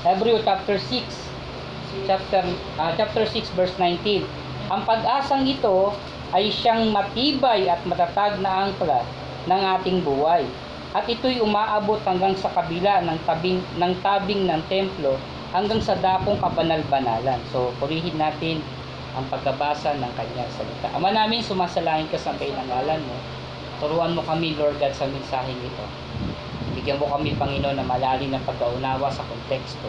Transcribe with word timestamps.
Hebrew 0.00 0.40
chapter 0.40 0.80
6 0.80 2.08
chapter 2.08 2.40
ah, 2.80 2.96
chapter 2.96 3.28
6 3.28 3.52
verse 3.52 3.76
19. 3.76 4.24
Ang 4.72 4.82
pag-asang 4.88 5.44
ito 5.44 5.92
ay 6.32 6.48
siyang 6.48 6.88
matibay 6.88 7.68
at 7.68 7.82
matatag 7.84 8.38
na 8.40 8.64
angkla 8.64 9.04
ng 9.44 9.60
ating 9.76 10.00
buhay. 10.00 10.46
At 10.90 11.06
ito'y 11.06 11.38
umaabot 11.38 12.00
hanggang 12.02 12.34
sa 12.34 12.50
kabila 12.50 13.04
ng 13.04 13.18
tabing 13.28 13.60
ng 13.78 13.94
tabing 14.02 14.48
ng 14.48 14.62
templo 14.66 15.20
hanggang 15.52 15.78
sa 15.82 15.94
dapong 15.98 16.38
kabanal-banalan. 16.38 17.38
So, 17.54 17.74
purihin 17.78 18.18
natin 18.18 18.62
ang 19.14 19.26
pagkabasa 19.28 19.98
ng 19.98 20.12
kanyang 20.14 20.50
salita. 20.54 20.88
Ama 20.94 21.10
namin, 21.10 21.42
sumasalahin 21.42 22.06
ka 22.10 22.18
sa 22.18 22.34
ngalan 22.34 23.02
mo. 23.02 23.16
Turuan 23.82 24.14
mo 24.14 24.22
kami, 24.22 24.54
Lord 24.54 24.78
God, 24.78 24.94
sa 24.94 25.06
mensaheng 25.10 25.58
ito. 25.58 25.84
Bigyan 26.80 26.96
mo 26.96 27.12
kami, 27.12 27.36
Panginoon, 27.36 27.76
na 27.76 27.84
malalim 27.84 28.32
na 28.32 28.40
pagkaunawa 28.40 29.12
sa 29.12 29.20
konteksto. 29.28 29.84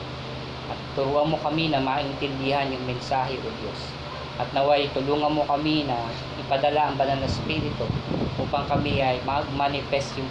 At 0.67 0.75
turuan 0.91 1.32
mo 1.32 1.39
kami 1.39 1.71
na 1.71 1.79
maintindihan 1.79 2.68
yung 2.68 2.83
mensahe 2.83 3.39
o 3.39 3.47
Diyos. 3.63 3.95
At 4.36 4.51
naway, 4.51 4.91
tulungan 4.91 5.32
mo 5.32 5.47
kami 5.47 5.87
na 5.87 5.96
ipadala 6.35 6.91
ang 6.91 6.99
banal 6.99 7.15
na 7.23 7.32
Espiritu 7.32 7.87
upang 8.35 8.68
kami 8.68 8.99
ay 8.99 9.23
mag-manifest 9.23 10.19
yung 10.19 10.27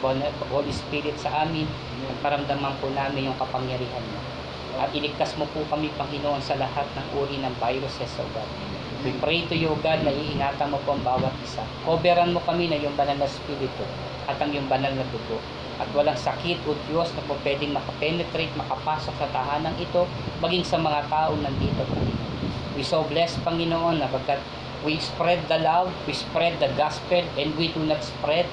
Holy 0.52 0.68
Spirit 0.68 1.16
sa 1.16 1.48
amin 1.48 1.64
at 2.04 2.20
paramdaman 2.20 2.76
po 2.76 2.92
namin 2.92 3.32
yung 3.32 3.40
kapangyarihan 3.40 4.04
mo. 4.12 4.20
At 4.76 4.92
iligtas 4.92 5.40
mo 5.40 5.48
po 5.56 5.64
kami, 5.64 5.88
Panginoon, 5.96 6.44
sa 6.44 6.60
lahat 6.60 6.84
ng 6.92 7.08
uri 7.16 7.40
ng 7.40 7.56
viruses, 7.56 8.20
O 8.20 8.28
God. 8.36 8.50
We 9.00 9.16
pray 9.16 9.48
to 9.48 9.56
you, 9.56 9.72
God, 9.80 10.04
na 10.04 10.12
iingatan 10.12 10.68
mo 10.68 10.76
po 10.84 10.92
ang 10.92 11.00
bawat 11.00 11.32
isa. 11.40 11.64
Coveran 11.88 12.36
mo 12.36 12.44
kami 12.44 12.68
na 12.68 12.76
yung 12.76 12.92
banal 13.00 13.16
na 13.16 13.24
Espiritu 13.24 13.88
at 14.28 14.36
ang 14.36 14.52
yung 14.52 14.68
banal 14.68 14.92
na 14.92 15.08
dugo. 15.08 15.40
At 15.80 15.88
walang 15.96 16.20
sakit 16.20 16.60
o 16.68 16.76
Diyos 16.84 17.08
na 17.16 17.24
po 17.24 17.40
pwedeng 17.40 17.72
makapenetrate, 17.72 18.52
makapasok 18.52 19.16
sa 19.16 19.28
tahanang 19.32 19.80
ito, 19.80 20.04
maging 20.44 20.60
sa 20.60 20.76
mga 20.76 21.08
taong 21.08 21.40
nandito. 21.40 21.88
We 22.76 22.84
so 22.84 23.00
bless, 23.08 23.40
Panginoon, 23.40 24.04
na 24.04 24.12
pagkat 24.12 24.44
we 24.84 25.00
spread 25.00 25.40
the 25.48 25.56
love, 25.64 25.88
we 26.04 26.12
spread 26.12 26.60
the 26.60 26.68
gospel, 26.76 27.24
and 27.40 27.56
we 27.56 27.72
do 27.72 27.80
not 27.88 28.04
spread 28.04 28.44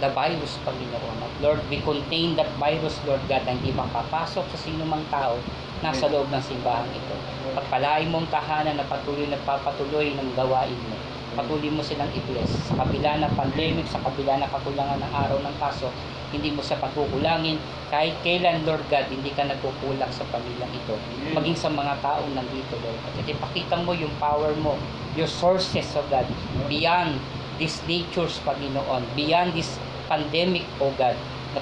the 0.00 0.08
virus, 0.16 0.56
Panginoon. 0.64 1.20
At 1.20 1.34
Lord, 1.44 1.60
we 1.68 1.84
contain 1.84 2.34
that 2.40 2.48
virus, 2.56 2.96
Lord 3.04 3.20
God, 3.28 3.44
na 3.44 3.52
hindi 3.52 3.74
makapasok 3.76 4.44
sa 4.48 4.58
sino 4.58 4.88
mang 4.88 5.04
tao 5.12 5.36
nasa 5.78 6.10
loob 6.10 6.26
ng 6.32 6.42
simbahan 6.42 6.90
ito. 6.90 7.14
Pagpalain 7.54 8.10
mong 8.10 8.26
tahanan 8.34 8.74
na 8.74 8.86
patuloy 8.86 9.30
na 9.30 9.38
papatuloy 9.46 10.10
ng 10.16 10.28
gawain 10.34 10.74
mo. 10.90 11.07
Patuloy 11.38 11.70
mo 11.70 11.86
silang 11.86 12.10
i-bless. 12.10 12.50
Sa 12.66 12.82
kabila 12.82 13.22
ng 13.22 13.30
pandemic, 13.38 13.86
sa 13.86 14.02
kabila 14.02 14.42
ng 14.42 14.50
kakulangan 14.50 14.98
ng 14.98 15.12
araw 15.14 15.38
ng 15.38 15.54
pasok, 15.62 15.94
hindi 16.34 16.50
mo 16.50 16.58
siya 16.66 16.82
pagkukulangin. 16.82 17.62
Kahit 17.94 18.18
kailan, 18.26 18.66
Lord 18.66 18.82
God, 18.90 19.06
hindi 19.06 19.30
ka 19.30 19.46
nagkukulang 19.46 20.10
sa 20.10 20.26
pamilyang 20.34 20.74
ito. 20.74 20.98
Maging 21.38 21.54
sa 21.54 21.70
mga 21.70 22.02
taong 22.02 22.34
nandito, 22.34 22.74
Lord. 22.82 22.98
At 23.14 23.22
ipakita 23.22 23.78
mo 23.86 23.94
yung 23.94 24.10
power 24.18 24.50
mo, 24.58 24.74
your 25.14 25.30
sources 25.30 25.86
of 25.94 26.10
God, 26.10 26.26
beyond 26.66 27.22
these 27.62 27.78
natures, 27.86 28.42
Panginoon, 28.42 29.06
beyond 29.14 29.54
this 29.54 29.78
pandemic, 30.10 30.66
O 30.82 30.90
God, 30.98 31.14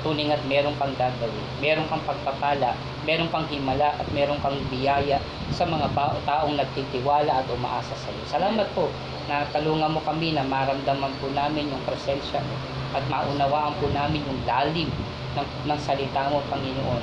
tuning 0.02 0.34
at 0.34 0.42
meron 0.50 0.74
kang 0.76 0.92
gagawin, 0.98 1.46
meron 1.62 1.86
kang 1.86 2.02
pagpapala, 2.02 2.74
meron 3.06 3.30
kang 3.30 3.46
himala, 3.46 3.94
at 3.94 4.06
meron 4.10 4.38
kang 4.42 4.58
biyaya 4.66 5.22
sa 5.54 5.62
mga 5.62 5.94
taong 6.26 6.58
nagtitiwala 6.58 7.42
at 7.42 7.46
umaasa 7.54 7.94
sa 7.94 8.10
iyo. 8.10 8.24
Salamat 8.26 8.66
po 8.74 8.90
na 9.30 9.46
talungan 9.54 9.94
mo 9.94 10.00
kami 10.02 10.34
na 10.34 10.42
maramdaman 10.42 11.14
po 11.22 11.30
namin 11.30 11.70
yung 11.70 11.82
presensya 11.86 12.42
mo 12.42 12.54
at 12.94 13.02
maunawaan 13.06 13.74
po 13.78 13.86
namin 13.94 14.22
yung 14.26 14.40
lalim 14.46 14.90
ng, 15.36 15.48
ng 15.68 15.80
salita 15.80 16.32
mo, 16.32 16.42
Panginoon. 16.48 17.02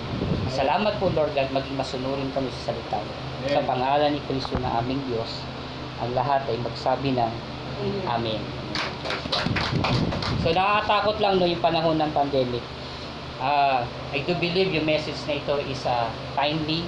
Salamat 0.50 0.98
po, 0.98 1.08
Lord 1.14 1.32
God, 1.38 1.50
maging 1.54 1.78
masunurin 1.78 2.30
kami 2.34 2.50
sa 2.62 2.74
salita 2.74 2.98
mo. 3.00 3.14
Sa 3.48 3.62
pangalan 3.64 4.16
ni 4.16 4.22
Kristo 4.26 4.56
na 4.60 4.82
aming 4.82 5.00
Diyos, 5.08 5.44
ang 6.02 6.12
lahat 6.18 6.44
ay 6.50 6.58
magsabi 6.60 7.14
ng 7.16 7.32
Amen. 8.08 8.42
So 10.44 10.52
nakakatakot 10.52 11.18
lang 11.24 11.40
no 11.40 11.48
yung 11.48 11.64
panahon 11.64 11.98
ng 12.00 12.12
pandemic. 12.12 12.64
Ah, 13.44 13.84
I 14.16 14.24
do 14.24 14.38
believe 14.38 14.72
yung 14.72 14.88
message 14.88 15.20
na 15.28 15.40
ito 15.40 15.56
is 15.68 15.84
uh, 15.84 16.08
timely. 16.38 16.86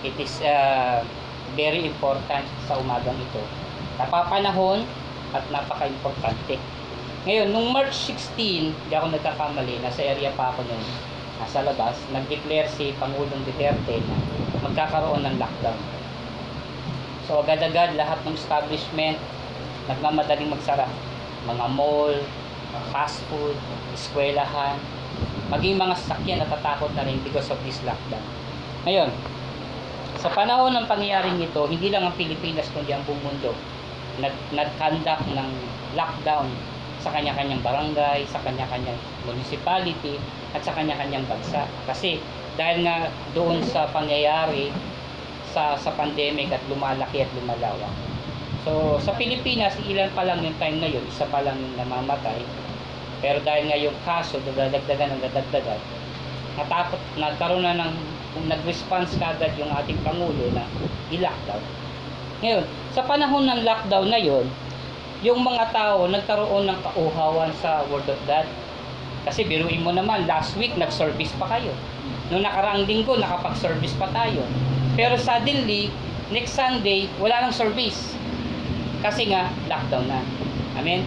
It 0.00 0.16
is 0.16 0.40
uh, 0.40 1.04
very 1.52 1.84
important 1.84 2.46
sa 2.64 2.80
umagang 2.80 3.18
ito. 3.20 3.42
Napapanahon 4.00 4.88
at 5.36 5.44
napaka-importante. 5.52 6.56
Ngayon, 7.28 7.52
nung 7.52 7.68
March 7.76 7.92
16, 8.08 8.72
hindi 8.72 8.94
ako 8.96 9.12
nagkakamali, 9.12 9.76
nasa 9.84 10.00
area 10.00 10.32
pa 10.32 10.56
ako 10.56 10.64
noon, 10.64 10.86
nasa 11.36 11.60
labas, 11.60 12.00
nag-declare 12.16 12.64
si 12.72 12.96
Pangulong 12.96 13.44
Duterte 13.44 14.00
na 14.08 14.16
magkakaroon 14.64 15.28
ng 15.28 15.36
lockdown. 15.36 15.76
So 17.28 17.44
agad-agad 17.44 18.00
lahat 18.00 18.24
ng 18.24 18.34
establishment 18.40 19.20
nagmamadaling 19.90 20.50
magsara. 20.50 20.86
Mga 21.44 21.66
mall, 21.74 22.14
fast 22.94 23.20
food, 23.26 23.58
eskwelahan, 23.92 24.78
maging 25.50 25.76
mga 25.76 25.94
sasakyan 25.98 26.38
natatakot 26.46 26.94
na 26.94 27.02
rin 27.02 27.18
because 27.26 27.50
of 27.50 27.58
this 27.66 27.82
lockdown. 27.82 28.22
Ngayon, 28.86 29.10
sa 30.22 30.30
panahon 30.30 30.76
ng 30.76 30.86
pangyayaring 30.86 31.42
ito, 31.42 31.66
hindi 31.66 31.90
lang 31.90 32.06
ang 32.06 32.14
Pilipinas 32.14 32.70
kundi 32.70 32.94
ang 32.94 33.02
buong 33.08 33.20
mundo 33.24 33.52
nag 34.20 34.34
nag-conduct 34.52 35.24
ng 35.32 35.50
lockdown 35.96 36.46
sa 37.00 37.08
kanya-kanyang 37.16 37.64
barangay, 37.64 38.28
sa 38.28 38.42
kanya-kanyang 38.44 38.98
municipality, 39.24 40.20
at 40.52 40.60
sa 40.60 40.76
kanya-kanyang 40.76 41.24
bansa. 41.24 41.64
Kasi 41.88 42.20
dahil 42.60 42.84
nga 42.84 43.08
doon 43.32 43.64
sa 43.64 43.88
pangyayari 43.88 44.68
sa 45.50 45.74
sa 45.80 45.90
pandemic 45.96 46.52
at 46.52 46.60
lumalaki 46.68 47.24
at 47.24 47.30
lumalawak. 47.32 47.90
So, 48.60 49.00
sa 49.00 49.16
Pilipinas, 49.16 49.72
ilan 49.88 50.12
pa 50.12 50.28
lang 50.28 50.44
yung 50.44 50.56
time 50.60 50.84
na 50.84 50.88
yun, 50.92 51.00
isa 51.08 51.24
pa 51.32 51.40
lang 51.40 51.56
yung 51.56 51.80
namamatay. 51.80 52.44
Pero 53.24 53.40
dahil 53.40 53.72
nga 53.72 53.78
yung 53.80 53.96
kaso, 54.04 54.36
dadagdagan 54.44 55.16
ng 55.16 55.22
dadagdagan, 55.24 55.80
natakot, 56.60 57.00
nagkaroon 57.16 57.64
na 57.64 57.80
ng, 57.80 57.92
kung 58.36 58.46
nag-response 58.52 59.16
kagad 59.16 59.56
yung 59.56 59.72
ating 59.72 59.96
Pangulo 60.04 60.52
na 60.52 60.68
i-lockdown. 61.08 61.64
Ngayon, 62.44 62.64
sa 62.92 63.04
panahon 63.08 63.48
ng 63.48 63.60
lockdown 63.64 64.08
na 64.12 64.20
yun, 64.20 64.44
yung 65.20 65.40
mga 65.40 65.72
tao 65.72 66.08
nagkaroon 66.08 66.68
ng 66.68 66.78
kauhawan 66.84 67.52
sa 67.60 67.84
Word 67.88 68.08
of 68.08 68.20
God. 68.24 68.48
Kasi 69.24 69.44
biruin 69.44 69.84
mo 69.84 69.92
naman, 69.92 70.24
last 70.24 70.56
week 70.56 70.72
nag-service 70.76 71.32
pa 71.36 71.48
kayo. 71.48 71.72
Noong 72.32 72.44
nakaraang 72.44 72.88
linggo, 72.88 73.16
nakapag-service 73.16 73.96
pa 74.00 74.08
tayo. 74.12 74.40
Pero 74.96 75.16
suddenly, 75.20 75.92
next 76.32 76.56
Sunday, 76.56 77.08
wala 77.20 77.44
nang 77.44 77.52
service. 77.56 78.19
Kasi 79.00 79.32
nga, 79.32 79.48
lockdown 79.66 80.06
na. 80.06 80.20
Amen? 80.76 81.04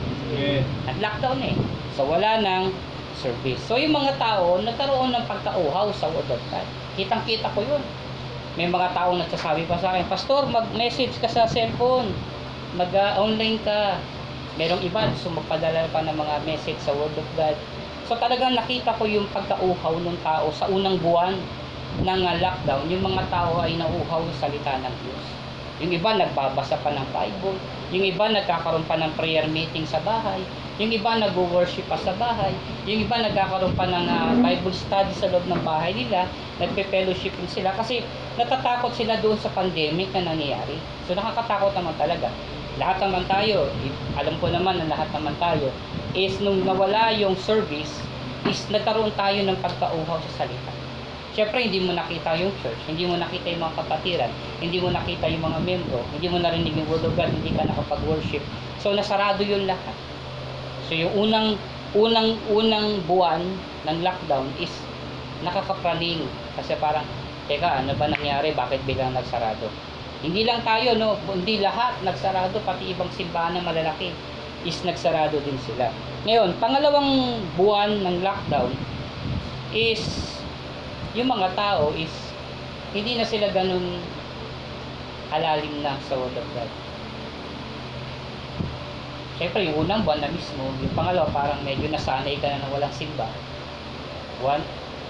Nag-lockdown 0.90 1.40
eh. 1.46 1.56
So, 1.94 2.10
wala 2.10 2.42
nang 2.42 2.74
service. 3.22 3.62
So, 3.70 3.78
yung 3.78 3.94
mga 3.94 4.18
tao, 4.18 4.58
nagkaroon 4.60 5.14
ng 5.14 5.26
pagkauhaw 5.30 5.94
sa 5.94 6.10
Word 6.10 6.28
of 6.28 6.42
God. 6.50 6.68
Kitang-kita 6.98 7.54
ko 7.54 7.62
yun. 7.62 7.84
May 8.54 8.70
mga 8.70 8.94
tao 8.94 9.14
nagsasabi 9.18 9.66
pa 9.66 9.78
sa 9.78 9.94
akin, 9.94 10.06
Pastor, 10.10 10.46
mag-message 10.50 11.14
ka 11.22 11.30
sa 11.30 11.46
cellphone. 11.46 12.10
Mag-online 12.74 13.62
ka. 13.62 14.02
Merong 14.58 14.82
iba, 14.86 15.10
gusto 15.10 15.34
magpadala 15.34 15.90
pa 15.90 16.06
ng 16.06 16.14
mga 16.18 16.36
message 16.46 16.78
sa 16.82 16.94
Word 16.94 17.14
of 17.14 17.30
God. 17.38 17.58
So, 18.10 18.18
talagang 18.18 18.58
nakita 18.58 18.98
ko 18.98 19.06
yung 19.06 19.30
pagkauhaw 19.32 19.96
ng 20.02 20.18
tao 20.26 20.50
sa 20.52 20.68
unang 20.68 21.00
buwan 21.00 21.38
ng 22.02 22.22
uh, 22.26 22.36
lockdown. 22.42 22.90
Yung 22.90 23.06
mga 23.06 23.30
tao 23.30 23.62
ay 23.62 23.78
nauhaw 23.78 24.26
sa 24.34 24.50
salita 24.50 24.82
ng 24.82 24.96
Diyos. 25.06 25.43
Yung 25.82 25.90
iba 25.90 26.14
nagbabasa 26.14 26.78
pa 26.86 26.94
ng 26.94 27.08
Bible. 27.10 27.58
Yung 27.90 28.06
iba 28.06 28.30
nagkakaroon 28.30 28.86
pa 28.86 28.98
ng 28.98 29.14
prayer 29.18 29.50
meeting 29.50 29.90
sa 29.90 29.98
bahay. 30.06 30.42
Yung 30.78 30.94
iba 30.94 31.18
nag-worship 31.18 31.86
pa 31.90 31.98
sa 31.98 32.14
bahay. 32.18 32.54
Yung 32.86 33.06
iba 33.06 33.18
nagkakaroon 33.18 33.74
pa 33.74 33.86
ng 33.90 34.06
uh, 34.06 34.34
Bible 34.42 34.74
study 34.74 35.14
sa 35.18 35.30
loob 35.34 35.46
ng 35.50 35.62
bahay 35.66 35.94
nila. 35.98 36.30
Nagpe-fellowship 36.62 37.34
din 37.38 37.50
sila 37.50 37.74
kasi 37.74 38.06
natatakot 38.38 38.94
sila 38.94 39.18
doon 39.22 39.38
sa 39.38 39.50
pandemic 39.54 40.14
na 40.14 40.34
nangyayari. 40.34 40.78
So 41.10 41.18
nakakatakot 41.18 41.74
naman 41.74 41.94
talaga. 41.98 42.30
Lahat 42.82 42.98
naman 43.06 43.26
tayo, 43.30 43.70
alam 44.18 44.36
ko 44.42 44.50
naman 44.50 44.82
na 44.82 44.90
lahat 44.90 45.06
naman 45.14 45.38
tayo, 45.38 45.70
is 46.18 46.42
nung 46.42 46.66
nawala 46.66 47.14
yung 47.14 47.38
service, 47.38 48.02
is 48.50 48.66
nagkaroon 48.74 49.14
tayo 49.14 49.46
ng 49.46 49.58
pagkauhaw 49.62 50.18
sa 50.18 50.46
salita. 50.46 50.83
Siyempre, 51.34 51.66
hindi 51.66 51.82
mo 51.82 51.98
nakita 51.98 52.38
yung 52.38 52.54
church, 52.62 52.78
hindi 52.86 53.10
mo 53.10 53.18
nakita 53.18 53.50
yung 53.50 53.66
mga 53.66 53.76
kapatiran, 53.82 54.32
hindi 54.62 54.78
mo 54.78 54.94
nakita 54.94 55.26
yung 55.26 55.42
mga 55.42 55.60
membro, 55.66 56.06
hindi 56.14 56.30
mo 56.30 56.38
narinig 56.38 56.78
yung 56.78 56.86
word 56.86 57.02
of 57.02 57.18
God, 57.18 57.34
hindi 57.34 57.50
ka 57.50 57.66
nakapag-worship. 57.66 58.46
So, 58.78 58.94
nasarado 58.94 59.42
yun 59.42 59.66
lahat. 59.66 59.98
So, 60.86 60.94
yung 60.94 61.10
unang, 61.18 61.58
unang, 61.98 62.38
unang 62.54 63.02
buwan 63.10 63.42
ng 63.90 63.98
lockdown 64.06 64.46
is 64.62 64.70
nakakapraning. 65.42 66.22
Kasi 66.54 66.78
parang, 66.78 67.06
teka, 67.50 67.82
ano 67.82 67.98
ba 67.98 68.14
nangyari? 68.14 68.54
Bakit 68.54 68.86
biglang 68.86 69.18
nagsarado? 69.18 69.74
Hindi 70.22 70.46
lang 70.46 70.62
tayo, 70.62 70.94
no? 70.94 71.18
Hindi 71.34 71.66
lahat 71.66 71.98
nagsarado, 72.06 72.62
pati 72.62 72.94
ibang 72.94 73.10
simbahan 73.10 73.58
na 73.58 73.66
malalaki 73.66 74.14
is 74.64 74.80
nagsarado 74.86 75.42
din 75.42 75.58
sila. 75.66 75.90
Ngayon, 76.30 76.56
pangalawang 76.62 77.42
buwan 77.60 78.06
ng 78.06 78.22
lockdown 78.22 78.72
is 79.76 80.33
yung 81.14 81.30
mga 81.30 81.54
tao 81.54 81.94
is 81.94 82.12
hindi 82.94 83.18
na 83.18 83.26
sila 83.26 83.50
ganun 83.54 84.02
alalim 85.34 85.82
na 85.82 85.98
sa 86.06 86.14
Word 86.18 86.34
of 86.38 86.48
God. 86.54 86.70
Siyempre, 89.34 89.66
yung 89.66 89.90
unang 89.90 90.06
buwan 90.06 90.22
na 90.22 90.30
mismo, 90.30 90.62
yung 90.78 90.94
pangalawa, 90.94 91.26
parang 91.34 91.58
medyo 91.66 91.90
nasanay 91.90 92.38
ka 92.38 92.54
na 92.54 92.62
na 92.62 92.70
walang 92.70 92.94
simba. 92.94 93.26
One, 94.46 94.62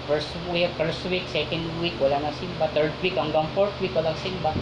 first 0.08 0.32
week, 0.48 0.72
first 0.80 1.04
week, 1.12 1.28
second 1.28 1.60
week, 1.84 1.92
wala 2.00 2.16
nang 2.24 2.32
simba. 2.40 2.72
Third 2.72 2.96
week, 3.04 3.20
hanggang 3.20 3.44
fourth 3.52 3.76
week, 3.84 3.92
walang 3.92 4.16
simba. 4.24 4.56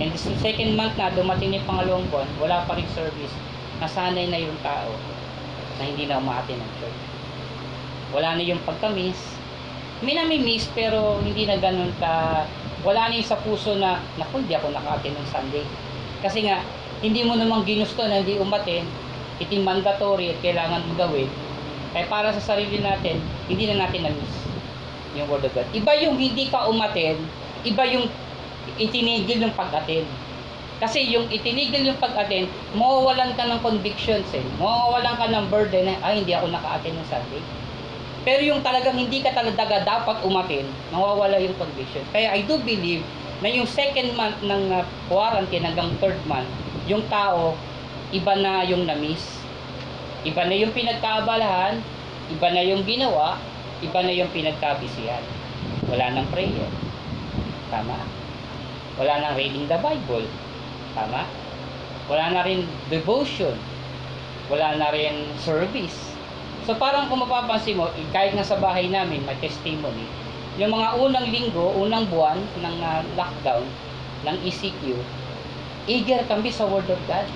And 0.00 0.08
this 0.08 0.24
second 0.40 0.72
month 0.72 0.96
na, 0.96 1.12
dumating 1.12 1.52
yung 1.52 1.68
pangalawang 1.68 2.08
buwan, 2.08 2.28
wala 2.40 2.64
pa 2.64 2.80
rin 2.80 2.88
service. 2.96 3.32
Nasanay 3.76 4.32
na 4.32 4.40
yung 4.40 4.56
tao 4.64 4.88
na 5.76 5.82
hindi 5.84 6.08
na 6.08 6.16
umati 6.16 6.56
ng 6.56 6.70
church. 6.80 7.00
Wala 8.16 8.40
na 8.40 8.42
yung 8.46 8.62
pagkamis. 8.64 9.33
May 10.02 10.18
nami-miss, 10.18 10.66
pero 10.74 11.22
hindi 11.22 11.46
na 11.46 11.60
ganun 11.60 11.94
ka, 12.02 12.42
wala 12.82 13.08
na 13.08 13.14
yung 13.14 13.28
sa 13.28 13.38
puso 13.38 13.78
na, 13.78 14.02
naku, 14.18 14.42
hindi 14.42 14.58
ako 14.58 14.74
nakaatin 14.74 15.14
ng 15.14 15.28
Sunday. 15.30 15.64
Kasi 16.24 16.48
nga, 16.48 16.64
hindi 17.04 17.22
mo 17.22 17.38
namang 17.38 17.62
ginusto 17.62 18.02
na 18.02 18.24
hindi 18.24 18.40
umatin, 18.40 18.88
iti 19.38 19.60
mandatory 19.62 20.34
at 20.34 20.38
kailangan 20.42 20.82
mo 20.88 20.92
gawin. 20.98 21.30
Kaya 21.94 22.10
para 22.10 22.34
sa 22.34 22.42
sarili 22.42 22.82
natin, 22.82 23.22
hindi 23.46 23.70
na 23.70 23.86
natin 23.86 24.10
na-miss 24.10 24.34
yung 25.14 25.30
Word 25.30 25.46
of 25.46 25.54
God. 25.54 25.68
Iba 25.70 25.94
yung 26.02 26.18
hindi 26.18 26.50
ka 26.50 26.66
umatin, 26.66 27.22
iba 27.62 27.86
yung 27.86 28.10
itinigil 28.78 29.46
yung 29.46 29.54
pag-attend. 29.54 30.06
Kasi 30.82 31.06
yung 31.06 31.30
itinigil 31.30 31.86
yung 31.86 32.00
pag-attend, 32.02 32.50
mawawalan 32.74 33.30
ka 33.38 33.46
ng 33.46 33.62
convictions 33.62 34.26
eh. 34.34 34.42
Mawawalan 34.58 35.14
ka 35.14 35.30
ng 35.30 35.46
burden 35.46 35.86
na, 35.86 35.94
ay, 36.02 36.26
hindi 36.26 36.34
ako 36.34 36.50
naka-attend 36.50 36.98
ng 36.98 37.08
Sunday. 37.08 37.42
Pero 38.24 38.40
yung 38.40 38.64
talagang 38.64 38.96
hindi 38.96 39.20
ka 39.20 39.36
talaga 39.36 39.84
dapat 39.84 40.24
umatin, 40.24 40.64
nawawala 40.88 41.36
yung 41.36 41.52
conviction. 41.60 42.00
Kaya 42.08 42.32
I 42.32 42.40
do 42.48 42.56
believe 42.64 43.04
na 43.44 43.52
yung 43.52 43.68
second 43.68 44.16
month 44.16 44.40
ng 44.40 44.72
uh, 44.72 44.80
quarantine 45.12 45.60
hanggang 45.60 45.92
third 46.00 46.16
month, 46.24 46.48
yung 46.88 47.04
tao, 47.12 47.52
iba 48.16 48.32
na 48.40 48.64
yung 48.64 48.88
na-miss. 48.88 49.44
Iba 50.24 50.48
na 50.48 50.56
yung 50.56 50.72
pinagkaabalahan, 50.72 51.84
iba 52.32 52.48
na 52.48 52.64
yung 52.64 52.80
ginawa, 52.88 53.36
iba 53.84 54.00
na 54.00 54.12
yung 54.16 54.32
pinagkabisihan. 54.32 55.20
Wala 55.92 56.16
nang 56.16 56.28
prayer. 56.32 56.72
Tama. 57.68 58.00
Wala 58.96 59.14
nang 59.20 59.36
reading 59.36 59.68
the 59.68 59.76
Bible. 59.76 60.24
Tama. 60.96 61.28
Wala 62.08 62.24
na 62.32 62.40
rin 62.40 62.64
devotion. 62.88 63.52
Wala 64.48 64.80
na 64.80 64.88
rin 64.88 65.28
service. 65.44 66.13
So 66.64 66.72
parang 66.80 67.12
kung 67.12 67.20
mapapansin 67.20 67.76
mo, 67.76 67.92
kahit 68.08 68.32
nga 68.32 68.44
sa 68.44 68.56
bahay 68.56 68.88
namin, 68.88 69.20
may 69.28 69.36
testimony, 69.36 70.08
yung 70.56 70.72
mga 70.72 70.96
unang 70.96 71.28
linggo, 71.28 71.76
unang 71.76 72.08
buwan 72.08 72.40
ng 72.40 72.76
ah, 72.80 73.04
lockdown, 73.20 73.68
ng 74.24 74.36
ECQ, 74.48 74.96
eager 75.84 76.24
kami 76.24 76.48
sa 76.48 76.64
Word 76.64 76.88
of 76.88 77.00
God. 77.04 77.28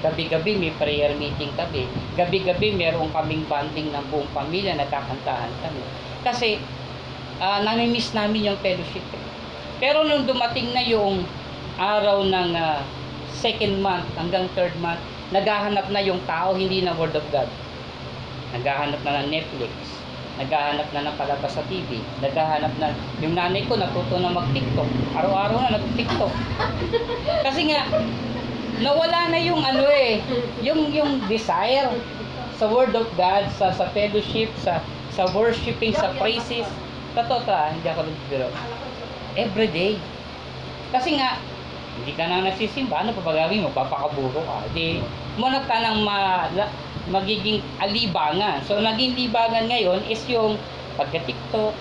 Gabi-gabi 0.00 0.56
may 0.56 0.72
prayer 0.76 1.12
meeting 1.20 1.52
kami. 1.52 1.84
Gabi-gabi 2.16 2.72
meron 2.72 3.12
kaming 3.12 3.44
banding 3.44 3.92
ng 3.92 4.04
buong 4.08 4.28
pamilya, 4.32 4.72
nagkakantahan 4.78 5.52
kami. 5.60 5.82
Kasi 6.24 6.56
ah, 7.42 7.60
nami-miss 7.60 8.16
namin 8.16 8.48
yung 8.48 8.58
fellowship. 8.64 9.04
Pero 9.76 10.08
nung 10.08 10.24
dumating 10.24 10.72
na 10.72 10.80
yung 10.80 11.28
araw 11.76 12.24
ng 12.24 12.56
ah, 12.56 12.80
second 13.36 13.84
month 13.84 14.08
hanggang 14.16 14.48
third 14.56 14.72
month, 14.80 15.02
naghahanap 15.28 15.92
na 15.92 16.00
yung 16.00 16.22
tao, 16.24 16.56
hindi 16.56 16.80
na 16.80 16.96
Word 16.96 17.12
of 17.12 17.26
God. 17.28 17.50
Naghahanap 18.54 19.00
na 19.02 19.24
ng 19.24 19.28
Netflix. 19.32 19.72
Naghahanap 20.36 20.88
na 20.92 21.00
ng 21.08 21.16
palabas 21.16 21.52
sa 21.56 21.64
TV. 21.66 21.98
Naghahanap 22.20 22.72
na, 22.76 22.92
yung 23.24 23.32
nanay 23.32 23.64
ko 23.64 23.80
natuto 23.80 24.20
na 24.20 24.36
mag-TikTok. 24.36 24.88
Araw-araw 25.16 25.58
na 25.64 25.80
nag-TikTok. 25.80 26.32
Kasi 27.42 27.72
nga, 27.72 27.88
nawala 28.84 29.32
na 29.32 29.40
yung 29.40 29.64
ano 29.64 29.88
eh, 29.88 30.20
yung, 30.60 30.92
yung 30.92 31.24
desire 31.26 31.88
sa 32.60 32.68
Word 32.68 32.92
of 32.92 33.08
God, 33.16 33.48
sa, 33.56 33.72
sa 33.72 33.88
fellowship, 33.96 34.52
sa, 34.60 34.84
sa 35.16 35.24
worshiping, 35.32 35.96
sa 35.96 36.12
praises. 36.20 36.68
Totoo 37.16 37.40
ta, 37.48 37.72
hindi 37.72 37.88
ako 37.88 38.04
nagbiro. 38.04 38.48
Every 39.40 39.68
day. 39.72 39.96
Kasi 40.92 41.16
nga, 41.16 41.40
hindi 41.96 42.12
ka 42.12 42.28
na 42.28 42.44
nagsisimba, 42.44 43.00
ano 43.00 43.16
pa 43.16 43.24
ba 43.24 43.32
gagawin 43.32 43.64
mo? 43.64 43.72
Papakaburo 43.72 44.44
ka. 44.44 44.68
Di, 44.76 45.00
muna 45.40 45.64
ka 45.64 45.80
ng 45.80 46.04
ma, 46.04 46.48
magiging 47.08 47.62
alibangan. 47.78 48.62
So, 48.62 48.78
naging 48.78 49.14
libangan 49.14 49.66
ngayon 49.66 50.06
is 50.06 50.22
yung 50.26 50.58
pagka-TikTok, 50.94 51.74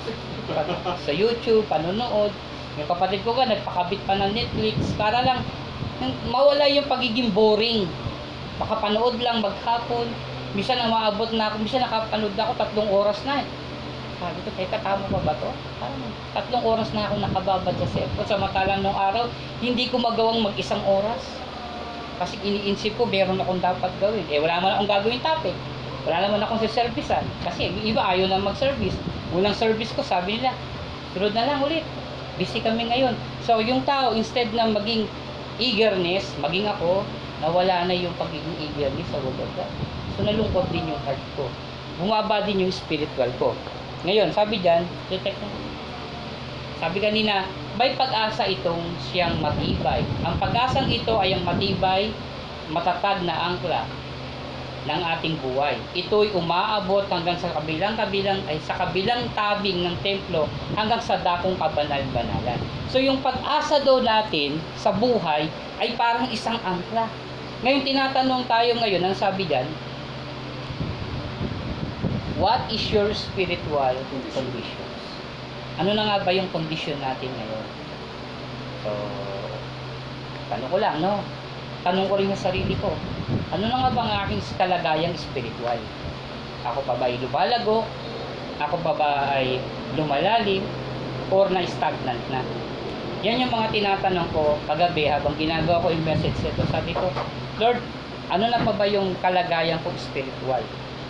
pag- 0.47 0.99
sa 0.99 1.11
YouTube, 1.11 1.65
panonood. 1.65 2.29
Yung 2.75 2.89
kapatid 2.89 3.23
ko 3.23 3.33
ka, 3.33 3.47
nagpakabit 3.47 4.03
pa 4.03 4.15
ng 4.15 4.31
Netflix 4.31 4.75
para 4.93 5.23
lang 5.23 5.39
mawala 6.27 6.67
yung 6.67 6.85
pagiging 6.85 7.31
boring. 7.31 7.87
Makapanood 8.57 9.19
lang 9.19 9.39
maghapon. 9.39 10.07
Minsan 10.55 10.79
na 10.79 10.87
maabot 10.87 11.27
na 11.31 11.51
ako, 11.51 11.55
minsan 11.59 11.83
nakapanood 11.83 12.31
na 12.33 12.47
ako 12.47 12.53
tatlong 12.55 12.89
oras 12.89 13.19
na. 13.27 13.43
eh. 13.43 13.47
Sabi 14.15 14.39
ko, 14.41 14.49
teka, 14.55 14.79
tama 14.79 15.03
pa 15.11 15.19
ba 15.19 15.33
to? 15.35 15.51
Parang 15.75 16.03
tatlong 16.31 16.63
oras 16.63 16.89
na 16.95 17.03
ako 17.03 17.19
nakababad 17.19 17.75
sa 17.75 17.87
cellphone. 17.91 18.27
Samantalang 18.27 18.79
nung 18.79 18.95
araw, 18.95 19.27
hindi 19.59 19.91
ko 19.91 19.99
magawang 19.99 20.39
mag-isang 20.39 20.79
oras. 20.87 21.19
Kasi 22.15 22.39
iniinsip 22.41 22.95
ko, 22.95 23.03
meron 23.07 23.39
akong 23.39 23.59
dapat 23.59 23.91
gawin. 23.99 24.23
Eh, 24.31 24.39
wala 24.39 24.59
naman 24.59 24.71
akong 24.75 24.91
gagawin 24.91 25.21
topic. 25.21 25.55
Wala 26.05 26.21
naman 26.21 26.39
akong 26.39 26.61
siservisan. 26.61 27.25
Kasi 27.43 27.73
iba 27.83 27.99
ayaw 28.05 28.29
na 28.29 28.39
mag-service. 28.39 28.95
Unang 29.33 29.57
service 29.57 29.91
ko, 29.91 30.05
sabi 30.05 30.39
nila, 30.39 30.53
sunod 31.11 31.33
na 31.33 31.49
lang 31.49 31.59
ulit. 31.59 31.83
Busy 32.39 32.61
kami 32.61 32.87
ngayon. 32.87 33.15
So, 33.43 33.59
yung 33.59 33.83
tao, 33.83 34.13
instead 34.13 34.51
na 34.51 34.69
maging 34.69 35.09
eagerness, 35.57 36.29
maging 36.39 36.67
ako, 36.67 37.03
nawala 37.39 37.87
na 37.87 37.95
yung 37.95 38.15
pagiging 38.15 38.57
eagerness 38.59 39.07
sa 39.11 39.19
Word 39.19 39.39
of 39.39 39.51
God. 39.55 39.71
So, 40.15 40.23
nalungkot 40.23 40.67
din 40.71 40.87
yung 40.87 41.01
heart 41.03 41.19
ko. 41.35 41.47
Bumaba 41.99 42.43
din 42.43 42.67
yung 42.67 42.73
spiritual 42.75 43.31
ko. 43.39 43.55
Ngayon, 44.03 44.31
sabi 44.35 44.59
dyan, 44.59 44.83
detect 45.07 45.39
mo. 45.39 45.47
Sabi 46.79 46.99
kanina, 46.99 47.47
may 47.75 47.91
pag-asa 47.99 48.47
itong 48.47 48.83
siyang 49.11 49.35
matibay. 49.43 49.99
Ang 50.23 50.39
pag-asang 50.39 50.87
ito 50.87 51.19
ay 51.19 51.35
ang 51.35 51.43
matibay, 51.43 52.07
matatag 52.71 53.19
na 53.27 53.35
angkla 53.51 53.83
ng 54.85 55.01
ating 55.17 55.35
buhay. 55.41 55.75
Ito'y 55.97 56.31
umaabot 56.37 57.03
hanggang 57.09 57.35
sa 57.35 57.51
kabilang-kabilang 57.57 58.39
ay 58.45 58.61
sa 58.63 58.77
kabilang 58.77 59.27
tabing 59.33 59.81
ng 59.81 59.97
templo 60.05 60.45
hanggang 60.77 61.01
sa 61.01 61.19
dakong 61.19 61.57
kabanal-banalan. 61.57 62.59
So 62.87 63.01
yung 63.01 63.19
pag-asa 63.19 63.81
daw 63.81 63.99
natin 63.99 64.61
sa 64.79 64.93
buhay 64.93 65.49
ay 65.81 65.97
parang 65.99 66.29
isang 66.31 66.55
angkla. 66.63 67.09
Ngayon 67.65 67.83
tinatanong 67.83 68.45
tayo 68.45 68.71
ngayon, 68.77 69.03
ang 69.03 69.15
sabi 69.17 69.49
diyan, 69.49 69.67
What 72.35 72.67
is 72.69 72.83
your 72.91 73.15
spiritual 73.15 73.95
conditions? 74.35 74.94
Ano 75.75 75.91
na 75.91 76.07
nga 76.07 76.23
ba 76.23 76.31
yung 76.31 76.47
condition 76.55 76.95
natin 77.03 77.27
ngayon? 77.35 77.65
So, 78.87 78.91
tanong 80.47 80.71
ko 80.71 80.77
lang, 80.79 81.03
no? 81.03 81.19
Tanong 81.83 82.07
ko 82.07 82.15
rin 82.15 82.31
sa 82.31 82.47
sarili 82.49 82.79
ko, 82.79 82.95
ano 83.51 83.63
na 83.67 83.77
nga 83.83 83.91
ba 83.91 84.01
ang 84.07 84.13
aking 84.23 84.41
kalagayang 84.55 85.15
spiritual? 85.19 85.77
Ako 86.63 86.79
pa 86.87 86.95
ba 86.95 87.11
ay 87.11 87.19
lumalago? 87.19 87.83
Ako 88.57 88.75
pa 88.81 88.93
ba 88.95 89.09
ay 89.35 89.59
lumalalim? 89.99 90.63
Or 91.27 91.51
na-stagnant 91.51 92.23
na? 92.31 92.39
Yan 93.25 93.43
yung 93.43 93.51
mga 93.51 93.73
tinatanong 93.73 94.29
ko 94.31 94.55
kagabi 94.69 95.11
habang 95.11 95.35
ginagawa 95.35 95.83
ko 95.83 95.91
yung 95.91 96.05
message 96.07 96.37
nito. 96.39 96.63
Sabi 96.71 96.95
ko, 96.95 97.11
Lord, 97.59 97.83
ano 98.31 98.47
na 98.47 98.63
pa 98.63 98.71
ba 98.71 98.85
yung 98.87 99.11
kalagayan 99.19 99.81
ko 99.83 99.91
spiritual? 99.99 100.63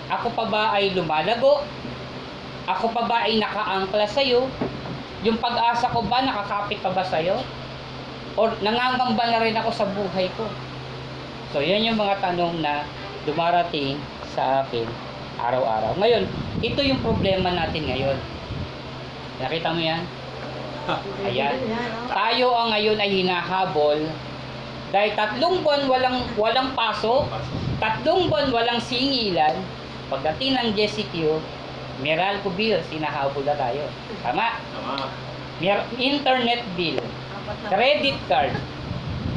Ako 0.09 0.33
pa 0.33 0.45
ba 0.49 0.63
ay 0.73 0.95
lumalago? 0.97 1.61
Ako 2.65 2.89
pa 2.89 3.05
ba 3.05 3.17
ay 3.29 3.37
nakaangkla 3.37 4.09
sa'yo? 4.09 4.49
Yung 5.21 5.37
pag-asa 5.37 5.89
ko 5.93 6.01
ba 6.05 6.25
nakakapit 6.25 6.81
pa 6.81 6.89
ba 6.89 7.05
sa'yo? 7.05 7.37
Or 8.35 8.51
nangangamba 8.65 9.29
na 9.29 9.41
rin 9.41 9.53
ako 9.53 9.69
sa 9.69 9.85
buhay 9.85 10.29
ko? 10.33 10.49
So, 11.53 11.61
yan 11.61 11.85
yung 11.85 12.01
mga 12.01 12.19
tanong 12.19 12.65
na 12.65 12.83
dumarating 13.23 14.01
sa 14.33 14.65
akin 14.65 14.89
araw-araw. 15.39 15.93
Ngayon, 16.01 16.25
ito 16.65 16.81
yung 16.81 16.99
problema 17.05 17.53
natin 17.53 17.85
ngayon. 17.85 18.17
Nakita 19.39 19.71
mo 19.71 19.81
yan? 19.81 20.03
Ayan. 21.27 21.55
Tayo 22.09 22.47
ang 22.53 22.69
ngayon 22.73 22.97
ay 22.97 23.09
hinahabol 23.23 23.99
dahil 24.93 25.11
tatlong 25.17 25.59
buwan 25.65 25.83
walang 25.89 26.17
walang 26.39 26.69
pasok, 26.77 27.27
tatlong 27.83 28.29
buwan 28.29 28.47
walang 28.53 28.79
singilan, 28.79 29.57
pagdating 30.07 30.55
ng 30.55 30.67
JCQ, 30.77 31.41
Meralco 32.03 32.51
bill, 32.53 32.79
sinahabol 32.91 33.43
na 33.47 33.55
tayo. 33.55 33.87
Tama? 34.19 34.59
Tama. 34.59 35.07
Mer 35.63 35.87
internet 35.95 36.67
bill, 36.75 36.99
credit 37.71 38.17
card, 38.27 38.51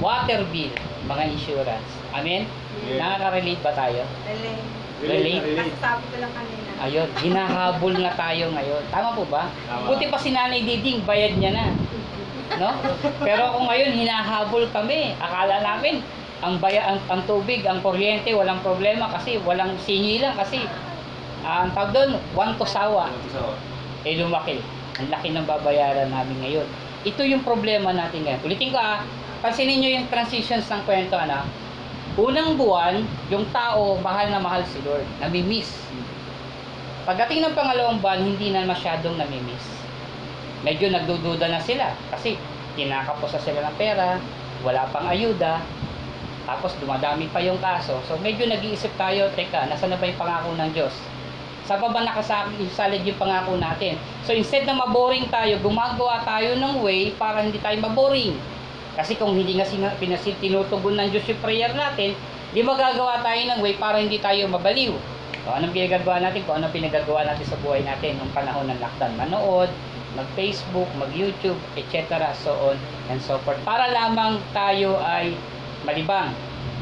water 0.03 0.43
bill, 0.51 0.75
mga 1.07 1.25
insurance. 1.31 1.91
Amen? 2.11 2.51
Yeah. 2.83 2.99
Nakaka-relate 2.99 3.63
ba 3.63 3.73
tayo? 3.75 4.03
Relate. 4.27 4.63
Relate. 4.99 5.75
Sabi 5.79 6.05
ko 6.11 6.17
lang 6.19 6.33
kanina. 6.35 6.71
Ayun, 6.79 7.09
hinahabol 7.23 7.95
na 7.95 8.13
tayo 8.19 8.51
ngayon. 8.51 8.83
Tama 8.91 9.15
po 9.15 9.23
ba? 9.31 9.47
Tama. 9.67 9.95
Buti 9.95 10.11
pa 10.11 10.19
si 10.19 10.35
Nanay 10.35 10.67
Diding, 10.67 11.07
bayad 11.07 11.39
niya 11.39 11.55
na. 11.55 11.67
no? 12.59 12.71
Pero 13.23 13.55
kung 13.55 13.67
ngayon 13.71 13.95
hinahabol 13.95 14.67
kami, 14.75 15.15
akala 15.23 15.63
namin 15.63 16.03
ang 16.39 16.63
baya 16.63 16.95
ang, 16.95 16.99
ang 17.11 17.23
tubig, 17.27 17.67
ang 17.67 17.83
kuryente 17.83 18.31
walang 18.31 18.63
problema 18.63 19.11
kasi 19.11 19.43
walang 19.43 19.75
singilan 19.83 20.39
kasi 20.39 20.63
ah, 20.63 20.88
ang 21.47 21.71
tawag 21.75 21.95
doon, 21.95 22.11
one 22.35 22.53
to 22.59 22.67
sawa, 22.67 23.11
eh 24.03 24.15
lumaki. 24.19 24.59
Ang 24.99 25.09
laki 25.15 25.31
ng 25.31 25.47
babayaran 25.47 26.11
namin 26.11 26.37
ngayon. 26.43 26.67
Ito 27.07 27.23
yung 27.23 27.47
problema 27.47 27.95
natin 27.95 28.27
ngayon. 28.27 28.43
Ulitin 28.43 28.75
ko 28.75 28.79
ah, 28.79 29.07
pansinin 29.39 29.79
nyo 29.79 29.91
yung 29.95 30.07
transitions 30.11 30.67
ng 30.67 30.83
kwento, 30.83 31.15
ano? 31.15 31.47
Unang 32.19 32.59
buwan, 32.59 33.07
yung 33.31 33.47
tao, 33.55 33.95
mahal 34.03 34.27
na 34.35 34.43
mahal 34.43 34.67
si 34.67 34.83
Lord. 34.83 35.07
Namimiss. 35.23 35.71
Pagdating 37.07 37.47
ng 37.47 37.55
pangalawang 37.55 38.03
buwan, 38.03 38.27
hindi 38.27 38.51
na 38.51 38.67
masyadong 38.67 39.15
namimiss. 39.15 39.63
Medyo 40.67 40.91
nagdududa 40.91 41.47
na 41.47 41.63
sila 41.63 41.95
kasi 42.11 42.35
tinakapos 42.75 43.39
na 43.39 43.41
sila 43.41 43.61
ng 43.71 43.77
pera, 43.79 44.19
wala 44.67 44.83
pang 44.91 45.07
ayuda, 45.07 45.63
tapos 46.49 46.75
dumadami 46.83 47.31
pa 47.31 47.39
yung 47.39 47.63
kaso. 47.63 48.03
So 48.11 48.19
medyo 48.19 48.51
nag-iisip 48.51 48.91
tayo, 48.99 49.31
teka, 49.39 49.71
nasa 49.71 49.87
na 49.87 49.95
ba 49.95 50.11
yung 50.11 50.19
pangako 50.19 50.51
ng 50.59 50.71
Diyos? 50.75 50.95
Sa 51.69 51.77
baba 51.77 52.01
nakasalid 52.01 53.05
yung 53.05 53.21
pangako 53.21 53.61
natin. 53.61 54.01
So 54.25 54.33
instead 54.33 54.65
na 54.65 54.73
maboring 54.73 55.29
tayo, 55.29 55.61
gumagawa 55.61 56.25
tayo 56.25 56.57
ng 56.57 56.81
way 56.81 57.13
para 57.13 57.45
hindi 57.45 57.61
tayo 57.61 57.77
maboring. 57.85 58.33
Kasi 58.97 59.21
kung 59.21 59.37
hindi 59.37 59.61
nga 59.61 59.69
pinasin, 60.01 60.35
tinutugon 60.41 60.97
ng 60.97 61.13
Diyos 61.13 61.29
yung 61.29 61.45
prayer 61.45 61.77
natin, 61.77 62.17
di 62.57 62.65
magagawa 62.65 63.21
tayo 63.21 63.45
ng 63.53 63.61
way 63.61 63.77
para 63.77 64.01
hindi 64.01 64.17
tayo 64.17 64.49
mabaliw. 64.49 64.97
So, 65.45 65.55
anong 65.55 65.77
pinagagawa 65.77 66.25
natin? 66.25 66.43
Kung 66.49 66.59
anong 66.59 66.73
pinagagawa 66.73 67.29
natin 67.29 67.45
sa 67.45 67.61
buhay 67.61 67.85
natin 67.85 68.17
nung 68.17 68.33
panahon 68.33 68.67
ng 68.73 68.81
lockdown. 68.81 69.13
Manood, 69.21 69.71
mag-Facebook, 70.17 70.89
mag-YouTube, 70.99 71.57
etc. 71.77 72.33
So 72.35 72.51
on 72.73 72.77
and 73.13 73.21
so 73.21 73.39
forth. 73.47 73.61
Para 73.63 73.93
lamang 73.93 74.41
tayo 74.51 74.99
ay 74.99 75.37
malibang. 75.87 76.33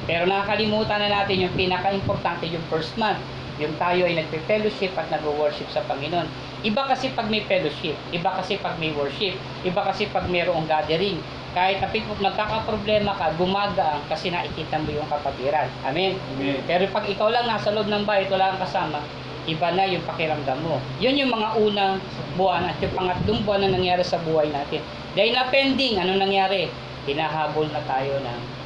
Pero 0.07 0.25
nakakalimutan 0.25 1.03
na 1.03 1.23
natin 1.23 1.43
yung 1.43 1.55
pinaka-importante, 1.59 2.47
yung 2.47 2.63
first 2.71 2.95
month. 2.95 3.19
Yung 3.57 3.73
tayo 3.81 4.05
ay 4.05 4.21
nagpe-fellowship 4.21 4.93
at 4.97 5.09
nag-worship 5.09 5.69
sa 5.73 5.81
Panginoon. 5.89 6.29
Iba 6.65 6.89
kasi 6.89 7.13
pag 7.13 7.29
may 7.33 7.45
fellowship, 7.45 7.97
iba 8.13 8.31
kasi 8.37 8.61
pag 8.61 8.77
may 8.77 8.93
worship, 8.93 9.37
iba 9.65 9.81
kasi 9.85 10.09
pag 10.13 10.29
mayroong 10.29 10.69
gathering. 10.69 11.21
Kahit 11.57 11.81
kapit 11.81 12.05
nagkakaproblema 12.21 13.17
ka, 13.17 13.33
gumagaan 13.41 14.05
kasi 14.13 14.29
nakikita 14.29 14.77
mo 14.77 14.93
yung 14.93 15.09
kapatiran. 15.09 15.73
Amen? 15.89 16.21
Amen. 16.37 16.61
Pero 16.69 16.85
pag 16.93 17.09
ikaw 17.09 17.33
lang 17.33 17.49
nasa 17.49 17.73
loob 17.73 17.89
ng 17.89 18.05
bahay, 18.05 18.29
wala 18.29 18.53
kang 18.53 18.69
kasama, 18.69 19.01
iba 19.49 19.69
na 19.73 19.89
yung 19.89 20.05
pakiramdam 20.05 20.61
mo. 20.61 20.77
Yun 21.01 21.17
yung 21.17 21.33
mga 21.33 21.49
unang 21.57 21.95
buwan 22.37 22.69
at 22.69 22.77
yung 22.85 22.93
pangatlong 22.93 23.41
buwan 23.49 23.65
na 23.65 23.73
nangyari 23.73 24.05
sa 24.05 24.21
buhay 24.21 24.53
natin. 24.53 24.85
Dahil 25.17 25.33
na 25.33 25.49
pending, 25.49 25.97
ano 25.97 26.21
nangyari? 26.21 26.69
Hinahabol 27.09 27.73
na 27.73 27.81
tayo 27.89 28.21
ng 28.21 28.57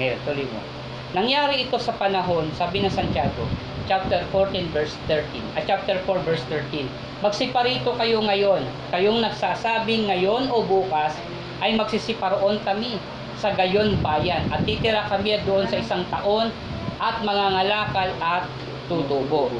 ngayon, 0.00 0.16
tuloy 0.24 0.48
mo. 0.48 0.79
Nangyari 1.10 1.66
ito 1.66 1.74
sa 1.74 1.90
panahon, 1.98 2.54
sabi 2.54 2.86
ng 2.86 2.92
Santiago, 2.94 3.42
chapter 3.90 4.22
14 4.30 4.70
verse 4.70 4.94
13, 5.10 5.42
at 5.58 5.66
chapter 5.66 5.98
4 6.06 6.22
verse 6.22 6.46
13. 6.46 6.86
Magsiparito 7.18 7.98
kayo 7.98 8.22
ngayon, 8.22 8.62
kayong 8.94 9.18
nagsasabing 9.18 10.06
ngayon 10.06 10.46
o 10.54 10.62
bukas 10.62 11.18
ay 11.58 11.74
magsisiparoon 11.74 12.62
kami 12.62 13.02
sa 13.42 13.50
gayon 13.58 13.98
bayan 13.98 14.46
at 14.54 14.62
titira 14.62 15.02
kami 15.10 15.34
doon 15.42 15.66
sa 15.66 15.82
isang 15.82 16.06
taon 16.14 16.54
at 17.02 17.18
mangangalakal 17.26 18.14
at 18.22 18.46
tutubo. 18.86 19.50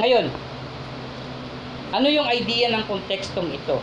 Ngayon, 0.00 0.32
ano 1.92 2.08
yung 2.08 2.32
idea 2.32 2.72
ng 2.72 2.88
kontekstong 2.88 3.52
ito? 3.52 3.76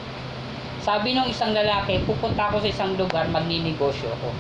Sabi 0.82 1.14
ng 1.14 1.30
isang 1.30 1.54
lalaki, 1.54 2.02
pupunta 2.02 2.50
ako 2.50 2.66
sa 2.66 2.70
isang 2.74 2.98
lugar, 2.98 3.30
magninegosyo 3.30 4.10
ako. 4.10 4.34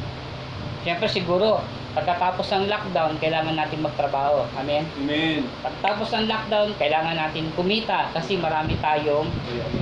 Siyempre 0.81 1.05
siguro, 1.05 1.61
pagkatapos 1.91 2.47
ng 2.55 2.65
lockdown, 2.71 3.19
kailangan 3.19 3.55
natin 3.55 3.83
magtrabaho. 3.83 4.47
Amen? 4.55 4.87
Amen. 5.03 5.43
Pagtapos 5.59 6.07
ng 6.15 6.25
lockdown, 6.31 6.71
kailangan 6.79 7.19
natin 7.19 7.51
kumita 7.53 8.07
kasi 8.15 8.39
marami 8.39 8.79
tayong 8.79 9.27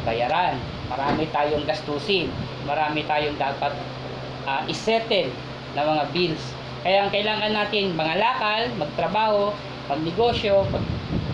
bayaran, 0.02 0.58
marami 0.90 1.30
tayong 1.30 1.70
gastusin, 1.70 2.34
marami 2.66 3.06
tayong 3.06 3.38
dapat 3.38 3.74
ah, 4.50 4.66
isettle 4.66 5.30
na 5.78 5.86
mga 5.86 6.04
bills. 6.10 6.44
Kaya 6.82 7.06
ang 7.06 7.12
kailangan 7.14 7.52
natin 7.54 7.94
mangalakal, 7.94 8.74
magtrabaho, 8.82 9.54
magnegosyo, 9.86 10.66
mag, 10.74 10.86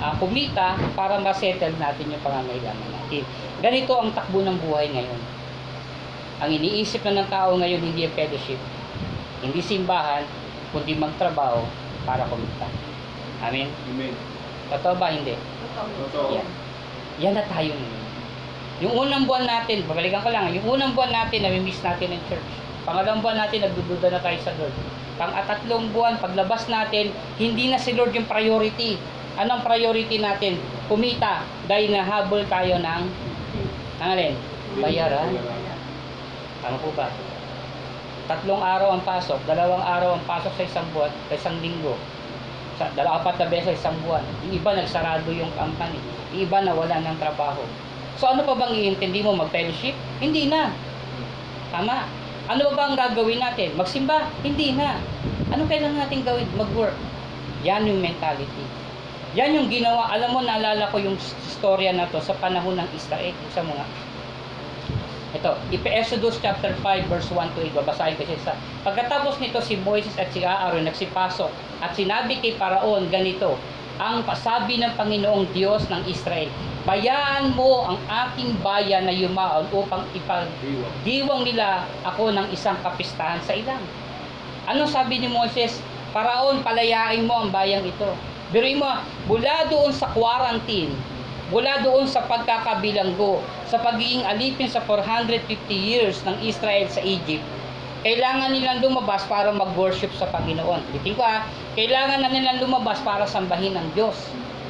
ah, 0.03 0.15
kumita 0.19 0.75
para 0.91 1.23
masettle 1.23 1.75
natin 1.79 2.11
yung 2.11 2.23
pangangailangan 2.23 2.89
natin. 2.91 3.23
Ganito 3.63 3.95
ang 3.95 4.11
takbo 4.11 4.43
ng 4.43 4.59
buhay 4.59 4.91
ngayon. 4.91 5.21
Ang 6.43 6.49
iniisip 6.51 6.99
na 7.07 7.23
ng 7.23 7.29
tao 7.31 7.55
ngayon 7.55 7.79
hindi 7.79 8.03
ang 8.03 8.11
fellowship, 8.11 8.59
hindi 9.39 9.63
simbahan, 9.63 10.27
kundi 10.75 10.99
magtrabaho 10.99 11.63
para 12.03 12.27
kumita. 12.27 12.67
Amen? 13.39 13.71
Amen. 13.71 14.11
Totoo 14.75 14.99
ba? 14.99 15.07
Hindi. 15.15 15.39
Totoo. 15.79 16.35
Yan. 16.35 16.47
Yan 17.23 17.33
na 17.39 17.47
tayo 17.47 17.71
ngayon. 17.71 18.03
Yung 18.83 18.91
unang 18.91 19.23
buwan 19.23 19.47
natin, 19.47 19.87
babalikan 19.87 20.19
ko 20.19 20.35
lang, 20.35 20.51
yung 20.51 20.67
unang 20.67 20.91
buwan 20.91 21.07
natin, 21.07 21.47
nami-miss 21.47 21.79
natin 21.79 22.11
ng 22.11 22.23
church. 22.27 22.49
Pangalawang 22.83 23.23
buwan 23.23 23.39
natin, 23.39 23.63
nagdududa 23.63 24.11
na 24.11 24.19
tayo 24.19 24.35
sa 24.43 24.51
Lord. 24.59 24.75
Pang-atatlong 25.15 25.95
buwan, 25.95 26.19
paglabas 26.19 26.67
natin, 26.67 27.15
hindi 27.39 27.71
na 27.71 27.79
si 27.79 27.95
Lord 27.95 28.11
yung 28.11 28.27
priority. 28.27 28.99
Anong 29.39 29.63
priority 29.63 30.19
natin? 30.19 30.59
Kumita. 30.91 31.47
Dahil 31.71 31.95
nahabol 31.95 32.43
tayo 32.51 32.75
ng, 32.83 33.03
ng 34.03 34.09
alin? 34.11 34.35
Bayaran. 34.83 35.31
Ano 36.67 36.75
po 36.83 36.91
ba? 36.99 37.07
Tatlong 38.25 38.57
araw 38.57 38.97
ang 38.97 39.03
pasok, 39.05 39.37
dalawang 39.45 39.85
araw 39.85 40.17
ang 40.17 40.23
pasok 40.25 40.49
sa 40.57 40.63
isang 40.65 40.87
buwan, 40.97 41.13
sa 41.29 41.33
isang 41.37 41.57
linggo. 41.61 41.93
Sa 42.81 42.89
dalawa 42.97 43.21
apat 43.21 43.37
na 43.37 43.47
beses 43.47 43.77
sa 43.77 43.93
isang 43.93 43.97
buwan. 44.01 44.25
Yung 44.49 44.57
iba 44.57 44.73
nagsarado 44.73 45.29
yung 45.29 45.53
company. 45.53 46.01
Yung 46.33 46.49
iba 46.49 46.57
nawala 46.65 47.05
ng 47.05 47.17
trabaho. 47.21 47.61
So 48.17 48.25
ano 48.31 48.41
pa 48.41 48.57
bang 48.57 48.73
iintindi 48.73 49.21
mo 49.21 49.37
mag-fellowship? 49.37 49.93
Hindi 50.17 50.49
na. 50.49 50.73
Tama. 51.69 52.09
Ano 52.49 52.73
ba 52.73 52.89
ang 52.89 52.97
gagawin 52.97 53.41
natin? 53.41 53.77
Magsimba? 53.77 54.25
Hindi 54.41 54.73
na. 54.73 54.97
Ano 55.53 55.69
kailangan 55.69 56.09
natin 56.09 56.25
gawin? 56.25 56.49
Mag-work. 56.57 56.97
Yan 57.61 57.85
yung 57.85 58.01
mentality. 58.01 58.65
Yan 59.37 59.53
yung 59.53 59.67
ginawa. 59.69 60.09
Alam 60.15 60.37
mo, 60.37 60.39
naalala 60.41 60.87
ko 60.89 60.97
yung 60.97 61.17
storya 61.19 61.91
na 61.91 62.07
to 62.07 62.23
sa 62.23 62.33
panahon 62.39 62.79
ng 62.79 62.89
Israel. 62.95 63.35
Sa 63.51 63.61
mga 63.61 63.83
ito, 65.35 65.51
Exodus 65.71 66.39
chapter 66.39 66.71
5 66.79 67.11
verse 67.11 67.29
1 67.29 67.53
to 67.53 67.59
8, 67.67 67.79
babasahin 67.83 68.15
ko 68.15 68.23
siya 68.23 68.39
sa. 68.41 68.53
Pagkatapos 68.87 69.37
nito 69.43 69.59
si 69.59 69.75
Moises 69.83 70.15
at 70.15 70.31
si 70.31 70.41
Aaron 70.47 70.87
nagsipasok 70.87 71.51
at 71.83 71.91
sinabi 71.93 72.39
kay 72.39 72.55
Paraon 72.55 73.11
ganito, 73.11 73.59
ang 73.95 74.27
pasabi 74.27 74.75
ng 74.75 74.91
Panginoong 74.99 75.47
Diyos 75.55 75.87
ng 75.87 76.03
Israel, 76.07 76.51
bayaan 76.83 77.55
mo 77.55 77.87
ang 77.87 77.99
aking 78.27 78.51
bayan 78.59 79.07
na 79.07 79.15
yumaon 79.15 79.71
upang 79.71 80.03
ipagdiwang 80.11 81.47
nila 81.47 81.87
ako 82.03 82.35
ng 82.35 82.51
isang 82.51 82.75
kapistahan 82.83 83.39
sa 83.47 83.55
ilang. 83.55 83.79
Ano 84.67 84.83
sabi 84.83 85.23
ni 85.23 85.31
Moses? 85.31 85.79
Paraon, 86.11 86.59
palayain 86.63 87.23
mo 87.23 87.43
ang 87.43 87.49
bayang 87.51 87.87
ito. 87.87 88.11
Biruin 88.51 88.83
mo, 88.83 88.87
mula 89.31 89.67
doon 89.71 89.91
sa 89.95 90.11
quarantine, 90.11 90.91
mula 91.53 91.85
doon 91.85 92.09
sa 92.09 92.25
pagkakabilanggo, 92.25 93.41
sa 93.69 93.77
pagiging 93.77 94.25
alipin 94.25 94.65
sa 94.65 94.81
450 94.81 95.45
years 95.69 96.17
ng 96.25 96.37
Israel 96.41 96.89
sa 96.89 97.01
Egypt, 97.05 97.45
kailangan 98.05 98.53
nilang 98.53 98.81
lumabas 98.81 99.25
para 99.29 99.49
mag-worship 99.53 100.13
sa 100.17 100.29
Panginoon. 100.29 100.81
Bitin 100.93 101.17
ko 101.17 101.25
ah, 101.25 101.45
kailangan 101.73 102.21
na 102.21 102.29
nilang 102.29 102.61
lumabas 102.61 103.01
para 103.01 103.25
sambahin 103.25 103.77
ang 103.77 103.89
Diyos. 103.97 104.17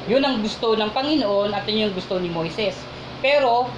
Yun 0.08 0.24
ang 0.24 0.40
gusto 0.40 0.76
ng 0.76 0.92
Panginoon 0.92 1.52
at 1.52 1.64
yun 1.68 1.88
yung 1.88 1.94
gusto 1.96 2.16
ni 2.16 2.32
Moises. 2.32 2.76
Pero, 3.20 3.68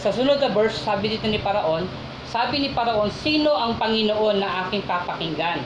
sa 0.00 0.12
sunod 0.14 0.40
na 0.40 0.48
verse, 0.52 0.78
sabi 0.80 1.12
dito 1.12 1.28
ni 1.28 1.40
Paraon, 1.40 1.84
sabi 2.28 2.60
ni 2.60 2.70
Paraon, 2.72 3.12
sino 3.24 3.52
ang 3.56 3.76
Panginoon 3.76 4.40
na 4.40 4.68
aking 4.68 4.84
papakinggan? 4.84 5.60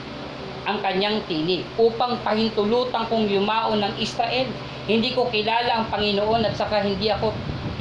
ang 0.63 0.79
kanyang 0.79 1.19
tinig 1.27 1.63
upang 1.75 2.15
pahintulutan 2.23 3.07
kong 3.11 3.27
yumaon 3.27 3.83
ng 3.83 3.93
Israel. 3.99 4.47
Hindi 4.83 5.15
ko 5.15 5.31
kilala 5.31 5.79
ang 5.79 5.85
Panginoon 5.87 6.43
at 6.43 6.59
saka 6.59 6.83
hindi 6.83 7.07
ako 7.07 7.31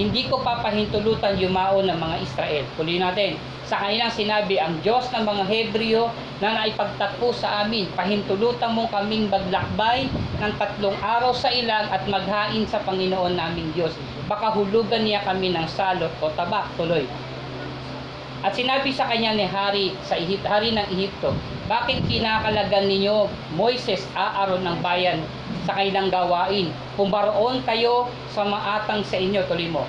hindi 0.01 0.25
ko 0.25 0.41
papahintulutan 0.41 1.37
yumaon 1.37 1.85
ng 1.85 1.99
mga 2.01 2.17
Israel. 2.25 2.65
Tuloy 2.81 2.97
natin. 2.97 3.37
Sa 3.69 3.77
kanilang 3.77 4.13
sinabi, 4.13 4.57
ang 4.57 4.81
Diyos 4.81 5.05
ng 5.13 5.21
mga 5.21 5.45
Hebreo 5.49 6.09
na 6.41 6.57
naipagtatpo 6.57 7.33
sa 7.37 7.65
amin, 7.65 7.89
pahintulutan 7.93 8.73
mo 8.73 8.89
kaming 8.89 9.29
maglakbay 9.29 10.09
ng 10.41 10.53
tatlong 10.57 10.97
araw 11.05 11.37
sa 11.37 11.53
ilang 11.53 11.93
at 11.93 12.09
maghain 12.09 12.65
sa 12.69 12.81
Panginoon 12.89 13.37
naming 13.37 13.69
Diyos. 13.77 13.93
Baka 14.29 14.57
hulugan 14.57 15.05
niya 15.05 15.21
kami 15.29 15.53
ng 15.53 15.69
salot 15.69 16.13
o 16.25 16.33
tabak. 16.33 16.73
Tuloy. 16.81 17.05
At 18.43 18.57
sinabi 18.57 18.91
sa 18.91 19.07
kanya 19.07 19.37
ni 19.37 19.45
Hari 19.45 19.95
sa 20.03 20.17
Ihip, 20.17 20.43
Hari 20.43 20.75
ng 20.75 20.89
Ehipto, 20.89 21.37
bakit 21.69 22.03
kinakalagan 22.09 22.91
ninyo 22.91 23.29
Moises, 23.55 24.03
Aaron 24.17 24.67
ng 24.67 24.81
bayan 24.83 25.23
sa 25.69 25.77
kanilang 25.77 26.09
gawain? 26.09 26.73
Kung 26.95 27.09
baroon 27.09 27.65
kayo 27.65 28.09
sa 28.33 28.45
maatang 28.45 29.05
sa 29.05 29.17
inyo, 29.17 29.45
tuloy 29.47 29.69
mo. 29.69 29.85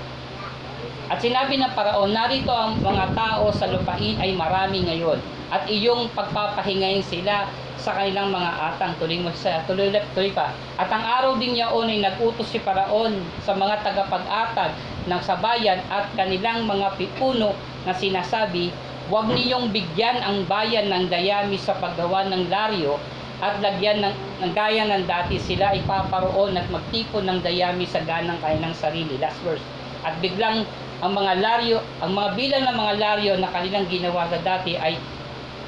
At 1.12 1.20
sinabi 1.20 1.60
ng 1.60 1.76
paraon, 1.76 2.16
narito 2.16 2.48
ang 2.48 2.80
mga 2.80 3.12
tao 3.12 3.52
sa 3.52 3.68
lupain 3.68 4.16
ay 4.16 4.32
marami 4.32 4.88
ngayon. 4.88 5.20
At 5.52 5.68
iyong 5.68 6.08
pagpapahingayin 6.16 7.04
sila 7.04 7.44
sa 7.76 7.92
kanilang 7.92 8.32
mga 8.32 8.72
atang. 8.72 8.96
Tuloy 8.96 9.20
mo 9.20 9.28
sa 9.36 9.60
tuloy, 9.68 9.92
tuloy 10.16 10.32
pa. 10.32 10.56
At 10.80 10.88
ang 10.88 11.04
araw 11.04 11.36
din 11.36 11.60
yaon 11.60 11.92
ay 11.92 12.00
nagutos 12.00 12.48
si 12.48 12.56
paraon 12.64 13.20
sa 13.44 13.52
mga 13.52 13.84
tagapag-atag 13.84 14.72
ng 15.04 15.20
sabayan 15.20 15.84
at 15.92 16.08
kanilang 16.16 16.64
mga 16.64 16.96
pipuno 16.96 17.52
na 17.84 17.92
sinasabi, 17.92 18.72
Huwag 19.04 19.36
ninyong 19.36 19.68
bigyan 19.68 20.16
ang 20.24 20.48
bayan 20.48 20.88
ng 20.88 21.12
dayami 21.12 21.60
sa 21.60 21.76
paggawa 21.76 22.24
ng 22.24 22.48
laryo 22.48 22.96
at 23.44 23.60
lagyan 23.60 24.00
ng, 24.00 24.14
ng 24.40 24.52
gaya 24.56 24.88
ng 24.88 25.04
dati 25.04 25.36
sila 25.36 25.76
ipaparoon 25.76 26.56
at 26.56 26.64
magtipon 26.72 27.28
ng 27.28 27.44
dayami 27.44 27.84
sa 27.84 28.00
ganang 28.00 28.40
kanilang 28.40 28.72
sarili. 28.72 29.20
Last 29.20 29.36
verse. 29.44 29.60
At 30.00 30.16
biglang 30.24 30.64
ang 31.04 31.12
mga 31.12 31.44
laryo, 31.44 31.84
ang 32.00 32.16
mga 32.16 32.30
bilang 32.32 32.64
ng 32.64 32.76
mga 32.80 32.94
laryo 32.96 33.32
na 33.36 33.52
kanilang 33.52 33.84
ginawa 33.92 34.24
sa 34.32 34.40
dati 34.40 34.80
ay 34.80 34.96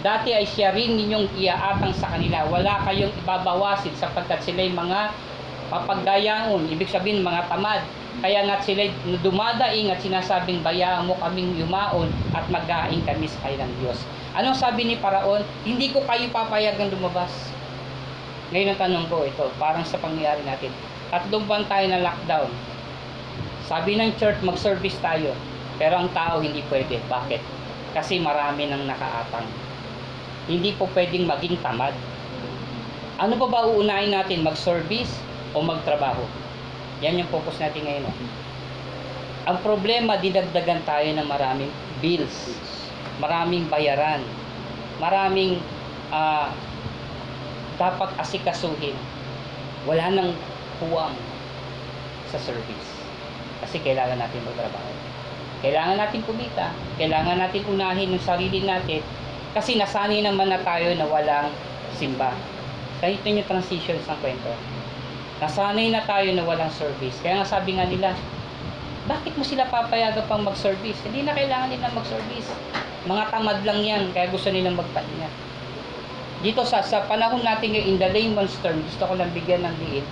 dati 0.01 0.33
ay 0.33 0.49
siya 0.49 0.73
rin 0.73 0.97
ninyong 0.97 1.37
iaatang 1.37 1.93
sa 1.93 2.17
kanila. 2.17 2.49
Wala 2.49 2.81
kayong 2.89 3.13
ibabawasin 3.21 3.93
sapagkat 4.01 4.41
sila'y 4.41 4.73
mga 4.73 5.13
papagdayaon, 5.69 6.73
ibig 6.73 6.89
sabihin 6.89 7.21
mga 7.21 7.53
tamad. 7.53 7.85
Kaya 8.17 8.49
nga 8.49 8.57
sila 8.65 8.89
dumadaing 9.21 9.93
at 9.93 10.01
sinasabing 10.01 10.65
bayaan 10.65 11.05
mo 11.05 11.21
kaming 11.21 11.53
yumaon 11.61 12.09
at 12.33 12.49
magdaing 12.49 13.05
kami 13.05 13.29
sa 13.29 13.45
kanilang 13.45 13.69
Diyos. 13.85 14.01
Anong 14.33 14.57
sabi 14.57 14.89
ni 14.89 14.97
Paraon? 14.97 15.45
Hindi 15.69 15.93
ko 15.93 16.01
kayo 16.09 16.25
papayagan 16.33 16.89
lumabas. 16.97 17.56
Ngayon 18.55 18.75
ang 18.75 18.81
tanong 18.81 19.07
ko 19.11 19.27
ito, 19.27 19.51
parang 19.59 19.83
sa 19.83 19.99
pangyayari 19.99 20.43
natin. 20.47 20.71
Tatlong 21.11 21.47
buwan 21.47 21.67
tayo 21.67 21.87
na 21.91 22.03
lockdown. 22.03 22.51
Sabi 23.67 23.99
ng 23.99 24.15
church, 24.15 24.39
mag-service 24.47 24.95
tayo. 25.03 25.35
Pero 25.77 25.99
ang 25.99 26.11
tao 26.15 26.39
hindi 26.39 26.63
pwede. 26.71 27.03
Bakit? 27.11 27.43
Kasi 27.91 28.23
marami 28.23 28.71
nang 28.71 28.87
nakaatang. 28.87 29.47
Hindi 30.47 30.71
po 30.79 30.87
pwedeng 30.95 31.27
maging 31.27 31.59
tamad. 31.59 31.93
Ano 33.19 33.35
pa 33.35 33.47
ba 33.51 33.67
uunahin 33.67 34.15
natin? 34.15 34.47
Mag-service 34.47 35.11
o 35.51 35.65
magtrabaho? 35.65 36.23
Yan 37.03 37.19
yung 37.19 37.31
focus 37.35 37.59
natin 37.59 37.83
ngayon. 37.83 38.07
oh. 38.07 38.17
Ang 39.47 39.59
problema, 39.63 40.19
dinagdagan 40.19 40.83
tayo 40.87 41.07
ng 41.07 41.27
maraming 41.27 41.71
bills. 41.99 42.55
Maraming 43.19 43.67
bayaran. 43.67 44.23
Maraming 45.03 45.59
ah, 46.11 46.51
dapat 47.77 48.11
asikasuhin. 48.21 48.97
Wala 49.87 50.11
nang 50.13 50.31
huwang 50.83 51.15
sa 52.29 52.39
service. 52.41 52.89
Kasi 53.63 53.81
kailangan 53.81 54.21
natin 54.21 54.45
magtrabaho. 54.45 54.93
Kailangan 55.65 55.97
natin 55.97 56.21
kumita. 56.27 56.69
Kailangan 57.01 57.41
natin 57.41 57.63
unahin 57.71 58.13
yung 58.13 58.25
sarili 58.25 58.61
natin. 58.65 59.01
Kasi 59.57 59.81
nasanay 59.81 60.21
naman 60.21 60.53
na 60.53 60.61
tayo 60.61 60.93
na 60.93 61.09
walang 61.09 61.49
simba. 61.97 62.37
Kaya 63.01 63.17
ito 63.17 63.25
yung 63.25 63.49
transition 63.49 63.97
sa 64.05 64.17
kwento. 64.21 64.53
Nasanay 65.41 65.93
na 65.93 66.05
tayo 66.05 66.29
na 66.37 66.45
walang 66.45 66.73
service. 66.73 67.17
Kaya 67.25 67.41
nga 67.41 67.49
sabi 67.49 67.77
nga 67.77 67.89
nila, 67.89 68.13
bakit 69.07 69.33
mo 69.39 69.45
sila 69.47 69.71
papayagan 69.71 70.27
pang 70.27 70.43
mag-service? 70.43 70.99
Hindi 71.07 71.25
na 71.25 71.33
kailangan 71.33 71.71
nila 71.73 71.95
mag-service. 71.95 72.51
Mga 73.07 73.25
tamad 73.31 73.63
lang 73.63 73.81
yan, 73.87 74.03
kaya 74.11 74.29
gusto 74.35 74.51
nilang 74.51 74.75
magpahinga. 74.75 75.46
Dito 76.45 76.61
sa, 76.69 76.85
sa 76.85 77.09
panahon 77.09 77.41
natin 77.41 77.73
ngayon, 77.73 77.87
in 77.87 77.97
the 77.97 78.09
layman's 78.13 78.53
term, 78.61 78.77
gusto 78.85 79.09
ko 79.09 79.17
lang 79.17 79.33
bigyan 79.33 79.65
ng 79.65 79.77
liit. 79.81 80.07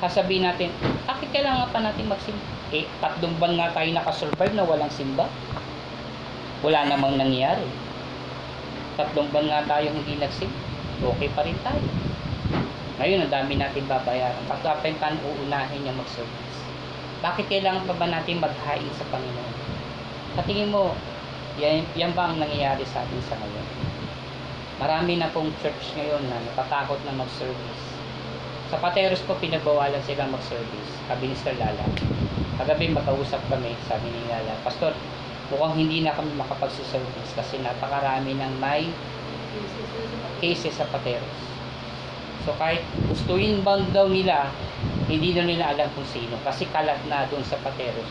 Sasabihin 0.00 0.44
natin, 0.44 0.68
bakit 1.08 1.32
kailangan 1.32 1.72
pa 1.72 1.80
natin 1.80 2.08
magsimba? 2.08 2.44
Eh, 2.70 2.84
tatlong 3.00 3.36
buwan 3.40 3.56
nga 3.56 3.68
tayo 3.72 3.88
nakasurvive 3.92 4.54
na 4.54 4.64
walang 4.64 4.92
simba. 4.92 5.26
Wala 6.60 6.84
namang 6.84 7.16
nangyari. 7.16 7.64
Tatlong 9.00 9.28
buwan 9.32 9.48
nga 9.48 9.60
tayo 9.64 9.88
hindi 9.88 10.20
nagsimba. 10.20 10.60
Okay 11.00 11.28
pa 11.32 11.48
rin 11.48 11.56
tayo. 11.64 11.88
Ngayon, 13.00 13.24
ang 13.24 13.32
dami 13.32 13.56
natin 13.56 13.88
babayaran. 13.88 14.44
Pagkapin 14.44 15.00
pa 15.00 15.16
uunahin 15.16 15.80
niya 15.80 15.96
mag-service. 15.96 16.60
Bakit 17.24 17.48
kailangan 17.48 17.88
pa 17.88 17.96
ba 17.96 18.08
natin 18.08 18.40
maghain 18.40 18.92
sa 18.96 19.08
Panginoon? 19.08 19.54
Sa 20.36 20.44
tingin 20.44 20.68
mo, 20.68 20.92
yan, 21.56 21.88
yan 21.96 22.12
ba 22.12 22.28
ang 22.28 22.36
nangyayari 22.36 22.84
sa 22.84 23.00
atin 23.00 23.20
sa 23.24 23.40
ngayon? 23.40 23.89
Marami 24.80 25.20
na 25.20 25.28
pong 25.28 25.52
church 25.60 25.92
ngayon 25.92 26.24
na 26.24 26.40
natatakot 26.40 26.96
na 27.04 27.12
mag-service. 27.12 27.84
Sa 28.72 28.80
Pateros 28.80 29.20
po, 29.28 29.36
pinagbawalan 29.36 30.00
silang 30.08 30.32
mag-service. 30.32 30.90
Sabi 31.04 31.28
ni 31.28 31.36
Sir 31.36 31.52
Lala. 31.60 31.84
Kagabi 32.56 32.88
magkausap 32.88 33.44
kami, 33.52 33.76
sabi 33.84 34.08
ni 34.08 34.24
Lala, 34.24 34.56
Pastor, 34.64 34.96
mukhang 35.52 35.84
hindi 35.84 36.00
na 36.00 36.16
kami 36.16 36.32
makapag-service 36.32 37.36
kasi 37.36 37.60
napakarami 37.60 38.32
ng 38.40 38.56
may 38.56 38.88
cases 40.40 40.72
sa 40.72 40.88
Pateros. 40.88 41.40
So 42.48 42.56
kahit 42.56 42.80
gustuin 43.04 43.60
ba 43.60 43.84
daw 43.92 44.08
nila, 44.08 44.48
hindi 45.12 45.36
na 45.36 45.44
nila 45.44 45.76
alam 45.76 45.92
kung 45.92 46.08
sino 46.08 46.40
kasi 46.40 46.64
kalat 46.72 47.04
na 47.04 47.28
doon 47.28 47.44
sa 47.44 47.60
Pateros. 47.60 48.08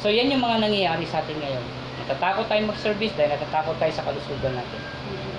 So 0.00 0.08
yan 0.08 0.32
yung 0.32 0.40
mga 0.40 0.64
nangyayari 0.64 1.04
sa 1.04 1.20
atin 1.20 1.36
ngayon. 1.36 1.64
Natatakot 2.00 2.48
tayo 2.48 2.64
mag-service 2.64 3.12
dahil 3.20 3.36
natatakot 3.36 3.76
tayo 3.76 3.92
sa 3.92 4.00
kalusugan 4.00 4.56
natin. 4.56 4.80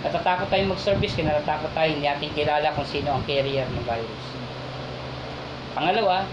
Natatakot 0.06 0.48
tayo 0.54 0.64
mag-service 0.70 1.18
kaya 1.18 1.34
natatakot 1.34 1.72
tayo 1.74 1.90
hindi 1.90 2.06
natin 2.06 2.30
kilala 2.38 2.76
kung 2.78 2.86
sino 2.86 3.18
ang 3.18 3.24
carrier 3.26 3.66
ng 3.66 3.86
virus. 3.86 4.26
Pangalawa, 5.74 6.26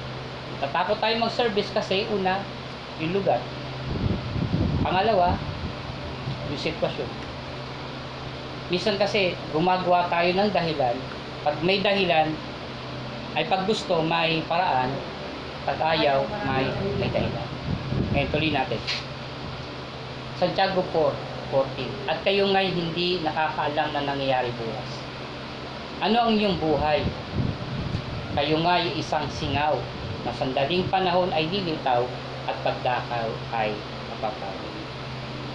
natatakot 0.57 1.00
tayo 1.00 1.14
mag-service 1.16 1.70
kasi 1.72 2.05
una, 2.12 2.44
yung 3.00 3.16
lugar. 3.16 3.40
Pangalawa, 4.85 5.37
yung 6.53 6.61
sitwasyon. 6.61 7.09
Minsan 8.68 8.96
kasi 8.96 9.37
gumagawa 9.53 10.09
tayo 10.09 10.29
ng 10.33 10.48
dahilan. 10.53 10.96
Pag 11.44 11.57
may 11.61 11.85
dahilan, 11.85 12.33
ay 13.37 13.44
pag 13.48 13.68
gusto, 13.68 14.00
may 14.00 14.40
paraan. 14.46 14.88
Pag 15.64 15.81
ayaw, 15.96 16.24
may, 16.44 16.68
may 17.00 17.11
dahilan. 17.12 17.48
Ngayon, 18.12 18.29
tuloy 18.31 18.53
natin. 18.53 18.81
Santiago 20.38 20.85
4, 20.92 21.34
14. 21.52 22.11
At 22.11 22.18
kayo 22.22 22.48
ngay 22.52 22.72
hindi 22.72 23.20
nakakaalam 23.24 23.92
na 23.92 24.02
nangyayari 24.04 24.52
bukas. 24.54 24.90
Ano 26.04 26.28
ang 26.28 26.35
iyong 26.37 26.61
buhay? 26.61 27.04
Kayo 28.35 28.59
ngay 28.61 28.98
isang 28.98 29.24
singaw 29.30 29.78
na 30.24 30.33
sandaling 30.35 30.88
panahon 30.90 31.30
ay 31.30 31.46
lilitaw 31.48 32.02
at 32.44 32.57
pagdakaw 32.64 33.28
ay 33.54 33.72
mapapawi. 34.11 34.68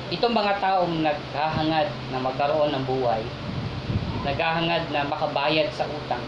Itong 0.09 0.33
mga 0.33 0.57
taong 0.57 1.05
naghahangad 1.05 1.89
na 2.09 2.17
magkaroon 2.17 2.73
ng 2.73 2.85
buhay, 2.87 3.21
naghahangad 4.25 4.89
na 4.89 5.05
makabayad 5.05 5.69
sa 5.69 5.85
utang, 5.85 6.23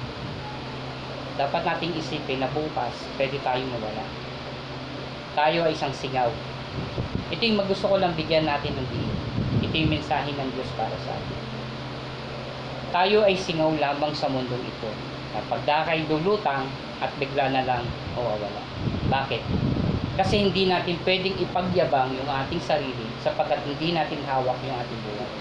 dapat 1.40 1.66
nating 1.66 1.98
isipin 1.98 2.44
na 2.44 2.50
bukas 2.54 2.94
pwede 3.18 3.42
tayong 3.42 3.72
mawala. 3.74 4.06
Tayo 5.34 5.66
ay 5.66 5.74
isang 5.74 5.96
singaw. 5.96 6.30
Ito 7.32 7.42
yung 7.42 7.64
gusto 7.64 7.88
ko 7.88 7.96
lang 7.96 8.14
bigyan 8.14 8.46
natin 8.46 8.76
ng 8.76 8.88
diin. 8.92 9.11
Ito 9.72 9.80
yung 9.80 9.96
mensahe 9.96 10.36
ng 10.36 10.50
Diyos 10.52 10.68
para 10.76 10.92
sa 11.08 11.16
atin. 11.16 11.40
Tayo 12.92 13.24
ay 13.24 13.40
singaw 13.40 13.72
lamang 13.80 14.12
sa 14.12 14.28
mundong 14.28 14.68
ito. 14.68 14.92
Na 15.32 15.40
pagdakay 15.48 16.12
dulutang 16.12 16.68
at 17.00 17.08
bigla 17.16 17.56
na 17.56 17.64
lang 17.64 17.88
mawawala. 18.12 18.60
Bakit? 19.08 19.40
Kasi 20.20 20.44
hindi 20.44 20.68
natin 20.68 21.00
pwedeng 21.08 21.40
ipagyabang 21.40 22.12
yung 22.20 22.28
ating 22.28 22.60
sarili 22.60 23.08
sapagkat 23.24 23.64
hindi 23.64 23.96
natin 23.96 24.20
hawak 24.28 24.60
yung 24.60 24.76
ating 24.76 25.02
buhay. 25.08 25.32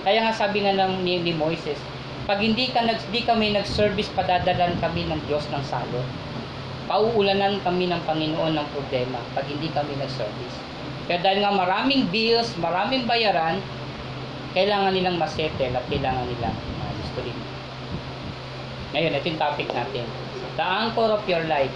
Kaya 0.00 0.24
nga 0.24 0.32
sabi 0.32 0.64
nga 0.64 0.72
ng 0.72 1.04
ni, 1.04 1.20
ni 1.20 1.36
Moises, 1.36 1.76
pag 2.24 2.40
hindi 2.40 2.72
ka 2.72 2.80
nag, 2.80 2.96
di 3.12 3.20
kami 3.20 3.52
nag-service, 3.52 4.08
padadalan 4.16 4.80
kami 4.80 5.04
ng 5.04 5.20
Diyos 5.28 5.44
ng 5.52 5.60
salot. 5.68 6.08
Pauulanan 6.88 7.60
kami 7.60 7.92
ng 7.92 8.00
Panginoon 8.08 8.56
ng 8.56 8.68
problema 8.72 9.20
pag 9.36 9.44
hindi 9.44 9.68
kami 9.68 10.00
nag-service. 10.00 10.56
Kaya 11.10 11.26
dahil 11.26 11.42
nga 11.42 11.50
maraming 11.50 12.06
bills, 12.06 12.54
maraming 12.62 13.02
bayaran, 13.02 13.58
kailangan 14.54 14.94
nilang 14.94 15.18
masettle 15.18 15.74
at 15.74 15.82
kailangan 15.90 16.22
nilang 16.22 16.54
ma-distribute. 16.54 17.50
Ngayon, 18.94 19.18
ito 19.18 19.26
yung 19.26 19.42
topic 19.42 19.66
natin. 19.74 20.06
The 20.54 20.62
anchor 20.62 21.10
of 21.10 21.26
your 21.26 21.42
life. 21.50 21.74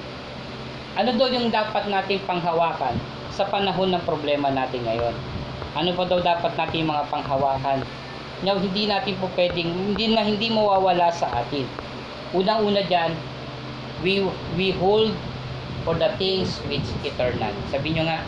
Ano 0.95 1.19
daw 1.19 1.27
yung 1.35 1.51
dapat 1.51 1.91
nating 1.91 2.23
panghawakan 2.31 2.95
sa 3.35 3.43
panahon 3.51 3.91
ng 3.91 4.07
problema 4.07 4.55
natin 4.55 4.87
ngayon? 4.87 5.19
Ano 5.75 5.91
pa 5.99 6.07
daw 6.07 6.23
dapat 6.23 6.55
nating 6.55 6.87
mga 6.87 7.03
panghawakan? 7.11 7.83
Now, 8.47 8.55
hindi 8.63 8.87
natin 8.87 9.19
po 9.19 9.27
pwedeng, 9.35 9.75
hindi 9.75 10.15
na 10.15 10.23
hindi 10.23 10.47
mawawala 10.47 11.11
sa 11.11 11.27
atin. 11.43 11.67
Unang-una 12.31 12.87
dyan, 12.87 13.11
we, 13.99 14.23
we 14.55 14.71
hold 14.79 15.11
for 15.83 15.99
the 15.99 16.15
things 16.23 16.63
which 16.71 16.87
eternal. 17.03 17.51
Sabi 17.75 17.99
nyo 17.99 18.07
nga, 18.07 18.23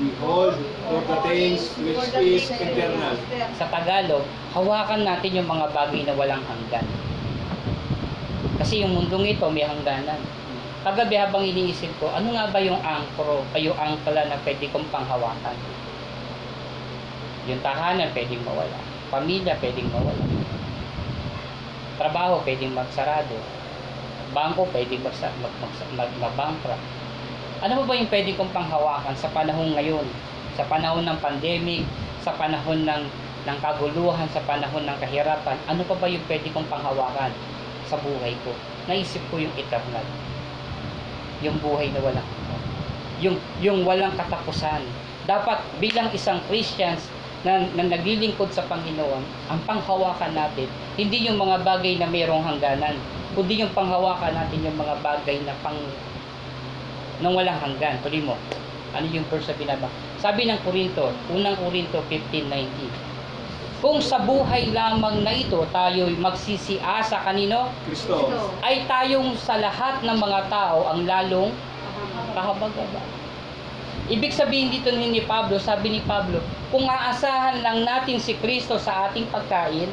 Behold, 0.00 0.56
for 0.88 1.04
the 1.04 1.16
things 1.28 1.76
which 1.76 2.08
is 2.16 2.48
eternal. 2.48 3.12
sa 3.52 3.68
Tagalog, 3.68 4.24
hawakan 4.56 5.04
natin 5.04 5.36
yung 5.36 5.44
mga 5.44 5.68
bagay 5.76 6.08
na 6.08 6.16
walang 6.16 6.40
hanggan. 6.48 6.88
Kasi 8.56 8.80
yung 8.80 8.96
mundong 8.96 9.28
ito 9.28 9.44
may 9.52 9.68
hangganan. 9.68 10.16
Kagabi 10.80 11.20
habang 11.20 11.44
iniisip 11.44 11.92
ko, 12.00 12.08
ano 12.08 12.32
nga 12.32 12.48
ba 12.48 12.64
yung 12.64 12.80
angkro, 12.80 13.44
ay 13.52 13.68
yung 13.68 13.76
angkla 13.76 14.24
na 14.24 14.40
pwede 14.40 14.72
kong 14.72 14.88
panghawakan? 14.88 15.56
Yung 17.44 17.60
tahanan 17.60 18.08
pwedeng 18.16 18.40
mawala. 18.40 18.80
Pamilya 19.12 19.52
pwedeng 19.60 19.92
mawala. 19.92 20.24
Trabaho 22.00 22.40
pwedeng 22.48 22.72
magsarado. 22.72 23.36
Bangko 24.32 24.64
pwedeng 24.72 25.04
magsa, 25.04 25.28
mag, 25.44 25.52
mag, 25.60 25.72
mag, 25.92 26.12
mabankrupt. 26.16 26.99
Ano 27.60 27.84
ba 27.84 27.92
ba 27.92 27.92
yung 27.92 28.08
pwede 28.08 28.32
kong 28.40 28.56
panghawakan 28.56 29.12
sa 29.12 29.28
panahon 29.36 29.76
ngayon? 29.76 30.08
Sa 30.56 30.64
panahon 30.64 31.04
ng 31.04 31.18
pandemic, 31.20 31.84
sa 32.24 32.32
panahon 32.32 32.88
ng, 32.88 33.02
ng 33.44 33.58
kaguluhan, 33.60 34.24
sa 34.32 34.40
panahon 34.48 34.88
ng 34.88 34.96
kahirapan, 34.96 35.60
ano 35.68 35.84
pa 35.84 35.92
ba 36.00 36.08
yung 36.08 36.24
pwede 36.24 36.48
kong 36.56 36.64
panghawakan 36.72 37.28
sa 37.84 38.00
buhay 38.00 38.32
ko? 38.48 38.56
Naisip 38.88 39.20
ko 39.28 39.36
yung 39.36 39.52
eternal. 39.60 40.00
Yung 41.44 41.60
buhay 41.60 41.92
na 41.92 42.00
walang. 42.00 42.28
Yung, 43.20 43.36
yung 43.60 43.84
walang 43.84 44.16
katapusan. 44.16 44.80
Dapat 45.28 45.60
bilang 45.84 46.08
isang 46.16 46.40
Christians 46.48 47.12
na, 47.44 47.68
na 47.76 47.92
naglilingkod 47.92 48.56
sa 48.56 48.64
Panginoon, 48.72 49.52
ang 49.52 49.60
panghawakan 49.68 50.32
natin, 50.32 50.64
hindi 50.96 51.28
yung 51.28 51.36
mga 51.36 51.60
bagay 51.60 52.00
na 52.00 52.08
mayroong 52.08 52.56
hangganan, 52.56 52.96
kundi 53.36 53.60
yung 53.60 53.72
panghawakan 53.76 54.32
natin 54.32 54.64
yung 54.64 54.80
mga 54.80 54.96
bagay 55.04 55.44
na 55.44 55.52
pang 55.60 55.76
nang 57.20 57.36
walang 57.36 57.56
hanggan. 57.60 58.00
Tuloy 58.04 58.24
mo. 58.24 58.36
Ano 58.90 59.06
yung 59.06 59.24
verse 59.30 59.48
na 59.52 59.56
binaba? 59.56 59.88
Sabi 60.18 60.50
ng 60.50 60.58
Korinto, 60.66 61.14
unang 61.30 61.54
Korinto 61.56 62.02
15.19 62.10 63.80
Kung 63.80 64.02
sa 64.02 64.20
buhay 64.20 64.74
lamang 64.74 65.24
na 65.24 65.32
ito 65.32 65.62
tayo'y 65.70 66.18
magsisiasa 66.18 67.22
kanino, 67.24 67.70
Kristo. 67.86 68.28
ay 68.60 68.84
tayong 68.84 69.38
sa 69.38 69.56
lahat 69.56 70.02
ng 70.04 70.18
mga 70.18 70.40
tao 70.52 70.90
ang 70.90 71.06
lalong 71.06 71.54
kahabag-habag. 72.34 73.08
Ibig 74.10 74.34
sabihin 74.34 74.74
dito 74.74 74.90
ni 74.90 75.06
ni 75.14 75.22
Pablo, 75.22 75.54
sabi 75.62 75.94
ni 75.94 76.00
Pablo, 76.02 76.42
kung 76.74 76.82
aasahan 76.82 77.62
lang 77.62 77.86
natin 77.86 78.18
si 78.18 78.34
Kristo 78.42 78.74
sa 78.74 79.06
ating 79.06 79.30
pagkain, 79.30 79.86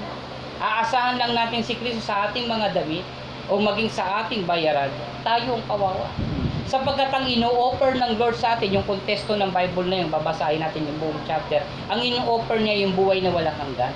aasahan 0.58 1.22
lang 1.22 1.38
natin 1.38 1.62
si 1.62 1.78
Kristo 1.78 2.02
sa 2.02 2.26
ating 2.28 2.50
mga 2.50 2.74
damit, 2.74 3.06
o 3.48 3.62
maging 3.62 3.88
sa 3.88 4.26
ating 4.26 4.44
bayaran, 4.44 4.92
tayo 5.24 5.56
ang 5.56 5.64
kawawa. 5.70 6.08
Sapagkat 6.68 7.16
ang 7.16 7.24
ino-offer 7.24 7.96
ng 7.96 8.20
Lord 8.20 8.36
sa 8.36 8.60
atin, 8.60 8.76
yung 8.76 8.84
kontesto 8.84 9.40
ng 9.40 9.56
Bible 9.56 9.88
na 9.88 10.04
yun, 10.04 10.12
babasahin 10.12 10.60
natin 10.60 10.84
yung 10.84 11.00
buong 11.00 11.22
chapter, 11.24 11.64
ang 11.88 12.04
ino-offer 12.04 12.60
niya 12.60 12.84
yung 12.84 12.92
buhay 12.92 13.24
na 13.24 13.32
walang 13.32 13.56
hanggan. 13.56 13.96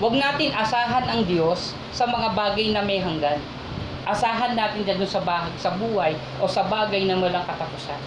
Huwag 0.00 0.16
natin 0.16 0.56
asahan 0.56 1.04
ang 1.04 1.28
Diyos 1.28 1.76
sa 1.92 2.08
mga 2.08 2.32
bagay 2.32 2.72
na 2.72 2.80
may 2.80 2.96
hanggan. 2.96 3.36
Asahan 4.08 4.56
natin 4.56 4.88
dyan 4.88 5.04
sa, 5.04 5.20
bahag, 5.20 5.52
sa 5.60 5.76
buhay 5.76 6.16
o 6.40 6.48
sa 6.48 6.64
bagay 6.64 7.04
na 7.04 7.20
walang 7.20 7.44
katapusan. 7.44 8.00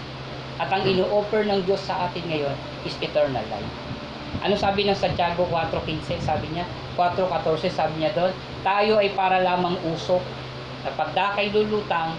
At 0.58 0.74
ang 0.74 0.82
ino-offer 0.82 1.46
ng 1.46 1.62
Diyos 1.62 1.86
sa 1.86 2.10
atin 2.10 2.26
ngayon 2.26 2.54
is 2.82 2.98
eternal 2.98 3.42
life. 3.54 3.72
Ano 4.42 4.58
sabi 4.58 4.86
ng 4.86 4.98
Santiago 4.98 5.46
4.15? 5.46 6.26
Sabi 6.26 6.50
niya, 6.50 6.66
4.14 6.98 7.70
sabi 7.70 8.02
niya 8.02 8.10
doon, 8.18 8.34
tayo 8.66 8.98
ay 8.98 9.14
para 9.14 9.38
lamang 9.38 9.78
usok 9.94 10.22
na 10.82 10.90
pagdakay 10.98 11.54
lulutang 11.54 12.18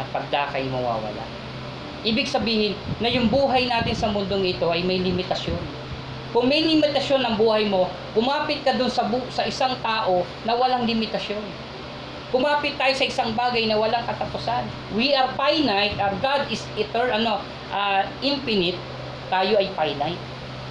at 0.00 0.06
pagdakay 0.12 0.68
mawawala. 0.68 1.24
Ibig 2.02 2.26
sabihin 2.26 2.74
na 2.98 3.06
yung 3.06 3.30
buhay 3.30 3.70
natin 3.70 3.94
sa 3.94 4.10
mundong 4.10 4.42
ito 4.42 4.66
ay 4.72 4.82
may 4.82 4.98
limitasyon. 4.98 5.60
Kung 6.32 6.48
may 6.48 6.64
limitasyon 6.64 7.22
ang 7.22 7.36
buhay 7.36 7.68
mo, 7.68 7.92
kumapit 8.16 8.64
ka 8.64 8.72
doon 8.74 8.88
sa, 8.88 9.04
bu- 9.04 9.28
sa 9.28 9.44
isang 9.44 9.76
tao 9.84 10.24
na 10.48 10.56
walang 10.56 10.88
limitasyon. 10.88 11.44
Kumapit 12.32 12.80
tayo 12.80 12.96
sa 12.96 13.04
isang 13.04 13.36
bagay 13.36 13.68
na 13.68 13.76
walang 13.76 14.08
katapusan. 14.08 14.64
We 14.96 15.12
are 15.12 15.28
finite, 15.36 16.00
our 16.00 16.16
God 16.24 16.48
is 16.48 16.64
eternal, 16.80 17.20
ano, 17.20 17.34
ah, 17.68 18.08
infinite, 18.24 18.80
tayo 19.28 19.60
ay 19.60 19.68
finite. 19.76 20.16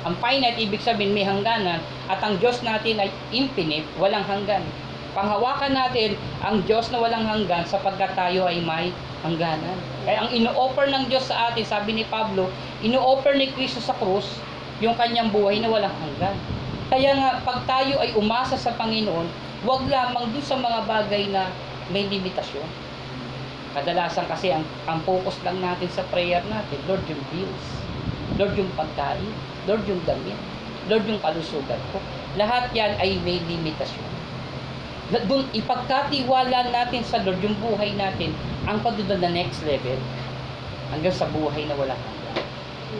Ang 0.01 0.17
finite, 0.17 0.57
ibig 0.57 0.81
sabihin 0.81 1.13
may 1.13 1.21
hangganan, 1.21 1.77
at 2.09 2.17
ang 2.25 2.41
Diyos 2.41 2.65
natin 2.65 2.97
ay 2.97 3.13
infinite, 3.29 3.85
walang 4.01 4.25
hanggan. 4.25 4.65
Panghawakan 5.11 5.75
natin 5.75 6.15
ang 6.39 6.63
Diyos 6.63 6.87
na 6.87 7.03
walang 7.03 7.27
hanggan 7.27 7.67
sapagkat 7.67 8.15
tayo 8.15 8.47
ay 8.47 8.63
may 8.63 8.95
hangganan. 9.27 9.75
Kaya 10.07 10.23
ang 10.23 10.31
ino-offer 10.31 10.87
ng 10.87 11.11
Diyos 11.11 11.27
sa 11.27 11.51
atin, 11.51 11.67
sabi 11.67 11.99
ni 11.99 12.07
Pablo, 12.07 12.47
ino-offer 12.79 13.35
ni 13.35 13.51
Kristo 13.51 13.83
sa 13.83 13.91
krus 13.99 14.39
yung 14.79 14.95
kanyang 14.95 15.27
buhay 15.29 15.59
na 15.59 15.67
walang 15.67 15.93
hanggan. 15.99 16.35
Kaya 16.87 17.11
nga, 17.19 17.29
pag 17.43 17.63
tayo 17.67 17.99
ay 17.99 18.15
umasa 18.15 18.55
sa 18.55 18.71
Panginoon, 18.79 19.27
huwag 19.67 19.83
lamang 19.91 20.31
dun 20.31 20.43
sa 20.43 20.55
mga 20.55 20.79
bagay 20.87 21.27
na 21.27 21.51
may 21.91 22.07
limitasyon. 22.07 22.67
Kadalasan 23.71 24.27
kasi 24.31 24.51
ang, 24.51 24.63
ang 24.87 24.99
focus 25.03 25.39
lang 25.43 25.59
natin 25.59 25.87
sa 25.91 26.07
prayer 26.07 26.43
natin, 26.47 26.79
Lord 26.87 27.03
yung 27.07 27.23
bills, 27.31 27.65
Lord 28.39 28.55
yung 28.55 28.71
pagkain, 28.79 29.31
Lord 29.67 29.83
yung 29.87 30.03
damit, 30.07 30.39
Lord 30.87 31.03
yung 31.07 31.19
kalusugan 31.19 31.79
ko. 31.91 31.99
Lahat 32.39 32.71
yan 32.71 32.95
ay 32.99 33.19
may 33.23 33.39
limitasyon. 33.43 34.20
Dun, 35.11 35.43
ipagkatiwala 35.51 36.71
natin 36.71 37.03
sa 37.03 37.19
Lord 37.19 37.43
yung 37.43 37.59
buhay 37.59 37.91
natin 37.99 38.31
ang 38.63 38.79
pagdudod 38.79 39.19
na 39.19 39.27
next 39.27 39.59
level 39.67 39.99
hanggang 40.87 41.11
sa 41.11 41.27
buhay 41.27 41.67
na 41.67 41.75
walang 41.75 41.99
hanggan. 41.99 42.47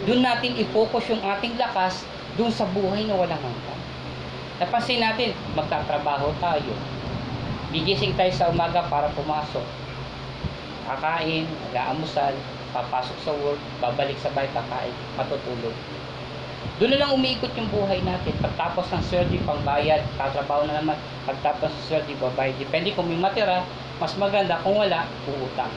Doon 0.04 0.20
natin 0.20 0.60
i-focus 0.60 1.08
yung 1.16 1.24
ating 1.24 1.56
lakas 1.56 2.04
doon 2.36 2.52
sa 2.52 2.68
buhay 2.68 3.08
na 3.08 3.16
walang 3.16 3.40
hanggan. 3.40 3.80
Napansin 4.60 5.00
natin, 5.00 5.32
magtatrabaho 5.56 6.36
tayo. 6.44 6.76
Gigising 7.72 8.20
tayo 8.20 8.32
sa 8.36 8.52
umaga 8.52 8.84
para 8.92 9.08
pumasok. 9.16 9.64
Kakain, 10.92 11.48
mag-aamusal, 11.72 12.36
papasok 12.76 13.18
sa 13.24 13.32
work, 13.40 13.60
babalik 13.80 14.20
sa 14.20 14.28
bahay, 14.36 14.52
kakain, 14.52 14.96
matutulog. 15.16 15.76
Doon 16.82 16.98
na 16.98 17.06
lang 17.06 17.14
umiikot 17.14 17.54
yung 17.54 17.70
buhay 17.70 18.02
natin. 18.02 18.34
Pagtapos 18.42 18.90
ng 18.90 19.06
sweldo, 19.06 19.38
pangbayad, 19.46 20.02
tatrabaho 20.18 20.66
na 20.66 20.82
naman. 20.82 20.98
Pagtapos 21.30 21.70
ng 21.70 21.84
sweldo, 21.86 22.10
babayad. 22.18 22.58
Depende 22.58 22.90
kung 22.98 23.06
may 23.06 23.22
matira, 23.22 23.62
mas 24.02 24.18
maganda. 24.18 24.58
Kung 24.66 24.82
wala, 24.82 25.06
uutang. 25.30 25.70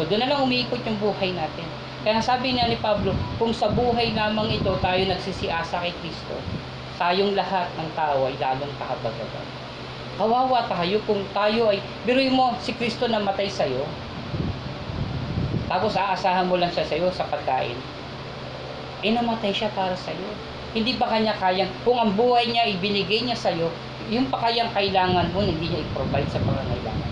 So 0.00 0.08
doon 0.08 0.24
na 0.24 0.32
lang 0.32 0.40
umiikot 0.40 0.80
yung 0.80 0.96
buhay 0.96 1.36
natin. 1.36 1.68
Kaya 2.08 2.24
sabi 2.24 2.56
niya 2.56 2.72
ni 2.72 2.80
Pablo, 2.80 3.12
kung 3.36 3.52
sa 3.52 3.68
buhay 3.68 4.16
lamang 4.16 4.48
ito 4.48 4.72
tayo 4.80 5.00
nagsisiasa 5.04 5.84
kay 5.84 5.92
Kristo, 6.00 6.40
tayong 6.96 7.36
lahat 7.36 7.68
ng 7.76 7.88
tao 7.92 8.24
ay 8.24 8.36
lalong 8.40 8.72
kahabag-habag. 8.80 9.48
Kawawa 10.16 10.64
tayo 10.72 11.04
kung 11.04 11.20
tayo 11.36 11.68
ay, 11.68 11.84
biruin 12.08 12.32
mo, 12.32 12.56
si 12.64 12.72
Kristo 12.72 13.08
na 13.12 13.20
matay 13.20 13.48
sa'yo, 13.48 13.82
tapos 15.64 15.96
aasahan 15.96 16.46
mo 16.46 16.54
lang 16.54 16.70
siya 16.70 16.86
sa'yo 16.86 17.08
sa 17.10 17.26
pagkain, 17.26 17.74
eh 19.04 19.12
namatay 19.12 19.52
siya 19.52 19.68
para 19.76 19.92
sa'yo. 19.92 20.32
Hindi 20.72 20.96
ba 20.96 21.06
kanya 21.12 21.36
kayang, 21.36 21.68
kung 21.84 22.00
ang 22.00 22.16
buhay 22.16 22.48
niya 22.48 22.64
ibinigay 22.72 23.28
niya 23.28 23.36
sa'yo, 23.36 23.68
yung 24.08 24.32
pa 24.32 24.48
kayang 24.48 24.72
kailangan 24.72 25.28
mo, 25.36 25.44
hindi 25.44 25.68
niya 25.68 25.84
i-provide 25.84 26.28
sa 26.32 26.40
pangangailangan. 26.40 27.10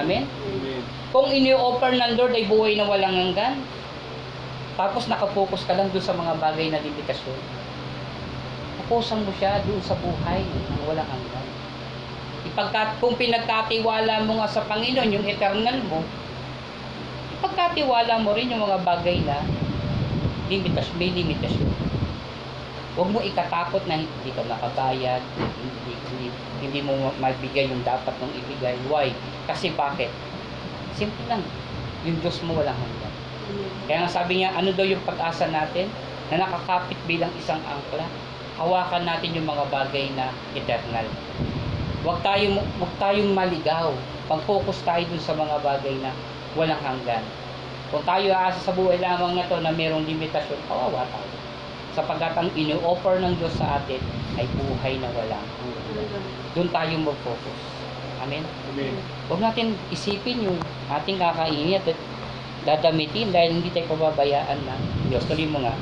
Amen? 0.00 0.24
Amen. 0.24 0.82
Kung 1.12 1.28
ini-offer 1.28 1.92
ng 1.92 2.12
Lord 2.16 2.32
ay 2.32 2.48
buhay 2.48 2.72
na 2.80 2.88
walang 2.88 3.12
hanggan, 3.12 3.60
tapos 4.80 5.12
nakafocus 5.12 5.68
ka 5.68 5.76
lang 5.76 5.92
doon 5.92 6.00
sa 6.00 6.16
mga 6.16 6.40
bagay 6.40 6.72
na 6.72 6.80
limitasyon, 6.80 7.36
focusan 8.88 9.22
mo 9.22 9.30
siya 9.36 9.60
doon 9.68 9.82
sa 9.84 9.94
buhay 10.00 10.40
na 10.42 10.82
walang 10.88 11.06
hanggan. 11.06 11.46
Ipagkat, 12.48 12.98
kung 12.98 13.14
pinagkatiwala 13.14 14.24
mo 14.24 14.40
nga 14.40 14.48
sa 14.48 14.64
Panginoon, 14.64 15.14
yung 15.14 15.26
eternal 15.28 15.78
mo, 15.86 16.00
ipagkatiwala 17.38 18.18
mo 18.18 18.34
rin 18.34 18.50
yung 18.50 18.64
mga 18.64 18.82
bagay 18.82 19.22
na 19.22 19.44
limitasyon, 20.50 20.96
may 20.98 21.14
limitasyon. 21.14 21.70
Huwag 22.98 23.08
mo 23.14 23.22
ikatakot 23.22 23.86
na 23.86 24.02
hindi 24.02 24.30
ka 24.34 24.42
nakabayad, 24.50 25.22
hindi, 25.38 25.94
hindi, 26.10 26.26
hindi 26.58 26.80
mo 26.82 27.14
mabigay 27.22 27.70
yung 27.70 27.86
dapat 27.86 28.12
mong 28.18 28.34
ibigay. 28.34 28.74
Why? 28.90 29.14
Kasi 29.46 29.70
bakit? 29.78 30.10
Simple 30.98 31.24
lang. 31.30 31.46
Yung 32.02 32.18
Diyos 32.18 32.42
mo 32.42 32.58
walang 32.58 32.74
hanggan. 32.74 33.14
Kaya 33.86 34.04
nga 34.04 34.10
sabi 34.10 34.42
niya, 34.42 34.52
ano 34.52 34.74
daw 34.74 34.82
yung 34.82 35.02
pag-asa 35.06 35.46
natin 35.48 35.86
na 36.34 36.42
nakakapit 36.42 36.98
bilang 37.06 37.30
isang 37.38 37.62
angkla? 37.62 38.06
Hawakan 38.58 39.06
natin 39.06 39.32
yung 39.38 39.48
mga 39.48 39.64
bagay 39.70 40.10
na 40.18 40.34
eternal. 40.52 41.06
Huwag 42.02 42.20
tayong, 42.26 42.58
huwag 42.58 42.92
tayong 42.98 43.32
maligaw. 43.32 43.94
Pag-focus 44.26 44.82
tayo 44.84 45.02
dun 45.08 45.22
sa 45.22 45.34
mga 45.34 45.56
bagay 45.62 45.94
na 46.02 46.10
walang 46.58 46.78
hanggan. 46.82 47.24
Kung 47.90 48.06
tayo 48.06 48.30
aasa 48.30 48.70
sa 48.70 48.72
buhay 48.72 49.02
lamang 49.02 49.34
na 49.34 49.50
to 49.50 49.58
na 49.58 49.74
mayroong 49.74 50.06
limitasyon, 50.06 50.62
kawawa 50.70 51.02
tayo. 51.10 51.30
Sapagkat 51.90 52.38
ang 52.38 52.46
ino-offer 52.54 53.18
ng 53.18 53.34
Diyos 53.34 53.50
sa 53.58 53.82
atin 53.82 53.98
ay 54.38 54.46
buhay 54.54 54.94
na 55.02 55.10
walang 55.10 55.42
hanggan. 55.42 56.22
Doon 56.54 56.70
tayo 56.70 56.94
mag-focus. 57.02 57.58
Amen? 58.22 58.46
Amen. 58.70 58.94
Huwag 59.26 59.42
natin 59.42 59.74
isipin 59.90 60.46
yung 60.46 60.58
ating 60.86 61.18
kakainin 61.18 61.82
at 61.82 61.98
dadamitin 62.62 63.34
dahil 63.34 63.58
hindi 63.58 63.74
tayo 63.74 63.90
pababayaan 63.90 64.58
ng 64.62 64.80
Diyos. 65.10 65.26
Tuloy 65.26 65.50
mo 65.50 65.66
nga. 65.66 65.74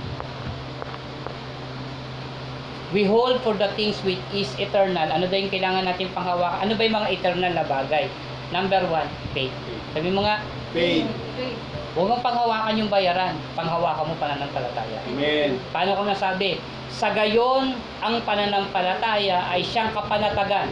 We 2.96 3.04
hold 3.04 3.44
for 3.44 3.52
the 3.52 3.68
things 3.76 4.00
which 4.00 4.22
is 4.32 4.48
eternal. 4.56 5.12
Ano 5.12 5.28
daw 5.28 5.36
yung 5.36 5.52
kailangan 5.52 5.84
natin 5.84 6.08
panghawakan? 6.16 6.64
Ano 6.64 6.72
ba 6.72 6.82
yung 6.88 6.96
mga 6.96 7.10
eternal 7.12 7.52
na 7.52 7.64
bagay? 7.68 8.08
Number 8.48 8.80
one, 8.88 9.12
faith. 9.36 9.52
Sabi 9.92 10.08
mo 10.08 10.24
nga, 10.24 10.40
Faith. 10.72 11.27
Huwag 11.98 12.14
mong 12.14 12.22
panghawakan 12.22 12.78
yung 12.78 12.86
bayaran. 12.86 13.34
Panghawakan 13.58 14.06
mo 14.06 14.14
pananampalataya. 14.22 15.02
Amen. 15.02 15.58
Paano 15.74 15.98
ko 15.98 16.06
nasabi? 16.06 16.62
Sa 16.88 17.10
gayon, 17.10 17.74
ang 17.98 18.22
pananampalataya 18.22 19.50
ay 19.50 19.66
siyang 19.66 19.90
kapanatagan 19.90 20.70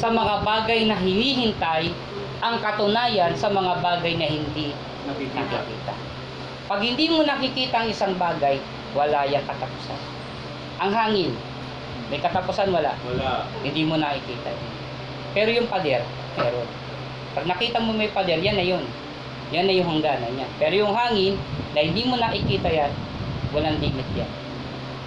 sa 0.00 0.08
mga 0.08 0.40
bagay 0.40 0.88
na 0.88 0.96
hinihintay, 0.96 1.92
ang 2.40 2.56
katunayan 2.60 3.32
sa 3.32 3.48
mga 3.48 3.80
bagay 3.80 4.16
na 4.16 4.28
hindi 4.28 4.72
Nakikita. 5.04 5.44
nakikita. 5.44 5.94
Pag 6.66 6.80
hindi 6.82 7.06
mo 7.06 7.20
nakikita 7.22 7.84
ang 7.84 7.88
isang 7.88 8.16
bagay, 8.16 8.56
wala 8.92 9.28
yung 9.28 9.44
katapusan. 9.44 10.00
Ang 10.80 10.90
hangin, 10.92 11.32
may 12.08 12.20
katapusan 12.20 12.72
wala. 12.72 12.96
Wala. 13.04 13.44
Hindi 13.60 13.84
mo 13.84 13.96
nakikita. 13.96 14.52
Pero 15.32 15.52
yung 15.52 15.68
pader, 15.68 16.00
meron. 16.36 16.68
Pag 17.32 17.44
nakita 17.44 17.76
mo 17.80 17.92
may 17.92 18.08
pader, 18.08 18.40
yan 18.40 18.56
na 18.56 18.64
yun. 18.64 18.84
Yan 19.54 19.70
na 19.70 19.74
yung 19.74 19.88
hangganan 19.98 20.32
niya. 20.34 20.48
Pero 20.58 20.74
yung 20.86 20.94
hangin, 20.94 21.38
na 21.76 21.84
hindi 21.84 22.02
mo 22.08 22.16
nakikita 22.16 22.66
yan, 22.66 22.92
walang 23.52 23.76
limit 23.78 24.08
yan. 24.16 24.30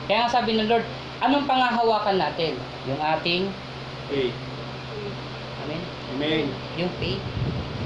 Kaya 0.06 0.26
nga 0.26 0.38
sabi 0.42 0.56
ng 0.56 0.70
Lord, 0.70 0.86
anong 1.20 1.50
pangahawakan 1.50 2.18
natin? 2.22 2.56
Yung 2.86 3.02
ating, 3.02 3.50
Faith. 4.10 4.38
amen, 5.66 5.82
Amen. 6.18 6.46
yung 6.78 6.90
faith. 6.98 7.22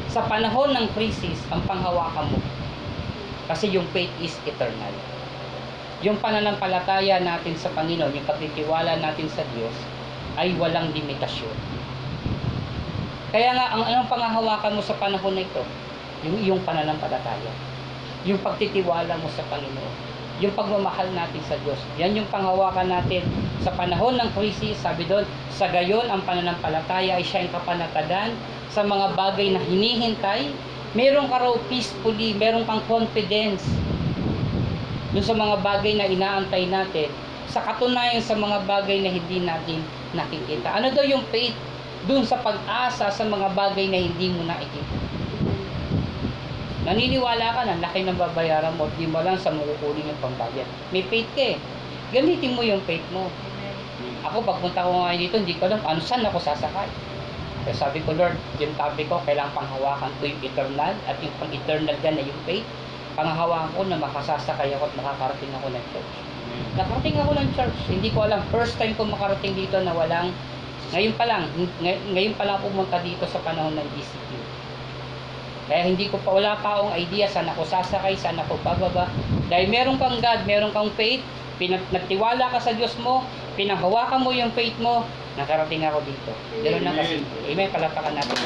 Sa 0.08 0.24
panahon 0.30 0.72
ng 0.72 0.88
crisis, 0.94 1.40
ang 1.50 1.64
panghawakan 1.66 2.32
mo. 2.32 2.40
Kasi 3.50 3.72
yung 3.74 3.88
faith 3.92 4.14
is 4.24 4.38
eternal. 4.48 4.94
Yung 6.04 6.20
pananampalataya 6.20 7.20
natin 7.24 7.56
sa 7.56 7.72
Panginoon, 7.72 8.12
yung 8.12 8.28
pagtitiwala 8.28 9.00
natin 9.00 9.28
sa 9.32 9.44
Diyos, 9.56 9.74
ay 10.36 10.52
walang 10.60 10.92
limitasyon. 10.92 11.56
Kaya 13.34 13.50
nga, 13.58 13.74
ang 13.74 13.84
anong 13.84 14.12
pangahawakan 14.12 14.78
mo 14.78 14.82
sa 14.84 14.94
panahon 15.00 15.34
na 15.34 15.44
ito? 15.44 15.64
Yung 16.24 16.38
iyong 16.40 16.62
pananampalataya. 16.64 17.52
Yung 18.24 18.40
pagtitiwala 18.40 19.20
mo 19.20 19.28
sa 19.32 19.44
Panginoon. 19.52 19.94
Yung 20.42 20.54
pagmamahal 20.58 21.08
natin 21.14 21.42
sa 21.46 21.56
Diyos. 21.62 21.78
Yan 22.00 22.18
yung 22.18 22.28
panghawakan 22.32 22.90
natin 22.90 23.24
sa 23.62 23.72
panahon 23.76 24.18
ng 24.18 24.30
krisis. 24.34 24.80
Sabi 24.80 25.06
doon, 25.06 25.28
sa 25.54 25.70
gayon 25.70 26.08
ang 26.10 26.24
pananampalataya 26.26 27.20
ay 27.20 27.24
siyang 27.24 27.52
kapanatagan 27.52 28.34
sa 28.74 28.82
mga 28.82 29.14
bagay 29.14 29.54
na 29.54 29.62
hinihintay. 29.62 30.50
Meron 30.98 31.30
ka 31.30 31.42
raw 31.42 31.54
peacefully, 31.70 32.38
meron 32.38 32.66
kang 32.70 32.82
confidence 32.86 33.66
doon 35.14 35.26
sa 35.26 35.38
mga 35.38 35.56
bagay 35.62 35.94
na 35.94 36.10
inaantay 36.10 36.66
natin 36.66 37.10
sa 37.46 37.62
katunayan 37.62 38.18
sa 38.18 38.34
mga 38.34 38.66
bagay 38.66 38.98
na 39.06 39.14
hindi 39.14 39.46
natin 39.46 39.86
nakikita. 40.18 40.74
Ano 40.74 40.90
daw 40.90 41.06
yung 41.06 41.22
faith? 41.30 41.54
Doon 42.10 42.26
sa 42.26 42.42
pag-asa 42.42 43.14
sa 43.14 43.24
mga 43.24 43.54
bagay 43.54 43.88
na 43.94 44.02
hindi 44.02 44.34
mo 44.34 44.42
nakikita. 44.44 45.13
Naniniwala 46.84 47.56
ka 47.56 47.62
na, 47.64 47.80
laki 47.80 48.04
ng 48.04 48.20
babayaran 48.20 48.76
mo, 48.76 48.92
di 49.00 49.08
mo 49.08 49.24
lang 49.24 49.40
sa 49.40 49.56
makukunin 49.56 50.04
yung 50.04 50.20
pambayad. 50.20 50.68
May 50.92 51.08
faith 51.08 51.32
ka 51.32 51.56
eh. 51.56 51.58
Gamitin 52.12 52.60
mo 52.60 52.62
yung 52.62 52.84
faith 52.84 53.04
mo. 53.16 53.32
Ako, 54.24 54.44
pagpunta 54.44 54.84
ko 54.84 55.08
ngayon 55.08 55.20
dito, 55.20 55.36
hindi 55.40 55.56
ko 55.56 55.72
alam 55.72 55.80
ano 55.84 56.00
saan 56.04 56.28
ako 56.28 56.44
sasakay. 56.44 56.88
Kaya 57.64 57.76
sabi 57.76 58.04
ko, 58.04 58.12
Lord, 58.12 58.36
yung 58.60 58.76
topic 58.76 59.08
ko, 59.08 59.24
kailangan 59.24 59.56
panghawakan 59.56 60.12
ko 60.20 60.28
yung 60.28 60.42
eternal 60.44 60.92
at 61.08 61.16
yung 61.24 61.32
pang-eternal 61.40 61.96
dyan 62.04 62.16
na 62.20 62.24
yung 62.28 62.42
faith. 62.44 62.68
Panghawakan 63.16 63.72
ko 63.72 63.82
na 63.88 64.04
makasasakay 64.04 64.76
ako 64.76 64.92
at 64.92 64.96
makakarating 65.00 65.54
ako 65.56 65.68
ng 65.72 65.86
church. 65.96 66.14
Nakarating 66.76 67.18
ako 67.24 67.32
ng 67.32 67.50
church. 67.56 67.78
Hindi 67.88 68.10
ko 68.12 68.28
alam. 68.28 68.44
First 68.52 68.76
time 68.76 68.92
ko 69.00 69.08
makarating 69.08 69.56
dito 69.56 69.80
na 69.80 69.96
walang... 69.96 70.36
Ngayon 70.92 71.16
pa 71.16 71.24
lang. 71.24 71.48
ngay- 71.80 72.04
Ngayon 72.12 72.36
pa 72.36 72.44
lang 72.44 72.60
pumunta 72.60 73.00
dito 73.00 73.24
sa 73.24 73.40
panahon 73.40 73.72
ng 73.74 73.88
ECQ. 73.96 74.43
Kaya 75.64 75.88
hindi 75.88 76.12
ko 76.12 76.20
pa, 76.20 76.36
wala 76.36 76.60
pa 76.60 76.76
akong 76.76 76.94
idea 77.00 77.24
saan 77.32 77.48
ako 77.48 77.64
sasakay, 77.64 78.20
saan 78.20 78.36
ako 78.36 78.60
bababa. 78.68 79.08
Dahil 79.48 79.72
meron 79.72 79.96
kang 79.96 80.20
God, 80.20 80.44
meron 80.44 80.76
kang 80.76 80.92
faith, 81.00 81.24
pinag, 81.56 81.84
nagtiwala 81.96 82.52
ka 82.52 82.60
sa 82.60 82.76
Diyos 82.76 83.00
mo, 83.00 83.24
pinanghawakan 83.56 84.20
mo 84.20 84.36
yung 84.36 84.52
faith 84.52 84.76
mo, 84.84 85.08
nakarating 85.40 85.88
ako 85.88 86.04
dito. 86.04 86.32
Ganoon 86.62 86.84
lang 86.84 86.98
kasi. 87.00 87.24
Amen. 87.48 87.70
Palapakan 87.72 88.14
natin. 88.14 88.38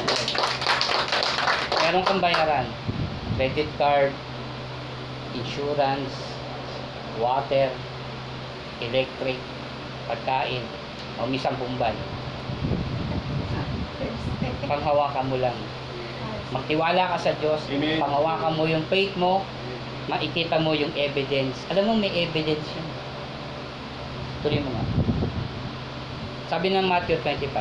Meron 1.82 2.04
kang 2.06 2.22
bayaran. 2.22 2.66
Credit 3.34 3.70
card, 3.78 4.12
insurance, 5.34 6.14
water, 7.18 7.70
electric, 8.78 9.38
pagkain, 10.06 10.62
o 11.18 11.26
misang 11.26 11.54
bumbay. 11.58 11.94
Panghawakan 14.68 15.26
mo 15.32 15.36
lang. 15.40 15.56
Magtiwala 16.48 17.12
ka 17.12 17.16
sa 17.20 17.32
Diyos, 17.36 17.60
Amen. 17.68 18.00
panghawakan 18.00 18.56
mo 18.56 18.64
yung 18.64 18.84
faith 18.88 19.12
mo, 19.20 19.44
makikita 20.08 20.56
mo 20.56 20.72
yung 20.72 20.92
evidence. 20.96 21.60
Alam 21.68 21.92
mo, 21.92 21.92
may 22.00 22.08
evidence 22.24 22.64
yun. 22.72 22.88
Tuloy 24.40 24.60
mo 24.64 24.72
nga. 24.72 24.84
Sabi 26.48 26.72
ng 26.72 26.88
Matthew 26.88 27.20
25. 27.20 27.52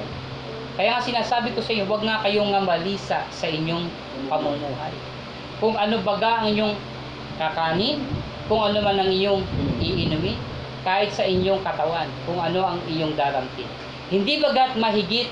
Kaya 0.80 0.94
nga 0.96 1.02
sinasabi 1.04 1.52
ko 1.52 1.60
sa 1.60 1.74
inyo, 1.74 1.84
huwag 1.90 2.06
nga 2.06 2.24
kayong 2.24 2.54
nga 2.54 2.62
malisa 2.64 3.20
sa 3.28 3.46
inyong 3.50 3.90
pamumuhay. 4.32 4.94
Kung 5.58 5.74
ano 5.76 6.00
baga 6.06 6.40
ang 6.40 6.54
inyong 6.54 6.76
kakanin, 7.42 8.06
kung 8.48 8.62
ano 8.62 8.80
man 8.80 8.96
ang 9.02 9.12
iyong 9.12 9.44
iinumin, 9.82 10.38
kahit 10.88 11.12
sa 11.12 11.28
inyong 11.28 11.60
katawan, 11.66 12.08
kung 12.24 12.40
ano 12.40 12.64
ang 12.64 12.80
iyong 12.88 13.12
daramtin. 13.18 13.68
Hindi 14.08 14.40
bagat 14.40 14.80
mahigit, 14.80 15.28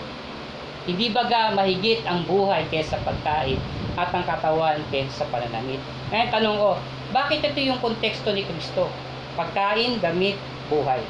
hindi 0.85 1.09
baga 1.09 1.49
mahigit 1.53 2.05
ang 2.05 2.25
buhay 2.29 2.69
kaysa 2.69 3.01
pagkain 3.01 3.57
at 3.97 4.09
ang 4.13 4.25
katawan 4.25 4.77
kaysa 4.93 5.25
pananamit. 5.33 5.81
Ngayon 6.13 6.29
tanong 6.29 6.57
ko, 6.61 6.71
bakit 7.09 7.41
ito 7.41 7.59
yung 7.61 7.81
konteksto 7.81 8.29
ni 8.33 8.45
Kristo? 8.45 8.89
Pagkain, 9.33 9.97
damit, 9.99 10.37
buhay. 10.69 11.01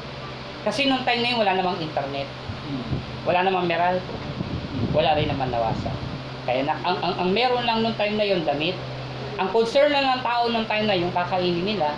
Kasi 0.66 0.90
nung 0.90 1.06
time 1.06 1.22
na 1.22 1.28
yun, 1.30 1.38
wala 1.38 1.52
namang 1.54 1.78
internet, 1.78 2.26
wala 3.22 3.46
namang 3.46 3.66
meral, 3.70 3.96
wala 4.90 5.10
rin 5.14 5.30
naman 5.30 5.52
nawasa. 5.52 5.92
Kaya 6.46 6.66
na, 6.66 6.74
ang, 6.82 6.98
ang, 7.02 7.14
ang 7.26 7.30
meron 7.30 7.66
lang 7.66 7.82
nung 7.82 7.94
time 7.94 8.18
na 8.18 8.26
yun, 8.26 8.42
damit. 8.42 8.74
Ang 9.36 9.52
concern 9.52 9.92
lang 9.92 10.06
ng 10.06 10.22
tao 10.24 10.48
nung 10.48 10.64
time 10.64 10.86
na 10.88 10.96
yung 10.96 11.12
kakainin 11.12 11.62
nila, 11.62 11.94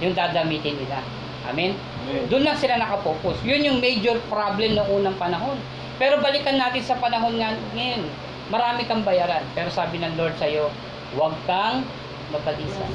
yung 0.00 0.14
dadamitin 0.14 0.78
nila. 0.78 1.02
Amen? 1.50 1.74
Amen. 1.74 2.24
Doon 2.30 2.46
lang 2.46 2.56
sila 2.56 2.78
nakapokus. 2.78 3.36
Yun 3.42 3.66
yung 3.66 3.78
major 3.82 4.16
problem 4.30 4.78
ng 4.78 4.86
unang 4.86 5.16
panahon. 5.18 5.58
Pero 5.98 6.22
balikan 6.22 6.54
natin 6.54 6.82
sa 6.86 6.96
panahon 6.96 7.34
nga 7.36 7.52
ngayon. 7.74 8.06
Marami 8.48 8.86
kang 8.86 9.02
bayaran. 9.02 9.42
Pero 9.52 9.68
sabi 9.68 9.98
ng 9.98 10.14
Lord 10.14 10.38
sa'yo, 10.38 10.70
huwag 11.18 11.34
kang 11.44 11.84
mabalisa. 12.30 12.86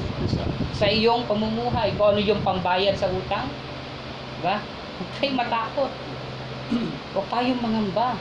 Sa 0.74 0.88
iyong 0.88 1.28
pamumuhay, 1.28 1.94
kung 1.94 2.16
ano 2.16 2.20
yung 2.24 2.42
pambayad 2.42 2.96
sa 2.98 3.06
utang, 3.12 3.46
diba? 4.40 4.58
Huwag 4.98 5.10
kayong 5.20 5.38
matakot. 5.38 5.92
Huwag 7.14 7.26
tayong 7.28 7.60
mangamba. 7.60 8.16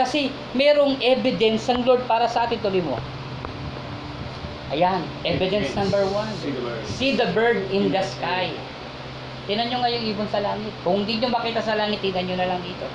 Kasi 0.00 0.32
merong 0.56 0.96
evidence 1.00 1.68
ng 1.68 1.84
Lord 1.84 2.04
para 2.08 2.24
sa 2.26 2.48
atin. 2.48 2.60
Tuloy 2.60 2.80
mo. 2.80 2.96
Ayan, 4.74 5.06
evidence 5.22 5.70
number 5.78 6.02
one. 6.10 6.26
See 6.98 7.14
the 7.14 7.30
bird 7.30 7.70
in 7.70 7.94
the 7.94 8.02
sky. 8.02 8.50
Tingnan 9.46 9.70
nyo 9.70 9.78
nga 9.78 9.94
yung 9.94 10.04
ibon 10.10 10.26
sa 10.26 10.42
langit. 10.42 10.74
Kung 10.82 11.06
hindi 11.06 11.22
nyo 11.22 11.30
makita 11.30 11.62
sa 11.62 11.78
langit, 11.78 12.02
tingnan 12.02 12.26
nyo 12.26 12.36
na 12.36 12.48
lang 12.50 12.60
dito. 12.66 12.86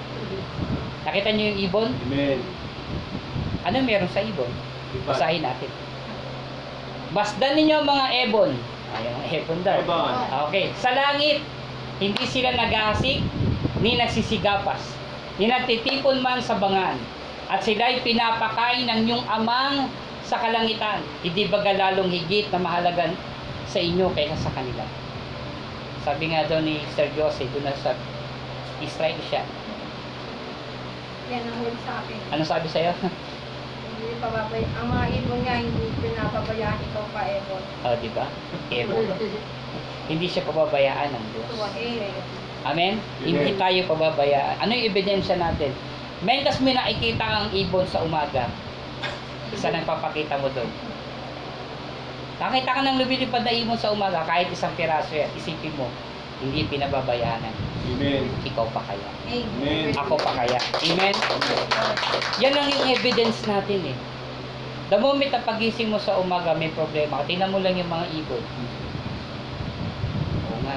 Nakita 1.02 1.30
nyo 1.34 1.44
yung 1.54 1.60
ibon? 1.66 1.90
Amen. 2.10 2.40
Ano 3.66 3.76
meron 3.82 4.12
sa 4.14 4.22
ibon? 4.22 4.50
Basahin 5.06 5.42
natin. 5.42 5.70
Basdan 7.12 7.58
ninyo 7.58 7.76
ang 7.82 7.88
mga 7.88 8.06
ebon. 8.28 8.52
Ayun, 8.92 9.14
ang 9.18 9.28
ebon 9.30 9.60
daw. 9.66 9.78
Ebon. 9.82 10.14
Okay. 10.50 10.72
Sa 10.78 10.94
langit, 10.94 11.42
hindi 12.02 12.26
sila 12.26 12.54
nag-aasik, 12.54 13.22
ni 13.82 13.98
nagsisigapas, 13.98 14.94
ni 15.42 15.50
nagtitipon 15.50 16.22
man 16.22 16.42
sa 16.42 16.58
bangan. 16.62 16.98
At 17.52 17.66
sila'y 17.66 18.00
pinapakain 18.06 18.88
ng 18.88 19.00
inyong 19.06 19.26
amang 19.28 19.92
sa 20.24 20.40
kalangitan. 20.40 21.04
Hindi 21.26 21.52
baga 21.52 21.76
lalong 21.76 22.08
higit 22.08 22.48
na 22.54 22.64
mahalagan 22.64 23.12
sa 23.68 23.84
inyo 23.84 24.08
kaysa 24.16 24.40
sa 24.40 24.52
kanila. 24.56 24.88
Sabi 26.08 26.32
nga 26.32 26.48
daw 26.48 26.64
ni 26.64 26.80
Sir 26.96 27.12
Jose, 27.14 27.46
doon 27.52 27.68
na 27.68 27.76
sa 27.76 27.92
Israel 28.80 29.20
siya. 29.28 29.44
Yan 31.32 31.48
ang 31.48 31.58
huli 31.64 31.80
sa 31.88 32.04
akin. 32.04 32.20
Ano 32.36 32.44
sabi 32.44 32.68
sa'yo? 32.68 32.92
Hindi 33.88 34.20
pababay. 34.20 34.64
Ang 34.76 34.88
mga 34.92 35.06
ibon 35.16 35.40
nga, 35.48 35.56
hindi 35.62 35.86
pinapabayaan 36.02 36.80
ikaw 36.90 37.06
pa, 37.14 37.22
Ebon. 37.24 37.64
oh, 37.86 37.96
di 38.02 38.10
ba? 38.12 38.26
Ebon. 38.74 39.06
Hindi 40.10 40.26
siya 40.28 40.44
pababayaan 40.44 41.14
ng 41.16 41.26
Diyos. 41.32 41.48
Eh, 41.78 42.12
Amen? 42.68 42.98
Hindi 43.22 43.56
tayo 43.56 43.80
pababayaan. 43.88 44.58
Ano 44.60 44.74
yung 44.74 44.92
ebidensya 44.92 45.38
natin? 45.38 45.72
Mentas 46.26 46.60
may 46.60 46.74
nakikita 46.76 47.24
kang 47.24 47.50
ibon 47.54 47.86
sa 47.88 48.02
umaga. 48.04 48.50
Isa 49.54 49.70
nang 49.70 49.88
papakita 49.88 50.38
mo 50.42 50.50
doon. 50.52 50.70
Nakita 52.42 52.74
ka 52.74 52.82
ng 52.82 52.98
lumilipad 53.06 53.46
na 53.46 53.54
ibon 53.54 53.78
sa 53.78 53.94
umaga, 53.94 54.26
kahit 54.26 54.50
isang 54.50 54.74
piraso 54.74 55.14
yan, 55.14 55.30
isipin 55.38 55.78
mo, 55.78 55.86
hindi 56.42 56.66
pinababayaanan. 56.66 57.54
Amen. 57.82 58.26
Ikaw 58.46 58.68
pa 58.74 58.82
kaya. 58.86 59.10
Amen. 59.30 59.94
Ako 59.94 60.18
pa 60.18 60.32
kaya. 60.34 60.58
Amen? 60.58 61.14
Yan 62.42 62.54
lang 62.58 62.68
yung 62.74 62.86
evidence 62.90 63.46
natin 63.46 63.94
eh. 63.94 63.98
The 64.92 65.00
moment 65.00 65.32
na 65.32 65.40
pagising 65.40 65.88
mo 65.88 66.02
sa 66.02 66.20
umaga, 66.20 66.52
may 66.52 66.68
problema. 66.74 67.24
Tingnan 67.24 67.54
mo 67.54 67.64
lang 67.64 67.80
yung 67.80 67.88
mga 67.88 68.12
ibon. 68.12 68.44
Oo 70.52 70.60
nga. 70.68 70.76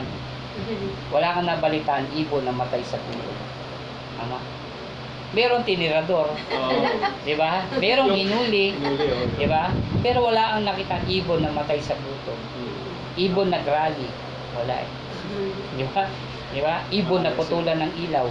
Wala 1.10 1.34
kang 1.34 1.48
nabalitaan, 1.50 2.06
ibon 2.14 2.46
na 2.46 2.54
matay 2.54 2.84
sa 2.86 3.00
tulog. 3.10 3.34
Tama? 4.14 4.38
Meron 5.34 5.66
tinirador, 5.66 6.30
Oo. 6.30 6.70
di 7.26 7.34
ba? 7.34 7.66
Merong 7.82 8.14
hinuli, 8.14 8.70
oh. 8.78 9.26
di 9.34 9.50
ba? 9.50 9.74
Pero 9.98 10.22
wala 10.22 10.54
kang 10.54 10.62
nakita 10.62 11.02
ibon 11.10 11.42
na 11.42 11.50
matay 11.50 11.82
sa 11.82 11.98
gutom. 11.98 12.38
Ibon 13.18 13.50
na 13.50 13.58
grali, 13.66 14.06
wala 14.54 14.78
eh. 14.78 15.03
Di 15.74 15.84
ba? 15.90 16.04
Di 16.54 16.60
ba? 16.62 16.74
Ibon 16.88 17.22
na 17.26 17.32
putulan 17.34 17.80
ng 17.82 17.92
ilaw, 18.08 18.26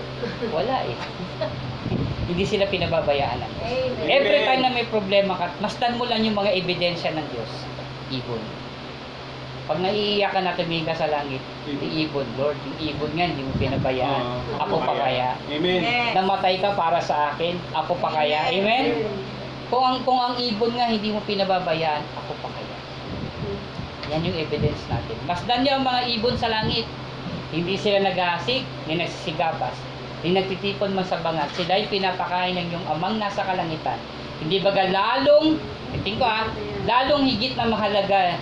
wala 0.53 0.75
eh. 0.87 0.95
Hindi 2.29 2.47
sila 2.47 2.65
pinababayaan 2.71 3.39
ng 3.43 3.51
Diyos. 3.51 3.71
Amen. 3.99 4.07
Every 4.07 4.39
time 4.47 4.61
na 4.63 4.71
may 4.71 4.87
problema 4.87 5.35
ka, 5.35 5.51
mastan 5.59 5.99
mo 5.99 6.07
lang 6.07 6.23
yung 6.23 6.39
mga 6.39 6.55
ebidensya 6.55 7.11
ng 7.11 7.27
Diyos. 7.35 7.51
Ibon. 8.09 8.39
Pag 9.63 9.79
naiiyak 9.79 10.35
ka 10.35 10.39
na 10.43 10.55
tumingin 10.55 10.87
ka 10.87 10.95
sa 10.95 11.07
langit, 11.07 11.39
Ibon. 11.67 11.79
yung 11.83 11.93
ibon, 11.95 12.27
Lord, 12.35 12.59
yung 12.67 12.79
ibon 12.83 13.11
nga, 13.15 13.27
hindi 13.27 13.43
mo 13.47 13.51
pinabayaan. 13.55 14.23
Oo. 14.23 14.59
Ako 14.59 14.75
pa 14.83 14.93
kaya. 14.95 15.39
Amen. 15.51 15.79
Namatay 16.15 16.59
ka 16.59 16.75
para 16.75 16.99
sa 16.99 17.31
akin, 17.31 17.55
ako 17.71 17.95
pa 17.99 18.11
kaya. 18.11 18.51
Amen? 18.51 19.07
Kung 19.71 19.83
ang, 19.83 19.97
kung 20.03 20.19
ang 20.19 20.35
ibon 20.35 20.75
nga 20.75 20.91
hindi 20.91 21.15
mo 21.15 21.23
pinababayaan, 21.23 22.03
ako 22.23 22.31
pa 22.43 22.49
kaya. 22.51 22.62
Yan 24.11 24.25
yung 24.27 24.35
evidence 24.35 24.81
natin. 24.91 25.15
Masdan 25.23 25.63
niyo 25.63 25.79
ang 25.79 25.85
mga 25.87 26.01
ibon 26.19 26.35
sa 26.35 26.51
langit. 26.51 26.83
Hindi 27.53 27.77
sila 27.77 28.01
nag-aasik, 28.01 28.65
hindi 28.83 29.05
nagsisigapas, 29.05 29.77
hindi 30.25 30.41
nagtitipon 30.41 30.97
man 30.97 31.05
sa 31.05 31.21
bangat. 31.21 31.53
Sila 31.53 31.77
ay 31.77 31.85
pinapakain 31.85 32.57
ng 32.57 32.73
yung 32.73 32.85
amang 32.89 33.21
nasa 33.21 33.45
kalangitan. 33.45 34.01
Hindi 34.41 34.57
baga 34.59 34.89
lalong, 34.89 35.61
iting 36.01 36.17
ko 36.17 36.25
ha, 36.25 36.49
lalong 36.89 37.29
higit 37.29 37.53
na 37.53 37.69
mahalaga 37.69 38.41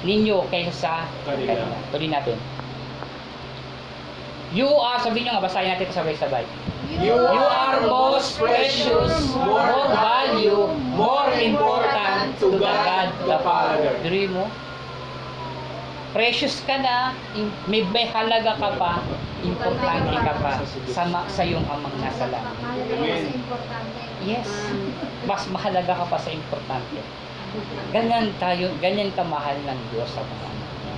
ninyo 0.00 0.48
kaysa 0.48 0.72
sa 0.72 0.92
Kanila. 1.28 1.52
kanila. 1.52 1.76
Tuloy 1.92 2.08
natin. 2.08 2.36
You 4.50 4.66
are, 4.66 4.98
sabihin 4.98 5.30
nyo 5.30 5.38
nga, 5.38 5.46
basahin 5.46 5.70
natin 5.70 5.86
ito 5.86 5.94
sabay-sabay. 5.94 6.42
You 6.90 7.14
You 7.14 7.38
are 7.38 7.86
most 7.86 8.34
precious, 8.34 9.30
more 9.38 9.86
value, 9.94 10.66
more 10.98 11.30
important 11.38 12.34
to 12.42 12.58
the 12.58 12.58
God 12.58 13.14
the 13.30 13.38
Father. 13.46 13.94
Diri 14.02 14.26
mo? 14.26 14.50
Precious 16.10 16.58
ka 16.66 16.74
na, 16.82 17.14
may, 17.70 17.86
may 17.94 18.10
halaga 18.10 18.58
ka 18.58 18.74
pa, 18.74 18.98
importante 19.46 20.10
ka 20.10 20.34
pa 20.42 20.58
sa, 20.90 21.06
ma- 21.06 21.28
sa 21.30 21.46
iyong 21.46 21.62
amang 21.70 21.94
nasa 22.02 22.26
langit. 22.26 22.58
Yes. 24.26 24.50
Mas 25.24 25.46
mahalaga 25.54 25.94
ka 25.94 26.06
pa 26.10 26.18
sa 26.18 26.34
importante. 26.34 26.98
Ganyan 27.94 28.34
tayo, 28.42 28.74
ganyan 28.82 29.14
kamahal 29.14 29.54
ng 29.62 29.80
Diyos 29.94 30.10
sa 30.10 30.22
mga 30.22 30.46
anak 30.50 30.70
niya. 30.82 30.96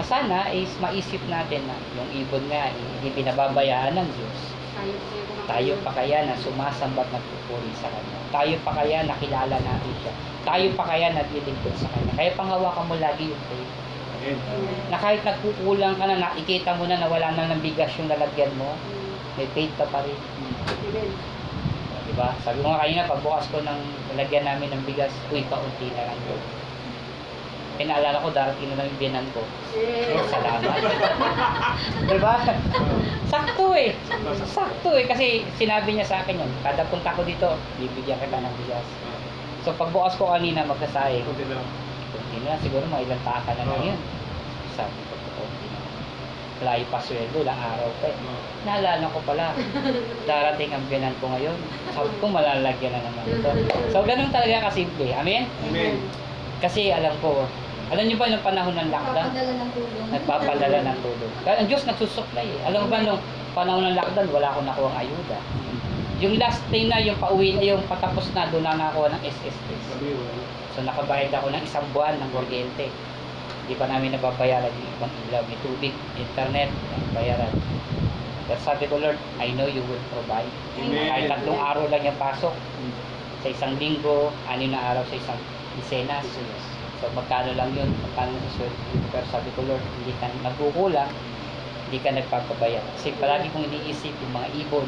Na 0.00 0.02
sana 0.04 0.38
is 0.52 0.72
maisip 0.80 1.20
natin 1.28 1.68
na 1.68 1.76
yung 2.00 2.10
ibon 2.12 2.44
nga, 2.48 2.72
hindi 2.72 3.08
pinababayaan 3.12 4.00
ng 4.00 4.08
Diyos. 4.16 4.40
Tayo 5.44 5.76
pa 5.84 5.92
kaya 5.92 6.24
na 6.24 6.40
sumasambat 6.40 7.04
na 7.12 7.20
pupuri 7.20 7.72
sa 7.76 7.92
Kanya. 7.92 8.20
Tayo 8.32 8.56
pa 8.64 8.72
kaya 8.80 9.04
na 9.04 9.12
kilala 9.20 9.60
natin 9.60 9.94
siya. 10.00 10.12
Tayo 10.48 10.72
pa 10.72 10.84
kaya 10.88 11.12
naglilingkod 11.12 11.76
sa 11.76 11.92
Kanya. 11.92 12.12
Kaya 12.16 12.32
panghawakan 12.32 12.88
mo 12.88 12.96
lagi 12.96 13.28
yung 13.28 13.44
faith. 13.52 13.72
Amen. 14.22 14.38
Na 14.90 14.98
kahit 14.98 15.20
nagkukulang 15.26 15.98
ka 15.98 16.04
na, 16.06 16.16
nakikita 16.18 16.78
mo 16.78 16.86
na 16.86 17.02
na 17.02 17.10
wala 17.10 17.34
na 17.34 17.50
ng 17.50 17.62
bigas 17.62 17.90
yung 17.98 18.06
lalagyan 18.06 18.54
mo, 18.54 18.78
may 19.34 19.48
faith 19.50 19.72
ka 19.74 19.86
pa 19.90 20.04
rin. 20.06 20.18
Diba? 22.06 22.34
Sabi 22.44 22.60
ko 22.62 22.70
nga 22.70 22.82
kanina, 22.86 23.10
pagbukas 23.10 23.46
ko 23.50 23.58
ng 23.64 23.80
lalagyan 24.14 24.46
namin 24.46 24.70
ng 24.70 24.82
bigas, 24.86 25.10
uy, 25.34 25.42
kaunti 25.50 25.90
na 25.96 26.12
lang 26.12 26.20
to. 26.28 26.36
Pinaalala 27.80 28.20
ko, 28.20 28.28
darating 28.30 28.68
na 28.68 28.84
lang 28.84 28.86
yung 28.92 29.00
biyanan 29.00 29.26
ko. 29.32 29.42
Oh, 29.42 30.26
salamat. 30.34 30.76
diba? 32.12 32.34
Sakto 33.32 33.66
eh. 33.72 33.96
Sakto 34.44 34.92
eh. 34.92 35.08
Kasi 35.08 35.48
sinabi 35.56 35.96
niya 35.96 36.04
sa 36.04 36.20
akin 36.20 36.36
yun. 36.36 36.52
Kada 36.60 36.84
punta 36.92 37.16
ko 37.16 37.24
dito, 37.24 37.56
bibigyan 37.80 38.20
kita 38.20 38.44
ng 38.44 38.54
bigas. 38.60 38.86
So 39.64 39.72
pagbukas 39.72 40.20
ko 40.20 40.28
kanina, 40.28 40.68
magkasahe. 40.68 41.24
Kunti 41.24 41.48
lang. 41.48 41.64
Kunti 42.32 42.48
na 42.48 42.56
lang, 42.56 42.64
siguro 42.64 42.84
mga 42.88 43.04
ilang 43.04 43.24
taka 43.28 43.52
na 43.60 43.64
lang 43.68 43.92
yun. 43.92 43.98
Sabi 44.72 44.96
ko, 45.04 45.14
kunti 45.20 45.66
na. 45.68 45.78
Layo 46.64 46.84
pa 46.88 46.96
sweldo, 46.96 47.44
ilang 47.44 47.60
araw 47.60 47.92
pa 48.00 48.08
eh. 48.08 48.16
Naalala 48.64 49.04
ko 49.12 49.20
pala, 49.28 49.52
darating 50.32 50.72
ang 50.72 50.80
biyanan 50.88 51.12
ko 51.20 51.28
ngayon. 51.28 51.52
Sabi 51.92 52.08
ko, 52.24 52.32
malalagyan 52.32 52.96
na 52.96 53.04
naman 53.04 53.28
ito. 53.28 53.52
So, 53.92 54.00
ganun 54.08 54.32
talaga 54.32 54.72
kasimple. 54.72 55.12
Amen? 55.12 55.44
Amen. 55.68 56.00
Kasi 56.64 56.88
alam 56.88 57.12
ko, 57.20 57.44
alam 57.92 58.08
niyo 58.08 58.16
ba 58.16 58.32
yung 58.32 58.40
panahon 58.40 58.80
ng 58.80 58.88
lockdown? 58.88 59.28
Papadala 59.28 59.52
ng 59.52 59.70
tulong. 59.76 60.06
Nagpapadala 60.08 60.78
ng 60.88 60.98
tulong. 61.04 61.32
Ang 61.44 61.68
Diyos 61.68 61.84
nagsusupply 61.84 62.48
eh. 62.48 62.60
Alam 62.64 62.88
mo 62.88 62.88
ba 62.88 62.98
nung 63.04 63.20
panahon 63.52 63.92
ng 63.92 63.96
lockdown, 64.00 64.32
wala 64.32 64.56
akong 64.56 64.64
nakuha 64.72 65.04
ayuda. 65.04 65.38
Yung 66.24 66.40
last 66.40 66.64
day 66.72 66.88
na, 66.88 66.96
yung 66.96 67.20
pauwi 67.20 67.60
na, 67.60 67.76
yung 67.76 67.84
patapos 67.84 68.32
na, 68.32 68.48
doon 68.48 68.64
na 68.64 68.80
nakakuha 68.80 69.12
ng 69.12 69.22
SSP. 69.28 69.68
So 70.72 70.84
nakabayad 70.84 71.32
ako 71.36 71.52
ng 71.52 71.62
isang 71.64 71.84
buwan 71.92 72.16
ng 72.16 72.30
kuryente. 72.32 72.88
Hindi 73.62 73.74
pa 73.78 73.86
namin 73.86 74.16
nababayaran 74.16 74.72
yung 74.72 74.92
ibang 74.98 75.12
ilaw, 75.28 75.42
may 75.46 75.58
tubig, 75.62 75.94
internet, 76.18 76.72
bayaran. 77.14 77.52
Pero 78.50 78.58
sabi 78.58 78.90
ko, 78.90 78.98
Lord, 78.98 79.20
I 79.38 79.54
know 79.54 79.70
you 79.70 79.84
will 79.86 80.02
provide. 80.10 80.50
Amen. 80.80 81.08
Kahit 81.08 81.30
tatlong 81.30 81.60
araw 81.62 81.86
lang 81.86 82.02
yung 82.02 82.18
pasok, 82.18 82.52
sa 83.42 83.48
isang 83.50 83.74
linggo, 83.82 84.30
anim 84.46 84.70
na 84.70 84.94
araw 84.94 85.02
sa 85.10 85.18
isang 85.18 85.40
lisenas. 85.78 86.26
So 87.02 87.10
magkano 87.10 87.58
lang 87.58 87.74
yun, 87.74 87.90
magkano 88.06 88.38
sa 88.38 88.50
sweldo. 88.54 89.02
Pero 89.10 89.26
sabi 89.34 89.50
ko, 89.58 89.66
Lord, 89.66 89.82
hindi 89.98 90.14
ka 90.22 90.30
nagkukulang, 90.46 91.10
hindi 91.90 91.98
ka 91.98 92.10
nagpapabayad. 92.14 92.82
Kasi 92.98 93.10
palagi 93.18 93.50
kong 93.50 93.66
iniisip 93.66 94.14
yung 94.14 94.32
mga 94.38 94.48
ibon 94.62 94.86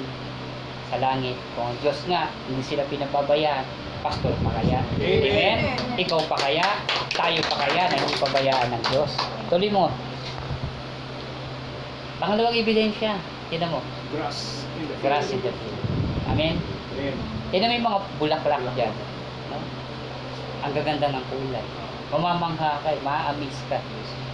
sa 0.88 1.02
langit. 1.02 1.34
Kung 1.58 1.74
ang 1.74 1.78
Diyos 1.82 1.98
nga, 2.06 2.30
hindi 2.46 2.62
sila 2.62 2.86
pinapabayaan, 2.86 3.66
pastor 4.04 4.36
pa 4.44 4.60
kaya? 4.60 4.84
Amen. 5.00 5.58
Ikaw 5.96 6.20
pa 6.28 6.36
kaya? 6.36 6.68
Tayo 7.16 7.40
pa 7.48 7.56
kaya 7.64 7.88
na 7.88 7.96
hindi 7.96 8.14
pabayaan 8.20 8.68
ng 8.76 8.82
Diyos? 8.92 9.16
Tuloy 9.48 9.72
mo. 9.72 9.88
Pangalawang 12.20 12.52
ebidensya, 12.52 13.16
tinan 13.48 13.72
mo, 13.72 13.80
Grass. 14.12 14.68
in 14.76 14.84
the 14.86 14.96
grass 15.00 15.32
in 15.32 15.40
the 15.40 15.50
field. 15.50 15.80
Amen? 16.28 16.60
Amen. 16.94 17.16
Tinan 17.48 17.68
mo 17.72 17.74
yung 17.80 17.86
mga 17.88 18.00
bulaklak 18.20 18.62
dyan. 18.76 18.92
No? 19.48 19.56
Ang 20.68 20.72
gaganda 20.76 21.08
ng 21.08 21.24
kulay. 21.32 21.64
Mamamangha 22.12 22.84
ka, 22.84 22.88
eh, 22.92 23.00
ma-amaze 23.00 23.62
ka. 23.72 23.80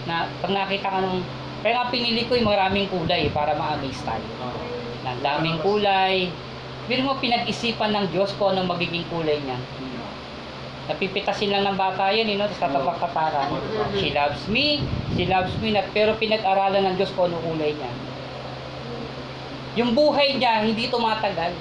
Na 0.05 0.27
pag 0.43 0.51
nakita 0.51 0.87
ka 0.91 0.99
ng... 0.99 1.23
Kaya 1.61 1.73
nga 1.77 1.93
pinili 1.93 2.25
ko 2.27 2.35
yung 2.37 2.49
maraming 2.49 2.91
kulay 2.91 3.27
eh, 3.27 3.33
para 3.33 3.55
ma-amaze 3.55 4.03
tayo. 4.03 4.27
Ang 5.07 5.21
daming 5.23 5.59
kulay. 5.63 6.29
Pero 6.89 7.01
mo 7.05 7.17
pinag-isipan 7.21 7.93
ng 7.93 8.05
Diyos 8.09 8.33
kung 8.37 8.55
anong 8.55 8.71
magiging 8.73 9.05
kulay 9.09 9.37
niya. 9.41 9.57
Napipitasin 10.89 11.53
lang 11.53 11.63
ng 11.63 11.77
bata 11.77 12.09
yan, 12.09 12.25
you 12.25 12.35
know, 12.41 12.49
tapos 12.49 12.61
tatapak-tapakan. 12.65 13.47
She 14.01 14.11
loves 14.11 14.41
me, 14.49 14.81
she 15.13 15.29
loves 15.29 15.53
me, 15.61 15.71
na, 15.77 15.85
pero 15.93 16.17
pinag-aralan 16.17 16.91
ng 16.91 16.95
Diyos 16.97 17.13
kung 17.13 17.29
anong 17.29 17.45
kulay 17.45 17.77
niya. 17.77 17.91
Yung 19.79 19.95
buhay 19.95 20.35
niya, 20.35 20.65
hindi 20.65 20.91
tumatagal. 20.91 21.55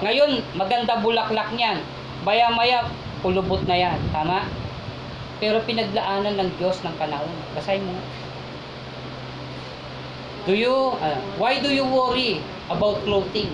Ngayon, 0.00 0.56
maganda 0.56 0.96
bulaklak 1.02 1.52
niyan. 1.52 1.82
Maya-maya, 2.24 2.88
kulubot 3.20 3.60
na 3.68 3.76
yan. 3.76 4.00
Tama? 4.14 4.48
Pero 5.42 5.60
pinaglaanan 5.66 6.40
ng 6.40 6.50
Diyos 6.56 6.80
ng 6.80 6.94
panahon. 6.96 7.28
Basahin 7.52 7.84
mo. 7.84 8.00
Do 10.48 10.56
you, 10.56 10.96
ah, 11.00 11.20
why 11.36 11.60
do 11.60 11.68
you 11.68 11.84
worry 11.84 12.40
about 12.72 13.00
clothing? 13.04 13.52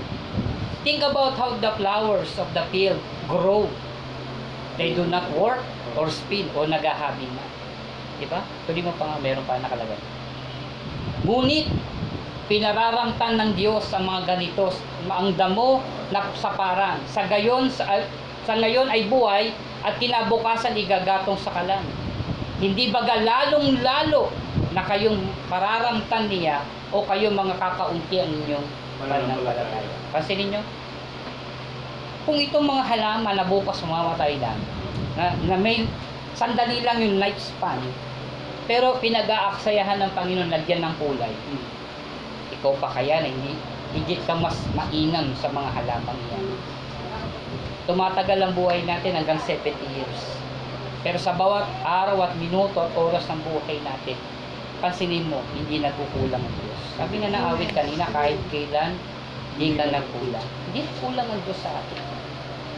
Think 0.80 1.04
about 1.04 1.36
how 1.36 1.60
the 1.60 1.76
flowers 1.76 2.32
of 2.40 2.48
the 2.56 2.64
field 2.72 2.96
grow. 3.28 3.68
They 4.81 4.96
do 4.96 5.04
not 5.04 5.28
work 5.37 5.60
or 5.92 6.08
spin 6.08 6.48
o 6.56 6.64
nagahabi 6.64 7.28
na. 7.37 7.44
Diba? 8.16 8.40
Tuloy 8.64 8.81
mo 8.88 8.92
pa 8.96 9.12
nga, 9.12 9.16
meron 9.20 9.44
pa 9.44 9.60
nakalagay. 9.60 10.00
Ngunit, 11.28 11.68
pinararamtan 12.48 13.37
ng 13.37 13.50
Diyos 13.60 13.92
ang 13.92 14.08
mga 14.08 14.37
ganito, 14.37 14.72
ang 15.04 15.37
damo 15.37 15.85
na 16.08 16.24
sa 16.33 16.56
parang. 16.56 16.96
Sa 17.12 17.28
gayon, 17.28 17.68
sa, 17.68 17.85
sa 18.48 18.56
ngayon 18.56 18.88
ay 18.88 19.04
buhay 19.04 19.52
at 19.85 20.00
kinabukasan 20.00 20.81
igagatong 20.81 21.37
sa 21.44 21.52
kalan. 21.60 21.85
Hindi 22.56 22.88
baga 22.88 23.20
lalong 23.20 23.85
lalo 23.85 24.33
na 24.72 24.85
kayong 24.85 25.28
pararamtan 25.52 26.28
niya 26.28 26.64
o 26.88 27.04
kayong 27.04 27.37
mga 27.37 27.56
kakaunti 27.60 28.16
ang 28.16 28.33
inyong 28.33 28.66
pananampalataya. 28.96 30.00
Pansinin 30.11 30.50
nyo? 30.54 30.63
Kung 32.27 32.37
itong 32.37 32.67
mga 32.67 32.85
halaman 32.87 33.35
na 33.35 33.46
bukas 33.46 33.81
mamamatay 33.83 34.38
lang, 34.38 34.58
na, 35.17 35.35
na 35.46 35.56
may 35.56 35.87
sandali 36.37 36.83
lang 36.85 37.02
yung 37.02 37.19
lifespan, 37.19 37.81
pero 38.71 38.98
pinag-aaksayahan 39.02 39.98
ng 39.98 40.13
Panginoon 40.15 40.50
lagyan 40.50 40.87
ng 40.87 40.94
kulay, 40.98 41.33
ikaw 42.54 42.77
pa 42.79 42.92
kaya 42.94 43.25
na 43.25 43.31
hindi 43.31 43.54
higit 43.90 44.23
ka 44.23 44.38
mas 44.38 44.54
mainam 44.75 45.35
sa 45.35 45.50
mga 45.50 45.71
halamang 45.83 46.19
iyan. 46.31 46.46
tumatagal 47.90 48.38
ang 48.38 48.54
buhay 48.54 48.87
natin 48.87 49.19
hanggang 49.19 49.40
70 49.42 49.75
years. 49.90 50.21
Pero 51.02 51.19
sa 51.19 51.35
bawat 51.35 51.67
araw 51.83 52.23
at 52.23 52.38
minuto 52.38 52.79
at 52.79 52.92
oras 52.94 53.27
ng 53.27 53.40
buhay 53.42 53.83
natin, 53.83 54.15
pansinin 54.79 55.27
mo, 55.27 55.42
hindi 55.56 55.83
nagkukulang 55.83 56.38
ang 56.38 56.56
Diyos. 56.63 56.81
Sabi 56.94 57.19
nga 57.19 57.35
na 57.35 57.50
awit 57.50 57.73
kanina, 57.75 58.06
kahit 58.15 58.38
kailan, 58.52 58.94
hindi 59.61 59.77
ka 59.77 59.92
nagkulang. 59.92 60.48
Hindi 60.73 60.88
nagkulang 60.88 61.29
ang 61.29 61.40
Diyos 61.44 61.61
sa 61.61 61.69
atin. 61.77 62.00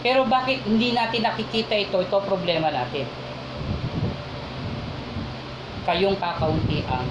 Pero 0.02 0.26
bakit 0.26 0.66
hindi 0.66 0.90
natin 0.90 1.22
nakikita 1.22 1.78
ito? 1.78 2.02
Ito 2.02 2.26
problema 2.26 2.74
natin. 2.74 3.06
Kayong 5.86 6.18
kakaunti 6.18 6.82
ang 6.90 7.06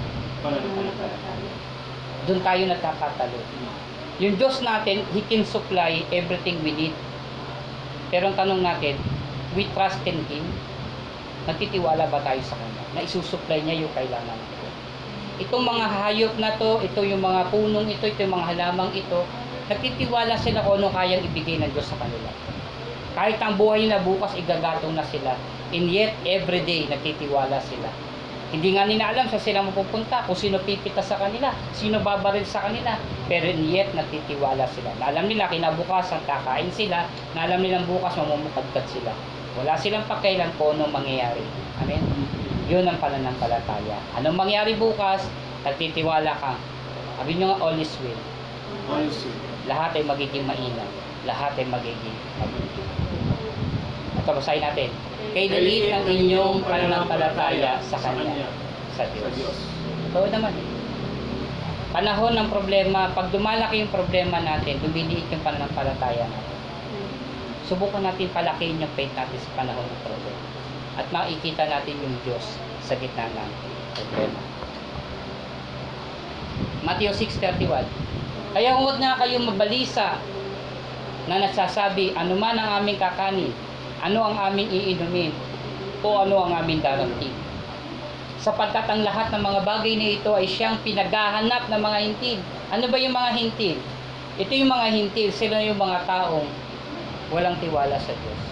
doon 2.28 2.40
tayo 2.44 2.62
nagkakatalo. 2.68 3.38
Yung 4.20 4.36
Diyos 4.36 4.60
natin, 4.60 5.02
He 5.16 5.24
can 5.24 5.42
supply 5.42 6.04
everything 6.12 6.60
we 6.60 6.70
need. 6.76 6.94
Pero 8.12 8.28
ang 8.28 8.36
tanong 8.36 8.60
natin, 8.60 9.00
we 9.56 9.64
trust 9.72 9.98
in 10.04 10.20
Him? 10.28 10.44
Nagtitiwala 11.48 12.06
ba 12.12 12.20
tayo 12.20 12.38
sa 12.44 12.54
Kanya? 12.60 12.84
Na 12.92 13.00
isusupply 13.02 13.64
niya 13.64 13.86
yung 13.86 13.92
kailangan 13.96 14.36
natin? 14.36 14.70
Itong 15.42 15.64
mga 15.64 15.86
hayop 15.88 16.34
na 16.38 16.54
to, 16.60 16.78
ito 16.84 17.00
yung 17.02 17.24
mga 17.24 17.50
punong 17.50 17.88
ito, 17.88 18.04
ito 18.04 18.20
yung 18.20 18.36
mga 18.36 18.52
halamang 18.54 18.92
ito, 18.94 19.24
nagtitiwala 19.70 20.34
sila 20.38 20.64
kung 20.66 20.82
ano 20.82 20.90
kayang 20.90 21.22
ibigay 21.22 21.60
ng 21.62 21.70
Diyos 21.70 21.86
sa 21.86 21.98
kanila. 22.00 22.30
Kahit 23.12 23.38
ang 23.44 23.60
buhay 23.60 23.86
na 23.86 24.00
bukas, 24.00 24.32
igagatong 24.34 24.96
na 24.96 25.04
sila. 25.04 25.36
And 25.70 25.86
yet, 25.92 26.16
every 26.24 26.64
day, 26.64 26.88
nagtitiwala 26.88 27.60
sila. 27.60 27.92
Hindi 28.52 28.76
nga 28.76 28.84
nila 28.84 29.12
alam 29.12 29.28
sa 29.32 29.40
sila 29.40 29.64
mapupunta, 29.64 30.24
kung 30.28 30.36
sino 30.36 30.60
pipita 30.60 31.00
sa 31.00 31.16
kanila, 31.20 31.52
sino 31.72 32.00
babaril 32.00 32.44
sa 32.44 32.68
kanila. 32.68 32.96
Pero 33.28 33.48
and 33.52 33.68
yet, 33.68 33.92
nagtitiwala 33.92 34.64
sila. 34.72 34.96
Na 34.96 35.12
alam 35.12 35.28
nila, 35.28 35.48
kinabukasan, 35.52 36.24
kakain 36.24 36.72
sila. 36.72 37.04
Na 37.36 37.44
alam 37.44 37.60
nilang 37.60 37.84
bukas, 37.84 38.16
mamumukadkad 38.16 38.84
sila. 38.88 39.12
Wala 39.60 39.76
silang 39.76 40.08
pakailan 40.08 40.48
kung 40.56 40.80
anong 40.80 40.92
mangyayari. 40.96 41.44
Amen? 41.84 42.00
Yun 42.72 42.88
ang 42.88 42.96
pananampalataya. 42.96 44.00
Anong 44.16 44.36
mangyayari 44.36 44.72
bukas, 44.80 45.28
nagtitiwala 45.68 46.32
ka. 46.40 46.56
Sabi 47.20 47.36
nyo 47.36 47.52
nga, 47.52 47.60
all 47.60 47.76
is 47.76 47.92
well. 48.00 48.20
Honestly. 48.88 49.41
Lahat 49.70 49.94
ay 49.94 50.02
magiging 50.02 50.42
mainam. 50.42 50.90
Lahat 51.22 51.54
ay 51.54 51.66
magiging 51.70 52.18
mabuti. 52.42 52.82
Ito, 54.22 54.30
basahin 54.34 54.62
natin. 54.62 54.90
Kay 55.32 55.46
liit 55.48 55.90
ng 55.90 56.06
inyong 56.06 56.66
pananampalataya 56.66 57.78
sa 57.82 57.96
Kanya, 57.98 58.50
sa 58.98 59.06
Diyos. 59.10 59.56
Totoo 60.10 60.26
naman. 60.28 60.52
Panahon 61.92 62.32
ng 62.34 62.48
problema, 62.48 63.12
pag 63.12 63.30
dumalaki 63.30 63.84
yung 63.84 63.92
problema 63.92 64.42
natin, 64.42 64.80
lumiliit 64.82 65.28
yung 65.30 65.44
pananampalataya 65.46 66.26
natin. 66.26 66.56
Subukan 67.70 68.02
natin 68.02 68.32
palakihin 68.34 68.82
yung 68.82 68.92
faith 68.98 69.14
natin 69.14 69.38
sa 69.38 69.50
panahon 69.54 69.86
ng 69.86 70.02
problema. 70.02 70.42
At 70.98 71.06
makikita 71.08 71.70
natin 71.70 71.96
yung 72.02 72.16
Diyos 72.26 72.58
sa 72.82 72.98
gitna 72.98 73.30
ng 73.30 73.50
problema. 73.96 74.40
Matthew 76.82 77.14
6.31 77.14 77.86
Kaya 78.52 78.76
huwag 78.76 79.00
na 79.00 79.16
kayong 79.16 79.48
mabalisa 79.48 80.20
na 81.24 81.40
nagsasabi, 81.40 82.12
ano 82.12 82.36
man 82.36 82.60
ang 82.60 82.84
aming 82.84 83.00
kakanin, 83.00 83.52
ano 84.04 84.28
ang 84.28 84.36
aming 84.52 84.68
iinumin, 84.68 85.32
o 86.02 86.26
ano 86.26 86.44
ang 86.44 86.52
aming 86.60 86.84
darating. 86.84 87.32
Sapagkat 88.42 88.90
ang 88.90 89.06
lahat 89.06 89.30
ng 89.30 89.38
mga 89.38 89.60
bagay 89.62 89.94
na 89.94 90.08
ito 90.18 90.34
ay 90.34 90.50
siyang 90.50 90.82
pinaghahanap 90.82 91.70
ng 91.70 91.80
mga 91.80 91.98
hintil. 92.02 92.38
Ano 92.74 92.90
ba 92.90 92.98
yung 92.98 93.14
mga 93.14 93.30
hintil? 93.38 93.78
Ito 94.36 94.52
yung 94.52 94.70
mga 94.72 94.86
hintil, 94.90 95.30
sila 95.30 95.62
yung 95.62 95.78
mga 95.78 96.02
taong 96.04 96.50
walang 97.30 97.56
tiwala 97.62 97.96
sa 98.02 98.12
Diyos. 98.12 98.42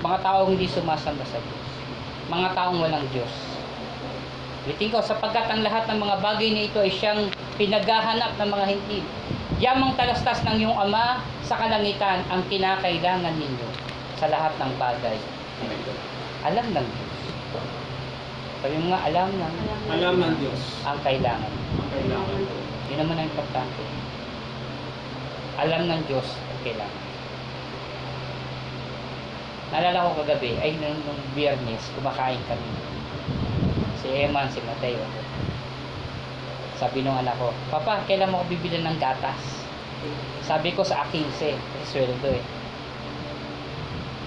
Mga 0.00 0.18
taong 0.22 0.48
hindi 0.54 0.70
sumasamba 0.70 1.26
sa 1.26 1.42
Diyos. 1.42 1.66
Mga 2.30 2.48
taong 2.54 2.78
walang 2.78 3.04
Diyos. 3.10 3.34
Ulitin 4.64 4.94
ko, 4.94 5.02
sapagkat 5.02 5.50
ang 5.50 5.66
lahat 5.66 5.90
ng 5.90 5.98
mga 5.98 6.16
bagay 6.22 6.48
na 6.54 6.62
ito 6.70 6.78
ay 6.78 6.90
siyang 6.94 7.26
pinaghahanap 7.56 8.36
ng 8.36 8.50
mga 8.52 8.66
hintil. 8.68 9.04
Yamang 9.56 9.96
talastas 9.96 10.44
ng 10.44 10.60
iyong 10.60 10.76
ama 10.76 11.24
sa 11.40 11.56
kalangitan 11.56 12.20
ang 12.28 12.44
kinakailangan 12.52 13.34
ninyo 13.36 13.68
sa 14.20 14.28
lahat 14.28 14.52
ng 14.60 14.72
bagay. 14.76 15.16
Alam 16.44 16.66
ng 16.76 16.86
Diyos. 16.86 17.14
Sabi 18.60 18.76
nga, 18.88 18.98
alam 19.08 19.28
ng 19.32 19.54
Alam 19.92 20.14
ng 20.20 20.34
Diyos. 20.40 20.60
ang 20.84 21.00
kailangan. 21.00 21.52
Ang 21.52 21.90
kailangan. 21.92 22.40
Yun 22.92 22.98
naman 23.00 23.16
ang 23.16 23.28
importante. 23.28 23.82
Alam 25.56 25.82
ng 25.88 26.00
Diyos 26.04 26.28
ang 26.36 26.60
kailangan. 26.60 27.04
Naalala 29.66 30.06
ko 30.06 30.22
kagabi, 30.22 30.54
ay 30.62 30.78
nung, 30.78 30.94
nung 31.02 31.18
biyernes, 31.34 31.90
kumakain 31.98 32.38
kami. 32.46 32.70
Si 33.98 34.06
Eman, 34.14 34.46
si 34.46 34.62
Mateo. 34.62 35.02
Sabi 36.76 37.00
nung 37.00 37.16
anak 37.16 37.40
ko, 37.40 37.48
Papa, 37.72 38.04
kailan 38.04 38.28
mo 38.28 38.44
ako 38.44 38.52
bibili 38.52 38.84
ng 38.84 39.00
gatas? 39.00 39.40
Sabi 40.44 40.76
ko 40.76 40.84
sa 40.84 41.08
15, 41.08 41.24
kasi 41.32 41.56
sweldo 41.88 42.28
eh. 42.28 42.44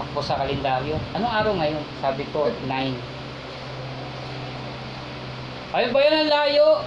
Takbo 0.02 0.18
sa 0.18 0.42
kalendaryo. 0.42 0.98
Anong 1.14 1.30
araw 1.30 1.52
ngayon? 1.62 1.84
Sabi 2.02 2.26
ko, 2.34 2.50
9. 2.66 3.20
Ay 5.70 5.86
ba 5.94 6.02
yan 6.02 6.26
ang 6.26 6.30
layo? 6.34 6.82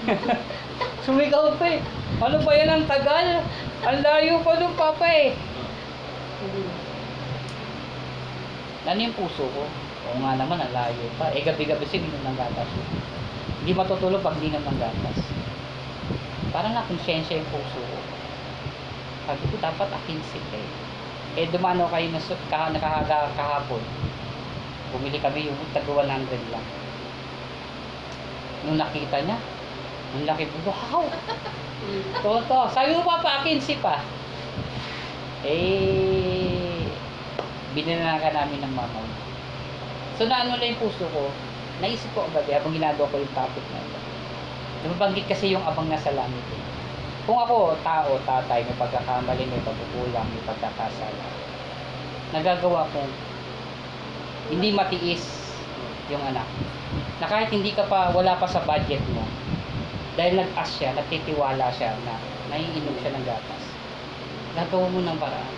Sumigaw 1.04 1.52
pa 1.60 1.68
eh. 1.68 1.84
Ano 2.16 2.40
ba 2.40 2.52
yan 2.56 2.72
ang 2.72 2.88
tagal? 2.88 3.44
Ang 3.84 3.98
layo 4.00 4.40
pa 4.40 4.56
nung 4.56 4.72
papa 4.72 5.04
eh. 5.04 5.36
Ano 8.88 9.00
yung 9.04 9.12
puso 9.12 9.44
ko? 9.52 9.68
Oo 10.08 10.16
nga 10.24 10.32
naman, 10.40 10.56
ang 10.64 10.72
layo 10.72 11.04
pa. 11.20 11.28
Eh, 11.36 11.44
gabi-gabi 11.44 11.84
sininom 11.84 12.24
ng 12.24 12.36
gatas. 12.40 12.68
Hindi 13.64 13.80
matutulog 13.80 14.20
pag 14.20 14.36
di 14.44 14.52
ng 14.52 14.60
gatas. 14.60 15.24
Parang 16.52 16.76
nakonsensya 16.76 17.40
yung 17.40 17.48
puso 17.48 17.80
ko. 17.80 17.96
Sabi 19.24 19.40
ko, 19.48 19.56
dapat 19.56 19.88
akinsik 19.88 20.44
eh. 20.52 20.68
Eh, 21.40 21.48
dumano 21.48 21.88
kayo 21.88 22.12
na 22.12 22.20
kah 22.52 22.68
nakahaga 22.68 23.32
kahapon. 23.32 23.80
Bumili 24.92 25.16
kami 25.16 25.48
yung 25.48 25.56
tag 25.72 25.88
100 25.88 26.04
lang. 26.52 26.66
Nung 28.68 28.76
nakita 28.76 29.24
niya, 29.24 29.40
ang 30.12 30.28
laki 30.28 30.44
po, 30.44 30.68
wow! 30.68 31.08
Toto, 32.20 32.68
sabi 32.68 32.92
mo 32.92 33.00
pa 33.00 33.24
pa, 33.24 33.40
akinsi 33.40 33.80
pa. 33.80 34.04
Eh, 35.40 36.84
binanaka 37.72 38.28
namin 38.28 38.60
ng 38.60 38.76
mama. 38.76 39.00
So 40.20 40.28
naano 40.28 40.60
lang 40.60 40.76
yung 40.76 40.84
puso 40.84 41.08
ko, 41.08 41.32
naisip 41.82 42.10
ko 42.14 42.26
agad 42.30 42.46
habang 42.50 42.74
ginagawa 42.74 43.10
ko 43.10 43.16
yung 43.18 43.34
topic 43.34 43.64
na 43.72 43.82
ito. 43.82 43.98
Nababanggit 44.84 45.26
kasi 45.26 45.54
yung 45.54 45.64
abang 45.64 45.88
nasa 45.88 46.12
langit. 46.12 46.44
Eh. 46.52 46.62
Kung 47.24 47.40
ako, 47.40 47.72
tao, 47.80 48.20
tatay, 48.28 48.68
may 48.68 48.76
pagkakamali, 48.76 49.48
may 49.48 49.62
pagkukulang, 49.64 50.28
may 50.28 50.44
pagkakasala, 50.44 51.24
nagagawa 52.36 52.84
kong 52.92 53.12
hindi 54.52 54.76
matiis 54.76 55.24
yung 56.12 56.20
anak. 56.20 56.44
Na 57.22 57.26
kahit 57.30 57.48
hindi 57.48 57.72
ka 57.72 57.88
pa, 57.88 58.12
wala 58.12 58.36
pa 58.36 58.44
sa 58.44 58.60
budget 58.68 59.00
mo, 59.16 59.24
dahil 60.20 60.36
nag-ask 60.36 60.84
siya, 60.84 60.92
nagtitiwala 60.92 61.72
siya 61.72 61.96
na 62.04 62.20
naiinom 62.52 62.96
siya 63.00 63.16
ng 63.16 63.24
gatas. 63.24 63.62
Gagawa 64.54 64.86
mo 64.92 65.00
ng 65.00 65.16
paraan. 65.16 65.54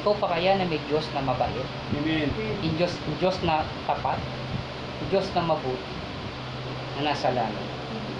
Ikaw 0.00 0.14
pa 0.16 0.32
kaya 0.32 0.56
na 0.56 0.64
may 0.64 0.80
Diyos 0.88 1.04
na 1.12 1.20
mabait, 1.20 1.68
Amen. 1.92 2.30
yung 2.64 2.74
Diyos, 2.80 2.94
Diyos 3.20 3.36
na 3.44 3.68
tapat, 3.84 4.16
Diyos 5.08 5.26
na 5.32 5.42
mabuti, 5.44 5.94
na 6.98 7.12
nasa 7.12 7.32
langit, 7.32 7.66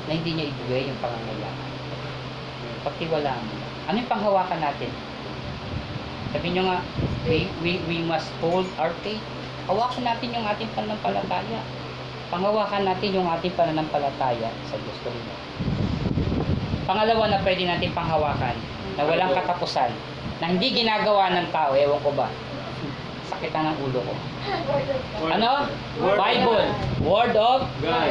na 0.09 0.11
hindi 0.17 0.31
niya 0.33 0.47
ibigay 0.49 0.89
yung 0.89 1.01
pangangailangan. 1.05 1.69
Pagtiwalaan 2.85 3.45
mo. 3.45 3.55
Ano 3.89 3.97
yung 4.01 4.11
panghawakan 4.11 4.61
natin? 4.61 4.93
Sabi 6.33 6.49
nyo 6.53 6.63
nga, 6.69 6.79
we, 7.25 7.49
we, 7.65 7.81
we 7.89 7.97
must 8.05 8.29
hold 8.45 8.69
our 8.77 8.93
faith. 9.05 9.21
Hawakan 9.69 10.05
natin 10.05 10.33
yung 10.33 10.45
ating 10.49 10.69
pananampalataya. 10.73 11.61
Panghawakan 12.29 12.85
natin 12.85 13.17
yung 13.17 13.29
ating 13.29 13.57
pananampalataya 13.57 14.49
sa 14.69 14.77
Diyos 14.77 14.99
ko 15.01 15.09
rin. 15.13 15.25
Pangalawa 16.89 17.29
na 17.29 17.41
pwede 17.45 17.69
natin 17.69 17.93
panghawakan 17.93 18.57
na 18.97 19.03
walang 19.05 19.33
katapusan 19.37 19.93
na 20.41 20.45
hindi 20.49 20.73
ginagawa 20.73 21.33
ng 21.37 21.49
tao, 21.53 21.77
ewan 21.77 22.01
ko 22.01 22.13
ba, 22.17 22.33
sakit 23.29 23.51
na 23.53 23.71
ng 23.71 23.79
ulo 23.81 24.01
ko. 24.01 24.13
Word- 25.21 25.33
Ano? 25.37 25.51
Word- 26.01 26.19
Bible. 26.19 26.67
Word 27.05 27.35
of 27.37 27.61
God. 27.79 28.11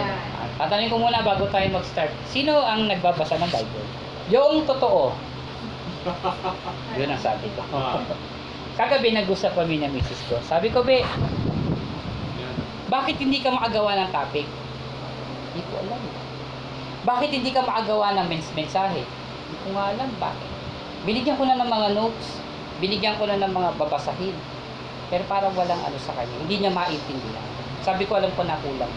Tatanungin 0.57 0.89
ko 0.89 0.97
muna 0.97 1.21
bago 1.21 1.45
tayo 1.49 1.67
mag-start. 1.69 2.09
Sino 2.25 2.57
ang 2.57 2.85
nagbabasa 2.85 3.37
ng 3.37 3.51
Bible? 3.51 3.85
Yung 4.29 4.65
totoo. 4.65 5.13
Yun 6.95 7.09
ang 7.09 7.21
sabi 7.21 7.51
ko. 7.53 7.61
Ah. 7.69 8.01
Kagabi 8.77 9.11
nag-usap 9.11 9.53
kami 9.53 9.81
ng 9.81 9.89
misis 9.89 10.21
ko. 10.29 10.37
Sabi 10.41 10.69
ko, 10.69 10.81
be, 10.81 11.01
bakit 12.87 13.19
hindi 13.19 13.43
ka 13.43 13.51
makagawa 13.51 13.99
ng 13.99 14.09
topic? 14.13 14.47
Hindi 15.51 15.61
ko 15.67 15.73
alam. 15.81 16.01
Bakit 17.03 17.29
hindi 17.31 17.51
ka 17.51 17.61
makagawa 17.63 18.15
ng 18.15 18.27
mens 18.27 18.47
mensahe? 18.53 19.03
Hindi 19.03 19.57
ko 19.63 19.67
nga 19.73 19.91
alam 19.91 20.09
bakit. 20.17 20.49
Binigyan 21.03 21.35
ko 21.35 21.43
na 21.43 21.55
ng 21.55 21.69
mga 21.69 21.89
notes, 21.95 22.39
binigyan 22.77 23.15
ko 23.15 23.25
na 23.25 23.39
ng 23.39 23.51
mga 23.51 23.69
babasahin. 23.75 24.35
Pero 25.07 25.23
parang 25.25 25.55
walang 25.55 25.79
ano 25.79 25.97
sa 25.99 26.11
kanya, 26.15 26.35
hindi 26.43 26.59
niya 26.59 26.71
maintindihan. 26.71 27.45
Sabi 27.83 28.03
ko, 28.03 28.19
alam 28.19 28.31
ko 28.35 28.43
na 28.43 28.59
kulang. 28.59 28.91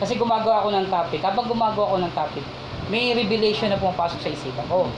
Kasi 0.00 0.16
gumagawa 0.16 0.64
ako 0.64 0.68
ng 0.72 0.86
topic. 0.88 1.20
Habang 1.20 1.44
gumagawa 1.44 1.84
ako 1.92 1.98
ng 2.00 2.12
topic, 2.16 2.44
may 2.88 3.12
revelation 3.12 3.68
na 3.68 3.76
pumapasok 3.76 4.18
sa 4.24 4.32
isipan 4.32 4.64
ko. 4.72 4.88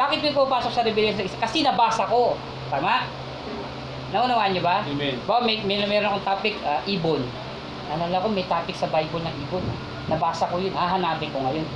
Bakit 0.00 0.24
may 0.24 0.32
pumapasok 0.32 0.72
sa 0.72 0.80
revelation 0.80 1.20
sa 1.20 1.26
isipan? 1.28 1.44
Kasi 1.44 1.60
nabasa 1.60 2.08
ko. 2.08 2.40
Tama? 2.72 3.04
Naunawaan 4.08 4.56
niyo 4.56 4.64
ba? 4.64 4.80
Amen. 4.88 5.20
Ba, 5.28 5.44
may, 5.44 5.60
may 5.68 5.84
meron 5.84 6.16
akong 6.16 6.24
topic, 6.24 6.56
ah, 6.64 6.80
ibon. 6.88 7.20
Nalala 7.92 8.24
ko, 8.24 8.32
may 8.32 8.48
topic 8.48 8.72
sa 8.72 8.88
Bible 8.88 9.20
ng 9.20 9.36
ibon. 9.48 9.64
Nabasa 10.08 10.48
ko 10.48 10.56
yun, 10.56 10.72
hahanapin 10.72 11.28
ko 11.28 11.44
ngayon. 11.44 11.68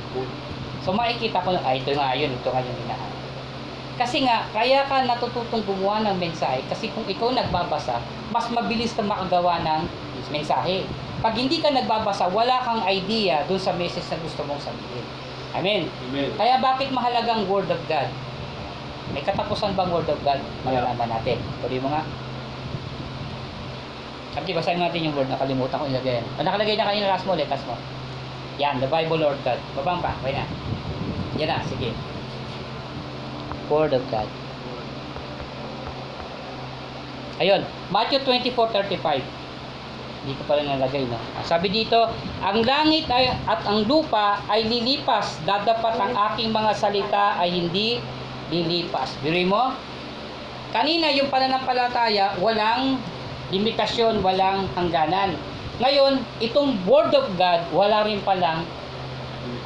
So 0.80 0.96
makikita 0.96 1.44
ko, 1.44 1.52
ay 1.60 1.84
ito 1.84 1.92
nga 1.92 2.16
yun, 2.16 2.32
ito 2.32 2.48
nga 2.48 2.64
yung 2.64 2.78
hinahanap. 2.88 3.21
Kasi 4.00 4.24
nga, 4.24 4.48
kaya 4.50 4.88
ka 4.88 5.04
natututong 5.04 5.62
gumawa 5.68 6.00
ng 6.08 6.16
mensahe 6.16 6.64
kasi 6.66 6.88
kung 6.96 7.04
ikaw 7.04 7.28
nagbabasa, 7.28 8.00
mas 8.32 8.48
mabilis 8.48 8.96
ka 8.96 9.04
makagawa 9.04 9.60
ng 9.60 9.82
mensahe. 10.32 10.88
Pag 11.20 11.36
hindi 11.38 11.60
ka 11.60 11.70
nagbabasa, 11.70 12.26
wala 12.32 12.64
kang 12.64 12.82
idea 12.88 13.44
dun 13.46 13.60
sa 13.60 13.76
message 13.76 14.08
na 14.10 14.18
gusto 14.18 14.42
mong 14.48 14.58
sabihin. 14.58 15.04
Amen. 15.52 15.82
Amen. 16.08 16.32
Kaya 16.34 16.56
bakit 16.58 16.88
mahalagang 16.90 17.44
Word 17.46 17.68
of 17.68 17.78
God? 17.84 18.08
May 19.12 19.20
katapusan 19.20 19.76
bang 19.76 19.92
Word 19.92 20.08
of 20.08 20.18
God? 20.24 20.40
Malalaman 20.64 21.12
natin. 21.12 21.36
Tuloy 21.60 21.78
mo 21.78 21.92
nga. 21.92 22.02
Sabi, 24.32 24.56
basahin 24.56 24.80
natin 24.80 25.04
yung 25.04 25.12
word. 25.12 25.28
Nakalimutan 25.28 25.76
ko 25.76 25.84
ilagay. 25.84 26.24
Ah, 26.40 26.44
nakalagay 26.44 26.72
na 26.80 26.88
kanina 26.88 27.12
last 27.12 27.28
mo, 27.28 27.36
ulit. 27.36 27.52
Last 27.52 27.68
mo. 27.68 27.76
Yan, 28.56 28.80
the 28.80 28.88
Bible 28.88 29.20
Lord 29.20 29.36
God. 29.44 29.60
Babang 29.76 30.00
pa. 30.00 30.16
Okay 30.24 30.32
na. 30.32 30.48
Yan 31.36 31.48
na, 31.52 31.60
sige. 31.68 31.92
Word 33.70 33.92
of 33.94 34.04
God. 34.10 34.28
Ayun, 37.42 37.66
Matthew 37.90 38.22
24:35. 38.22 39.22
Hindi 40.22 40.38
ko 40.38 40.42
pala 40.46 40.62
nalagay, 40.62 41.02
no? 41.10 41.18
Ah, 41.34 41.42
Sabi 41.42 41.66
dito, 41.66 41.98
ang 42.38 42.62
langit 42.62 43.10
ay, 43.10 43.34
at 43.42 43.66
ang 43.66 43.82
lupa 43.90 44.38
ay 44.46 44.70
lilipas, 44.70 45.42
dadapat 45.42 45.98
ang 45.98 46.14
aking 46.30 46.54
mga 46.54 46.72
salita 46.78 47.34
ay 47.42 47.50
hindi 47.50 47.98
lilipas. 48.54 49.18
Biri 49.18 49.42
mo? 49.42 49.74
Kanina 50.70 51.10
yung 51.10 51.26
pananampalataya, 51.26 52.38
walang 52.38 53.02
limitasyon, 53.50 54.22
walang 54.22 54.70
hangganan. 54.78 55.34
Ngayon, 55.82 56.22
itong 56.38 56.78
Word 56.86 57.10
of 57.18 57.26
God, 57.34 57.66
wala 57.74 58.06
rin 58.06 58.22
palang 58.22 58.62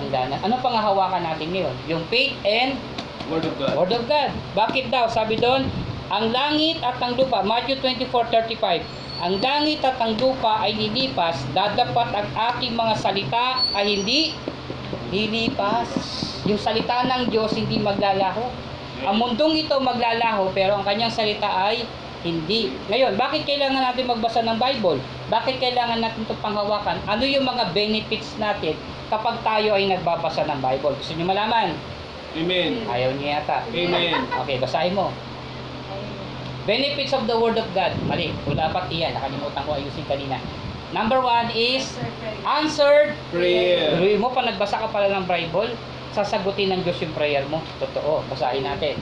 hangganan. 0.00 0.40
Ano 0.40 0.56
pang 0.64 0.72
hahawakan 0.72 1.20
natin 1.20 1.52
ngayon? 1.52 1.76
Yung 1.84 2.02
faith 2.08 2.32
and 2.48 2.80
Word 3.26 3.42
of 3.42 3.54
God. 3.58 3.74
Word 3.74 3.92
of 3.94 4.04
God. 4.06 4.30
Bakit 4.54 4.94
daw? 4.94 5.10
Sabi 5.10 5.34
doon, 5.38 5.66
ang 6.06 6.30
langit 6.30 6.78
at 6.86 7.02
ang 7.02 7.18
lupa, 7.18 7.42
Matthew 7.42 7.82
24:35. 7.82 8.86
Ang 9.16 9.42
langit 9.42 9.80
at 9.82 9.98
ang 9.98 10.14
lupa 10.20 10.62
ay 10.62 10.76
lilipas, 10.76 11.40
dadapat 11.56 12.08
ang 12.14 12.28
aking 12.54 12.76
mga 12.76 12.94
salita 13.00 13.64
ay 13.74 13.98
hindi 13.98 14.36
lilipas. 15.10 15.88
Yung 16.46 16.60
salita 16.60 17.02
ng 17.02 17.32
Diyos 17.32 17.50
hindi 17.58 17.80
maglalaho. 17.82 18.46
Ang 19.02 19.16
mundong 19.18 19.58
ito 19.58 19.74
maglalaho, 19.82 20.52
pero 20.54 20.78
ang 20.78 20.84
kanyang 20.86 21.10
salita 21.10 21.48
ay 21.48 21.82
hindi. 22.22 22.70
Ngayon, 22.86 23.18
bakit 23.18 23.42
kailangan 23.46 23.82
natin 23.82 24.06
magbasa 24.06 24.42
ng 24.46 24.58
Bible? 24.58 24.98
Bakit 25.26 25.58
kailangan 25.58 25.98
natin 25.98 26.22
ito 26.22 26.34
panghawakan? 26.38 27.02
Ano 27.10 27.26
yung 27.26 27.46
mga 27.46 27.74
benefits 27.74 28.38
natin 28.38 28.78
kapag 29.10 29.42
tayo 29.42 29.74
ay 29.74 29.90
nagbabasa 29.90 30.46
ng 30.46 30.60
Bible? 30.62 30.94
Gusto 30.98 31.12
niyo 31.14 31.26
malaman? 31.26 31.74
Amen. 32.36 32.84
Ayaw 32.84 33.10
niya 33.16 33.40
yata. 33.40 33.64
Amen. 33.72 34.28
Okay, 34.44 34.56
basahin 34.60 34.92
mo. 34.92 35.08
Benefits 36.68 37.14
of 37.14 37.24
the 37.30 37.36
Word 37.38 37.56
of 37.56 37.68
God. 37.72 37.94
Mali, 38.10 38.34
wala 38.44 38.68
pa 38.74 38.84
iyan. 38.90 39.16
Nakalimutan 39.16 39.62
ko 39.64 39.70
ayusin 39.78 40.04
kanina. 40.04 40.36
Number 40.92 41.18
one 41.22 41.50
is 41.54 41.96
answered. 42.46 43.14
Prayer. 43.30 43.96
Tuloy 43.96 44.18
mo, 44.18 44.30
pa 44.34 44.42
nagbasa 44.42 44.78
ka 44.82 44.88
pala 44.90 45.10
ng 45.10 45.26
Bible, 45.26 45.74
sasagutin 46.14 46.74
ng 46.74 46.80
Diyos 46.82 46.98
yung 47.02 47.14
prayer 47.14 47.42
mo. 47.50 47.62
Totoo, 47.82 48.22
basahin 48.30 48.66
natin. 48.66 48.98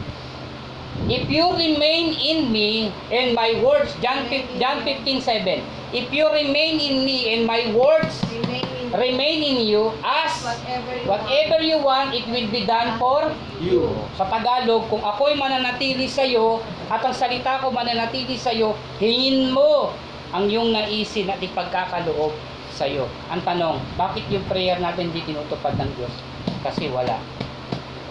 If 1.11 1.29
you 1.29 1.45
remain 1.53 2.15
in 2.15 2.49
me 2.55 2.89
and 3.11 3.35
my 3.35 3.61
words, 3.61 3.93
John, 4.01 4.25
John 4.57 4.81
15:7. 4.87 5.61
If 5.95 6.11
you 6.11 6.27
remain 6.27 6.81
in 6.81 7.05
me 7.05 7.35
and 7.35 7.47
my 7.47 7.71
words 7.71 8.19
remain 8.33 8.67
in 9.03 9.67
you, 9.67 9.91
ask 10.07 10.47
whatever 10.47 10.95
you 10.95 11.07
whatever 11.11 11.59
you 11.59 11.79
want, 11.83 12.15
it 12.15 12.23
will 12.31 12.47
be 12.47 12.63
done 12.63 12.95
for 12.99 13.27
You. 13.59 13.91
sa 14.15 14.29
Tagalog, 14.31 14.87
kung 14.87 15.03
ako'y 15.03 15.35
mananatili 15.35 16.07
sa 16.07 16.23
iyo 16.23 16.63
at 16.87 17.03
ang 17.03 17.15
salita 17.15 17.59
ko 17.59 17.75
mananatili 17.75 18.39
sa 18.39 18.55
iyo, 18.55 18.79
hingin 19.03 19.51
mo 19.51 19.91
ang 20.31 20.47
iyong 20.47 20.71
naisin 20.71 21.31
at 21.31 21.43
ipagkakaloob 21.43 22.35
sa 22.71 22.87
iyo. 22.87 23.11
Ang 23.31 23.43
tanong, 23.43 23.83
bakit 23.99 24.27
yung 24.31 24.47
prayer 24.47 24.79
natin 24.79 25.11
hindi 25.11 25.23
tinutupad 25.27 25.75
ng 25.79 25.91
Diyos? 25.99 26.15
Kasi 26.63 26.91
wala. 26.91 27.19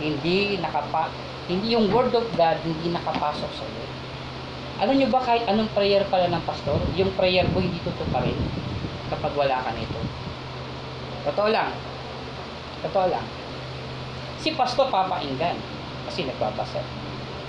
Hindi 0.03 0.59
nakapa 0.59 1.07
hindi 1.43 1.75
yung 1.75 1.91
word 1.91 2.15
of 2.15 2.23
God 2.39 2.55
hindi 2.63 2.91
nakapasok 2.91 3.51
sa 3.51 3.63
iyo. 3.67 3.85
Alam 4.83 4.95
niyo 4.99 5.07
ba 5.11 5.21
kahit 5.21 5.47
anong 5.47 5.69
prayer 5.71 6.03
pala 6.11 6.27
ng 6.27 6.43
pastor, 6.43 6.79
yung 6.97 7.11
prayer 7.15 7.47
mo 7.51 7.61
hindi 7.61 7.77
tutuparin 7.83 8.35
kapag 9.11 9.31
wala 9.37 9.61
ka 9.61 9.71
nito. 9.75 10.22
Totoo 11.23 11.49
lang. 11.51 11.71
Totoo 12.83 13.07
lang 13.07 13.25
si 14.43 14.51
pastor 14.51 14.91
papainggan 14.91 15.55
kasi 16.03 16.27
nagbabasa. 16.27 16.83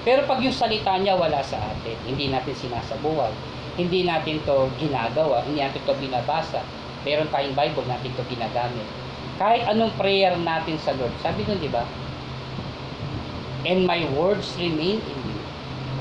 Pero 0.07 0.23
pag 0.31 0.39
yung 0.39 0.55
salita 0.55 0.95
niya 0.95 1.19
wala 1.19 1.43
sa 1.43 1.59
atin, 1.59 1.99
hindi 2.07 2.31
natin 2.31 2.55
sinasabuhay, 2.55 3.35
hindi 3.75 4.07
natin 4.07 4.39
to 4.47 4.71
ginagawa, 4.79 5.43
hindi 5.43 5.59
natin 5.59 5.83
to 5.83 5.95
binabasa, 5.99 6.63
meron 7.03 7.27
tayong 7.35 7.59
Bible 7.59 7.83
natin 7.91 8.15
to 8.15 8.23
ginagamit. 8.31 8.87
Kahit 9.35 9.67
anong 9.67 9.91
prayer 9.99 10.39
natin 10.39 10.79
sa 10.79 10.95
Lord, 10.95 11.11
sabi 11.19 11.43
nun, 11.51 11.59
di 11.59 11.67
ba? 11.67 11.83
And 13.67 13.83
my 13.83 14.07
words 14.15 14.55
remain 14.55 15.03
in 15.03 15.19
you. 15.27 15.41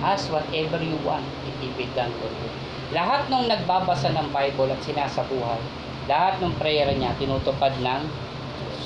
Ask 0.06 0.30
whatever 0.30 0.78
you 0.78 1.00
want, 1.02 1.26
it 1.50 1.56
will 1.58 1.74
be 1.74 1.90
done 1.98 2.14
for 2.22 2.30
you. 2.30 2.50
Lahat 2.94 3.26
ng 3.34 3.50
nagbabasa 3.50 4.14
ng 4.14 4.30
Bible 4.30 4.70
at 4.70 4.84
sinasabuhay, 4.86 5.64
lahat 6.08 6.44
ng 6.44 6.54
prayer 6.60 6.90
niya 6.96 7.16
tinutupad 7.16 7.74
ng 7.80 8.04
Diyos. 8.60 8.86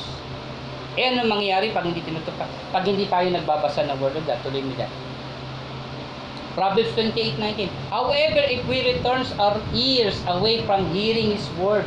Eh, 0.97 1.13
ano 1.13 1.29
mangyayari 1.29 1.73
pag 1.73 1.85
hindi 1.85 2.01
tinutupad? 2.01 2.49
Pag 2.73 2.85
hindi 2.85 3.05
tayo 3.09 3.29
nagbabasa 3.29 3.85
ng 3.85 3.97
Word 3.97 4.17
of 4.17 4.25
God, 4.25 4.39
tuloy 4.45 4.61
dyan. 4.61 4.91
Proverbs 6.57 6.89
28:19. 6.97 7.69
However, 7.93 8.41
if 8.49 8.65
we 8.65 8.81
returns 8.81 9.29
our 9.37 9.61
ears 9.77 10.17
away 10.25 10.65
from 10.65 10.89
hearing 10.89 11.37
His 11.37 11.45
Word, 11.61 11.85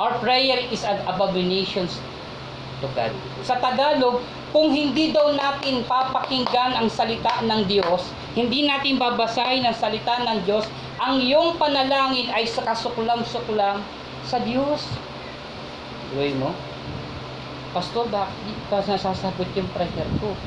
our 0.00 0.16
prayer 0.24 0.56
is 0.72 0.80
an 0.88 1.04
abomination 1.04 1.84
to 2.80 2.88
God. 2.96 3.12
Sa 3.44 3.60
Tagalog, 3.60 4.24
kung 4.54 4.70
hindi 4.70 5.10
daw 5.10 5.34
natin 5.34 5.82
papakinggan 5.82 6.78
ang 6.78 6.86
salita 6.86 7.42
ng 7.42 7.66
Diyos, 7.66 8.14
hindi 8.38 8.62
natin 8.62 9.02
babasahin 9.02 9.66
ang 9.66 9.74
salita 9.74 10.22
ng 10.22 10.46
Diyos, 10.46 10.70
ang 11.02 11.18
iyong 11.18 11.58
panalangin 11.58 12.30
ay 12.30 12.46
sa 12.46 12.62
kasuklam-suklam 12.62 13.82
sa 14.22 14.38
Diyos. 14.46 14.86
Tuloy 16.14 16.30
mo? 16.38 16.54
Pastor, 17.74 18.06
bakit 18.06 18.38
di 18.46 18.54
ka 18.70 18.78
nasasagot 18.86 19.50
yung 19.58 19.66
prayer 19.74 20.06
ko? 20.22 20.38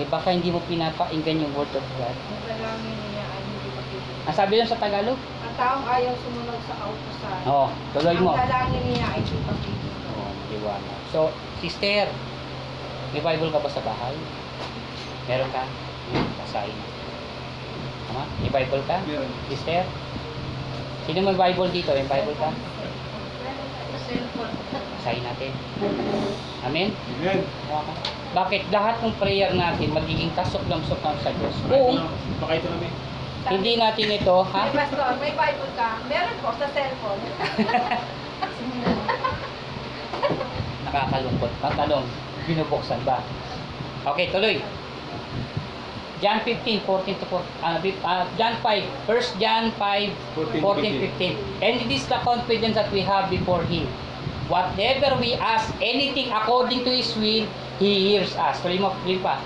Eh 0.00 0.08
baka 0.08 0.32
hindi 0.32 0.48
mo 0.48 0.64
pinapainggan 0.64 1.44
yung 1.44 1.52
word 1.52 1.68
of 1.76 1.84
God. 2.00 2.16
Dalangin 2.48 2.96
niya 3.12 3.24
ay 3.28 3.40
hindi 3.44 3.68
pakikinig. 3.68 4.24
Ang 4.32 4.36
sabi 4.40 4.52
lang 4.56 4.68
sa 4.72 4.80
Tagalog? 4.80 5.20
Ang 5.20 5.54
taong 5.60 5.84
ayaw 5.84 6.16
sumunod 6.24 6.60
sa 6.64 6.74
kautosan. 6.80 7.40
Oo, 7.44 7.68
tuloy 7.92 8.16
mo. 8.16 8.32
Ang 8.32 8.48
dalangin 8.48 8.84
niya 8.96 9.06
ay 9.12 9.20
hindi 9.20 9.44
pakikinig. 9.44 9.96
Oo, 10.16 10.30
liwanag. 10.48 11.00
So, 11.12 11.28
sister, 11.60 12.08
may 13.12 13.20
Bible 13.20 13.52
ka 13.52 13.60
ba 13.60 13.68
sa 13.68 13.84
bahay? 13.84 14.16
Meron 15.28 15.50
ka? 15.52 15.64
Basahin. 16.40 16.76
Tama? 18.08 18.24
May 18.40 18.50
Bible 18.50 18.82
ka? 18.88 18.96
Meron. 19.04 19.28
Sister? 19.52 19.84
Sino 21.04 21.20
may 21.20 21.36
Bible 21.36 21.68
dito? 21.68 21.92
May 21.92 22.08
Bible 22.08 22.36
ka? 22.40 22.50
Basahin 24.96 25.24
natin. 25.28 25.52
Amen? 26.64 26.88
Amen. 27.20 27.40
Bakit 28.32 28.72
lahat 28.72 28.96
ng 29.04 29.12
prayer 29.20 29.52
natin 29.52 29.92
magiging 29.92 30.32
kasuklam-suklam 30.32 31.16
sa 31.20 31.36
Diyos? 31.36 31.56
Kung 31.68 32.00
Baka 32.40 32.52
ito 32.56 32.68
namin. 32.72 32.92
hindi 33.52 33.76
natin 33.76 34.08
ito, 34.08 34.36
ha? 34.40 34.72
May 34.72 34.88
pastor, 34.88 35.12
may 35.20 35.32
Bible 35.36 35.70
ka. 35.76 36.00
Meron 36.08 36.36
po 36.40 36.48
sa 36.56 36.66
cellphone. 36.72 37.20
Nakakalungkot. 40.88 41.52
Ang 41.60 41.74
tanong, 41.76 42.06
binubuksan 42.46 43.00
ba? 43.06 43.22
Okay, 44.06 44.30
tuloy. 44.34 44.58
John 46.22 46.38
15, 46.46 46.86
14 46.86 47.18
to 47.18 47.26
4, 47.26 47.42
uh, 47.66 47.82
uh, 48.06 48.24
John 48.38 48.54
5, 48.62 49.10
1 49.10 49.42
John 49.42 49.74
5, 49.74 50.10
14, 50.62 51.10
15. 51.18 51.36
And 51.62 51.82
it 51.82 51.90
is 51.90 52.06
the 52.06 52.22
confidence 52.22 52.78
that 52.78 52.92
we 52.94 53.02
have 53.02 53.26
before 53.26 53.66
Him. 53.66 53.90
Whatever 54.46 55.18
we 55.18 55.34
ask, 55.34 55.66
anything 55.82 56.30
according 56.30 56.86
to 56.86 56.90
His 56.94 57.10
will, 57.18 57.50
He 57.82 58.14
hears 58.14 58.38
us. 58.38 58.62
Tuloy 58.62 58.78
mo, 58.78 58.94
tuloy 59.02 59.18
pa. 59.18 59.42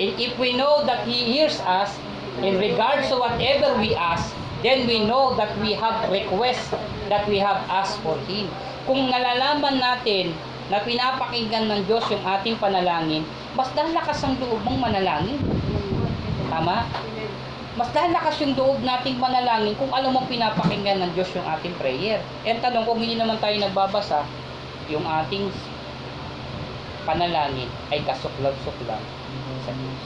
And 0.00 0.16
if 0.16 0.32
we 0.40 0.56
know 0.56 0.80
that 0.88 1.04
He 1.04 1.28
hears 1.36 1.60
us 1.60 1.92
in 2.40 2.56
regards 2.56 3.12
to 3.12 3.20
whatever 3.20 3.76
we 3.76 3.92
ask, 3.92 4.32
then 4.64 4.88
we 4.88 5.04
know 5.04 5.36
that 5.36 5.52
we 5.60 5.76
have 5.76 6.08
requests 6.08 6.72
that 7.12 7.28
we 7.28 7.36
have 7.36 7.60
asked 7.68 8.00
for 8.00 8.16
Him. 8.24 8.48
Kung 8.88 9.12
nalalaman 9.12 9.76
natin 9.76 10.32
na 10.72 10.80
pinapakinggan 10.80 11.68
ng 11.68 11.84
Diyos 11.84 12.00
yung 12.08 12.24
ating 12.24 12.56
panalangin, 12.56 13.28
mas 13.52 13.68
lalakas 13.76 14.24
ang 14.24 14.40
loob 14.40 14.64
mong 14.64 14.88
manalangin. 14.88 15.36
Tama? 16.48 16.88
Mas 17.76 17.92
lalakas 17.92 18.40
yung 18.40 18.56
loob 18.56 18.80
nating 18.80 19.20
manalangin 19.20 19.76
kung 19.76 19.92
alam 19.92 20.16
mong 20.16 20.32
pinapakinggan 20.32 21.04
ng 21.04 21.12
Diyos 21.12 21.28
yung 21.36 21.44
ating 21.44 21.76
prayer. 21.76 22.24
And 22.48 22.64
tanong, 22.64 22.88
kung 22.88 23.04
hindi 23.04 23.20
naman 23.20 23.36
tayo 23.36 23.52
nagbabasa, 23.60 24.24
yung 24.88 25.04
ating 25.04 25.52
panalangin 27.04 27.68
ay 27.92 28.00
kasuklag-suklag 28.08 29.04
sa 29.68 29.72
Diyos. 29.76 30.00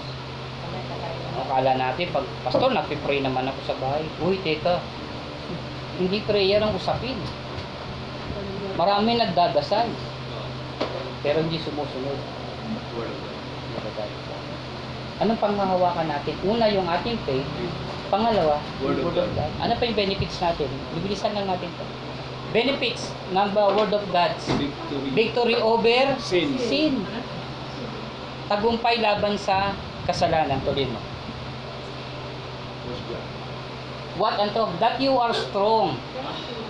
Ano, 0.66 1.42
Akala 1.46 1.78
natin, 1.78 2.10
pag 2.10 2.26
pastor, 2.42 2.74
nagpipray 2.74 3.22
naman 3.22 3.46
ako 3.46 3.60
sa 3.70 3.76
bahay. 3.78 4.02
Uy, 4.18 4.40
teka, 4.42 4.82
hindi 6.00 6.24
prayer 6.26 6.58
ang 6.58 6.74
usapin. 6.74 7.14
Marami 8.74 9.14
nagdadasal, 9.14 9.86
pero 11.24 11.42
hindi 11.42 11.58
sumusunod. 11.58 12.18
Anong 15.16 15.40
panghahawakan 15.40 16.06
natin? 16.12 16.34
Una, 16.44 16.68
yung 16.68 16.84
ating 16.86 17.16
faith. 17.24 17.48
Pangalawa, 18.06 18.62
Word 18.84 19.02
of 19.02 19.30
God. 19.34 19.50
Ano 19.58 19.72
pa 19.74 19.82
yung 19.88 19.98
benefits 19.98 20.38
natin? 20.38 20.70
Bibilisan 20.94 21.34
lang 21.34 21.50
natin 21.50 21.66
to. 21.74 21.84
Benefits 22.54 23.10
ng 23.34 23.48
Word 23.56 23.92
of 23.96 24.04
God. 24.14 24.32
Victory. 24.38 25.08
Victory 25.16 25.56
over 25.58 26.14
Sin. 26.22 26.54
sin. 26.60 27.02
Tagumpay 28.46 29.02
laban 29.02 29.34
sa 29.34 29.74
kasalanan. 30.06 30.62
Tuloy 30.62 30.86
mo. 30.86 31.00
What 34.16 34.40
unto? 34.40 34.70
That 34.80 34.96
you 35.02 35.18
are 35.20 35.34
strong. 35.36 36.00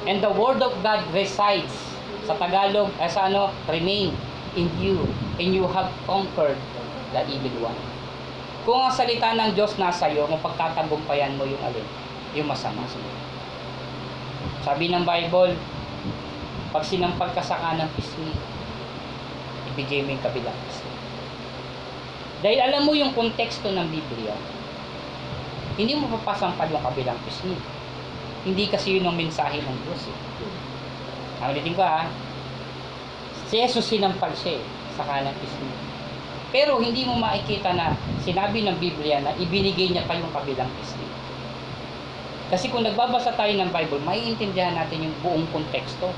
And 0.06 0.22
the 0.22 0.30
word 0.30 0.62
of 0.62 0.74
God 0.82 1.02
resides. 1.14 1.74
Sa 2.26 2.34
Tagalog, 2.34 2.90
eh, 2.98 3.06
sa 3.06 3.30
ano, 3.30 3.54
remain 3.70 4.10
in 4.58 4.68
you. 4.82 4.98
And 5.38 5.54
you 5.54 5.64
have 5.70 5.94
conquered 6.04 6.58
the 7.14 7.22
evil 7.30 7.70
one. 7.70 7.78
Kung 8.66 8.82
ang 8.82 8.90
salita 8.90 9.30
ng 9.30 9.54
Diyos 9.54 9.78
nasa 9.78 10.10
iyo, 10.10 10.26
kung 10.26 10.42
pagtatagumpayan 10.42 11.38
mo 11.38 11.46
yung 11.46 11.62
alin, 11.62 11.86
yung 12.34 12.50
masama 12.50 12.82
sa 12.90 12.98
iyo. 12.98 13.14
Sabi 14.66 14.90
ng 14.90 15.06
Bible, 15.06 15.54
pag 16.74 16.82
sinampal 16.82 17.30
ka 17.30 17.38
sa 17.38 17.62
kanang 17.62 17.86
pisngi, 17.94 18.34
ibigay 19.70 20.02
mo 20.02 20.18
yung 20.18 20.24
kabilang 20.26 20.58
pisngi. 20.66 20.94
Dahil 22.42 22.58
alam 22.58 22.82
mo 22.82 22.92
yung 22.98 23.14
konteksto 23.14 23.70
ng 23.70 23.86
Biblia, 23.86 24.34
hindi 25.78 25.94
mo 25.94 26.10
papasampal 26.18 26.66
yung 26.74 26.82
kabilang 26.82 27.16
pisngi. 27.22 27.54
Hindi 28.42 28.66
kasi 28.66 28.98
yun 28.98 29.06
ang 29.06 29.14
mensahe 29.14 29.62
ng 29.62 29.78
Diyos. 29.86 30.10
Eh. 30.10 30.18
Ang 31.42 31.52
ulitin 31.52 31.76
ko 31.76 31.84
ha, 31.84 32.08
si 33.46 33.60
Jesus 33.60 33.86
sinampal 33.86 34.32
siya 34.32 34.58
eh, 34.60 34.64
sa 34.96 35.04
kanang 35.04 35.36
pisngi. 35.38 35.70
Pero 36.54 36.80
hindi 36.80 37.04
mo 37.04 37.18
makikita 37.20 37.76
na 37.76 37.92
sinabi 38.24 38.64
ng 38.64 38.76
Biblia 38.80 39.20
na 39.20 39.36
ibinigay 39.36 39.92
niya 39.92 40.08
pa 40.08 40.16
yung 40.16 40.32
kabilang 40.32 40.70
pisngi. 40.80 41.08
Kasi 42.46 42.70
kung 42.70 42.86
nagbabasa 42.86 43.34
tayo 43.34 43.52
ng 43.58 43.70
Bible, 43.74 44.00
maiintindihan 44.06 44.78
natin 44.78 45.10
yung 45.10 45.16
buong 45.20 45.46
konteksto. 45.50 46.14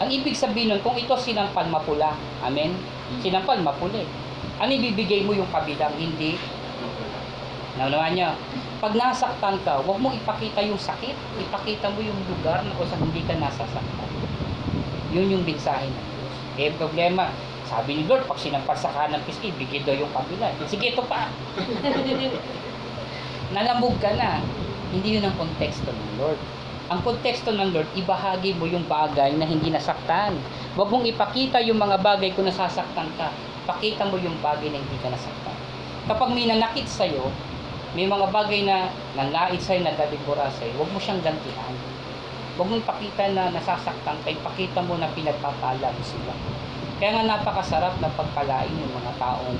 Ang 0.00 0.10
ibig 0.10 0.34
sabihin 0.34 0.74
nun, 0.74 0.80
kung 0.82 0.96
ito 0.98 1.14
sinampal 1.14 1.68
mapula, 1.70 2.16
amen? 2.42 2.74
Sinampal 3.20 3.60
mapuli. 3.60 4.02
Ano 4.58 4.70
ibibigay 4.72 5.22
mo 5.22 5.36
yung 5.36 5.46
kabilang? 5.52 5.92
Hindi 5.94 6.40
Naunawan 7.74 8.14
niyo, 8.14 8.30
pag 8.78 8.94
nasaktan 8.94 9.58
ka, 9.66 9.82
huwag 9.82 9.98
mo 9.98 10.14
ipakita 10.14 10.62
yung 10.62 10.78
sakit. 10.78 11.18
Ipakita 11.42 11.90
mo 11.90 11.98
yung 11.98 12.14
lugar 12.30 12.62
na 12.62 12.70
kung 12.78 12.86
saan 12.86 13.02
hindi 13.02 13.26
ka 13.26 13.34
nasasaktan. 13.34 14.13
Yun 15.14 15.30
yung 15.30 15.44
mensahe 15.46 15.86
ng 15.86 16.06
Diyos. 16.18 16.34
Eh, 16.58 16.74
problema, 16.74 17.30
sabi 17.70 17.96
ni 17.96 18.02
Lord, 18.04 18.28
pag 18.28 18.36
sinampas 18.36 18.84
sa 18.84 18.92
kanan 18.92 19.22
piski, 19.24 19.54
bigay 19.54 19.86
daw 19.86 19.94
yung 19.94 20.10
kabila. 20.12 20.52
Sige, 20.68 20.92
ito 20.92 21.04
pa. 21.06 21.30
Nalamog 23.54 23.96
ka 24.02 24.12
na. 24.18 24.42
Hindi 24.90 25.18
yun 25.18 25.26
ang 25.26 25.36
konteksto 25.38 25.90
ng 25.90 26.12
Lord. 26.18 26.40
Ang 26.92 27.00
konteksto 27.00 27.54
ng 27.54 27.72
Lord, 27.72 27.88
ibahagi 27.96 28.58
mo 28.60 28.68
yung 28.68 28.84
bagay 28.84 29.32
na 29.38 29.48
hindi 29.48 29.72
nasaktan. 29.72 30.36
Huwag 30.76 30.92
mong 30.92 31.08
ipakita 31.08 31.62
yung 31.64 31.80
mga 31.80 32.02
bagay 32.02 32.36
kung 32.36 32.44
nasasaktan 32.44 33.08
ka. 33.16 33.32
Pakita 33.64 34.04
mo 34.04 34.20
yung 34.20 34.36
bagay 34.44 34.68
na 34.68 34.78
hindi 34.78 34.98
ka 35.00 35.08
nasaktan. 35.08 35.56
Kapag 36.04 36.36
may 36.36 36.44
nanakit 36.44 36.84
sa'yo, 36.84 37.32
may 37.96 38.04
mga 38.04 38.28
bagay 38.28 38.68
na 38.68 38.92
nanlait 39.16 39.62
sa'yo, 39.62 39.86
nadalibura 39.86 40.52
sa'yo, 40.52 40.76
huwag 40.76 40.90
mo 40.92 41.00
siyang 41.00 41.24
gantihan. 41.24 41.93
Huwag 42.54 42.70
mong 42.70 42.86
ipakita 42.86 43.34
na 43.34 43.50
nasasaktan 43.50 44.22
ka, 44.22 44.30
ipakita 44.30 44.78
mo 44.78 44.94
na 44.94 45.10
pinagpapala 45.10 45.90
mo 45.90 46.02
sila. 46.06 46.30
Kaya 47.02 47.10
nga 47.18 47.26
napakasarap 47.26 47.98
na 47.98 48.06
pagpalain 48.14 48.70
yung 48.70 48.94
mga 48.94 49.12
taong 49.18 49.58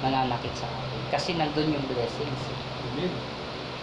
nananakit 0.00 0.56
sa 0.56 0.64
atin. 0.64 1.00
Kasi 1.12 1.36
nandun 1.36 1.76
yung 1.76 1.86
blessings. 1.92 2.42
Amen. 2.88 3.12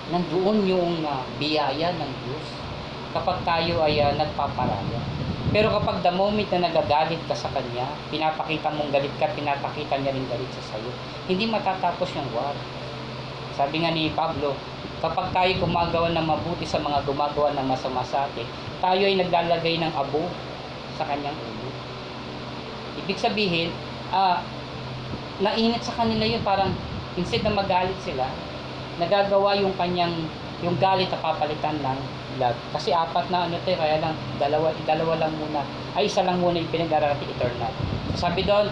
Nandoon 0.10 0.66
yung 0.66 1.06
ah, 1.06 1.22
biyaya 1.38 1.94
ng 1.94 2.12
Diyos. 2.26 2.48
Kapag 3.14 3.46
tayo 3.46 3.86
ay 3.86 4.02
ah, 4.02 4.18
nagpaparaya. 4.18 5.02
Pero 5.54 5.70
kapag 5.70 6.02
the 6.02 6.10
moment 6.10 6.50
na 6.50 6.66
nagagalit 6.66 7.22
ka 7.30 7.38
sa 7.38 7.54
Kanya, 7.54 7.86
pinapakita 8.10 8.74
mong 8.74 8.90
galit 8.90 9.14
ka, 9.22 9.30
pinapakita 9.38 10.02
niya 10.02 10.10
rin 10.10 10.26
galit 10.26 10.50
sa 10.58 10.74
sayo. 10.74 10.90
Hindi 11.30 11.46
matatapos 11.46 12.10
yung 12.18 12.26
war. 12.34 12.58
Sabi 13.54 13.86
nga 13.86 13.94
ni 13.94 14.10
Pablo, 14.18 14.58
kapag 15.04 15.36
tayo 15.36 15.52
gumagawa 15.60 16.16
ng 16.16 16.24
mabuti 16.24 16.64
sa 16.64 16.80
mga 16.80 17.04
gumagawa 17.04 17.52
ng 17.52 17.68
masama 17.68 18.00
sa 18.08 18.24
atin, 18.24 18.48
tayo 18.80 19.04
ay 19.04 19.20
naglalagay 19.20 19.76
ng 19.76 19.92
abo 19.92 20.32
sa 20.96 21.04
kanyang 21.04 21.36
ulo. 21.36 21.68
Ibig 23.04 23.20
sabihin, 23.20 23.76
ah, 24.16 24.40
nainit 25.44 25.84
sa 25.84 25.92
kanila 26.00 26.24
yun, 26.24 26.40
parang 26.40 26.72
instead 27.20 27.44
na 27.44 27.52
magalit 27.52 28.00
sila, 28.00 28.32
nagagawa 28.96 29.60
yung 29.60 29.76
kanyang, 29.76 30.16
yung 30.64 30.80
galit 30.80 31.12
na 31.12 31.20
papalitan 31.20 31.76
ng 31.84 32.00
love. 32.40 32.56
Kasi 32.72 32.96
apat 32.96 33.28
na 33.28 33.52
ano 33.52 33.60
tayo, 33.68 33.76
kaya 33.84 34.00
lang, 34.00 34.16
dalawa, 34.40 34.72
dalawa 34.88 35.14
lang 35.20 35.34
muna, 35.36 35.68
ay 36.00 36.08
isa 36.08 36.24
lang 36.24 36.40
muna 36.40 36.64
yung 36.64 36.72
pinag-aralan 36.72 37.20
eternal. 37.28 37.74
So, 38.16 38.24
sabi 38.30 38.48
doon, 38.48 38.72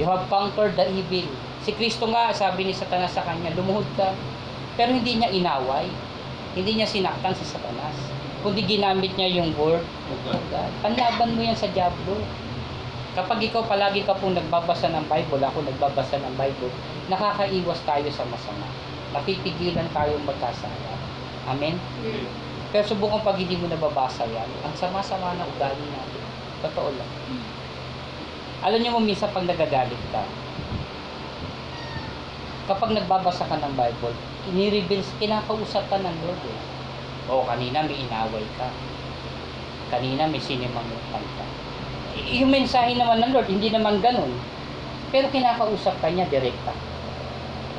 you 0.00 0.08
have 0.08 0.24
conquered 0.32 0.80
the 0.80 0.88
evil. 0.88 1.28
Si 1.60 1.76
Kristo 1.76 2.08
nga, 2.08 2.32
sabi 2.32 2.64
ni 2.64 2.72
Satanas 2.72 3.12
sa 3.12 3.20
kanya, 3.20 3.52
lumuhod 3.52 3.84
ka. 4.00 4.16
Pero 4.80 4.96
hindi 4.96 5.20
niya 5.20 5.28
inaway. 5.28 5.92
Hindi 6.56 6.80
niya 6.80 6.88
sinaktan 6.88 7.36
si 7.36 7.44
Satanas. 7.44 8.00
Kundi 8.40 8.64
ginamit 8.64 9.12
niya 9.12 9.28
yung 9.28 9.52
word 9.60 9.84
of 9.84 10.20
God. 10.24 10.72
Panlaban 10.80 11.36
mo 11.36 11.44
yan 11.44 11.52
sa 11.52 11.68
Diablo. 11.68 12.16
Kapag 13.12 13.44
ikaw 13.44 13.60
palagi 13.68 14.08
ka 14.08 14.16
pong 14.16 14.32
nagbabasa 14.32 14.88
ng 14.88 15.04
Bible, 15.04 15.44
ako 15.44 15.68
nagbabasa 15.68 16.16
ng 16.24 16.32
Bible, 16.32 16.72
nakakaiwas 17.12 17.84
tayo 17.84 18.08
sa 18.08 18.24
masama. 18.32 18.64
Napipigilan 19.12 19.84
tayong 19.92 20.24
magkasala. 20.24 20.96
Amen? 21.52 21.76
Pero 22.72 22.84
subukan 22.88 23.20
pag 23.20 23.36
hindi 23.36 23.60
mo 23.60 23.68
nababasa 23.68 24.24
yan, 24.32 24.48
ang 24.64 24.72
sama-sama 24.80 25.36
na 25.36 25.44
ugali 25.44 25.84
natin. 25.92 26.24
Totoo 26.64 26.88
lang. 26.96 27.10
Alam 28.64 28.80
niyo 28.80 28.96
mo, 28.96 29.04
minsan 29.04 29.28
pag 29.28 29.44
nagagalit 29.44 30.00
ka, 30.08 30.24
kapag 32.72 32.96
nagbabasa 32.96 33.44
ka 33.44 33.60
ng 33.60 33.76
Bible, 33.76 34.16
inireveal, 34.48 35.04
kinakausap 35.18 35.84
ka 35.88 36.00
ng 36.00 36.16
Lord 36.24 36.42
eh. 36.46 36.58
O 37.28 37.44
kanina 37.44 37.84
may 37.84 38.00
inaway 38.00 38.46
ka. 38.56 38.68
Kanina 39.90 40.24
may 40.24 40.40
sinimangutan 40.40 41.24
ka. 41.36 41.44
Y- 42.16 42.42
yung 42.42 42.50
mensahe 42.50 42.96
naman 42.96 43.20
ng 43.20 43.32
Lord, 43.36 43.48
hindi 43.50 43.68
naman 43.68 44.00
ganun. 44.00 44.32
Pero 45.10 45.28
kinakausap 45.28 45.98
ka 45.98 46.08
niya 46.08 46.30
direkta. 46.30 46.72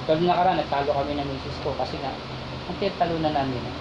Tulad 0.05 0.21
nakaraan, 0.21 0.59
nagtalo 0.59 0.91
kami 0.91 1.15
ng 1.15 1.27
misis 1.27 1.57
ko 1.63 1.71
kasi 1.79 1.95
nga, 1.99 2.11
ang 2.67 2.77
talo 2.77 3.15
na 3.19 3.31
namin. 3.31 3.59
eh. 3.61 3.75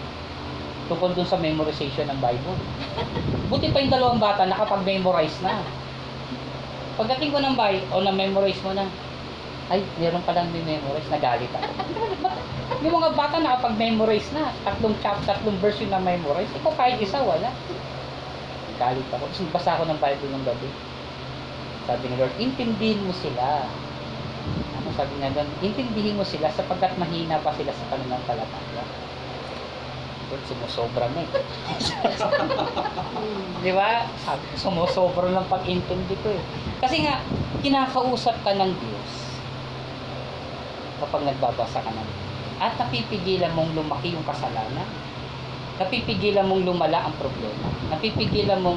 Tungkol 0.86 1.14
dun 1.14 1.26
sa 1.26 1.38
memorization 1.38 2.06
ng 2.06 2.18
Bible. 2.18 2.58
Buti 3.46 3.70
pa 3.70 3.78
yung 3.78 3.94
dalawang 3.94 4.22
bata 4.22 4.46
nakapag-memorize 4.46 5.38
na. 5.42 5.62
Pagdating 6.94 7.30
ko 7.30 7.38
ng 7.38 7.54
Bible, 7.54 7.86
o 7.90 8.02
na-memorize 8.02 8.60
mo 8.62 8.74
na, 8.74 8.86
ay, 9.70 9.86
meron 10.02 10.22
palang 10.26 10.50
may 10.50 10.66
memorize, 10.66 11.06
nagalit 11.14 11.50
ako. 11.54 11.70
Yung 12.82 12.94
mga 12.98 13.10
bata 13.14 13.38
nakapag-memorize 13.38 14.34
na, 14.34 14.50
tatlong 14.66 14.98
chapter, 14.98 15.30
tatlong 15.30 15.58
verse 15.62 15.78
yung 15.78 15.94
na-memorize, 15.94 16.50
ikaw 16.58 16.74
kahit 16.74 16.98
isa, 16.98 17.22
wala. 17.22 17.54
Galit 18.80 19.06
ako. 19.14 19.30
Tapos 19.30 19.52
basa 19.54 19.76
ako 19.78 19.84
ng 19.86 20.00
Bible 20.00 20.30
ng 20.32 20.44
gabi. 20.48 20.68
Sabi 21.84 22.04
ni 22.08 22.16
Lord, 22.16 22.34
intindihin 22.40 23.04
mo 23.04 23.12
sila. 23.12 23.68
Ano 24.80 24.88
sabi 24.96 25.12
niya 25.20 25.36
doon? 25.36 25.48
Intindihin 25.60 26.16
mo 26.16 26.24
sila 26.24 26.48
sapagkat 26.50 26.96
mahina 26.96 27.38
pa 27.44 27.52
sila 27.54 27.70
sa 27.70 27.84
pananampalataya. 27.92 28.84
Lord, 30.30 30.44
sumusobra 30.48 31.06
na 31.12 31.20
eh. 31.26 31.30
Di 33.66 33.72
ba? 33.76 34.08
Sabi 34.24 34.44
sumusobra 34.56 35.28
lang 35.28 35.44
pag-intindi 35.50 36.16
ko 36.24 36.32
eh. 36.32 36.42
Kasi 36.80 37.04
nga, 37.04 37.20
kinakausap 37.60 38.40
ka 38.40 38.56
ng 38.56 38.72
Diyos. 38.72 38.99
Kapag 41.00 41.24
nagbabasa 41.24 41.80
ka 41.80 41.90
ng 41.90 42.08
at 42.60 42.76
napipigilan 42.76 43.56
mong 43.56 43.72
lumaki 43.72 44.12
yung 44.12 44.22
kasalanan. 44.28 44.84
Napipigilan 45.80 46.44
mong 46.44 46.68
lumala 46.68 47.08
ang 47.08 47.16
problema. 47.16 47.72
Napipigilan 47.88 48.60
mong 48.60 48.76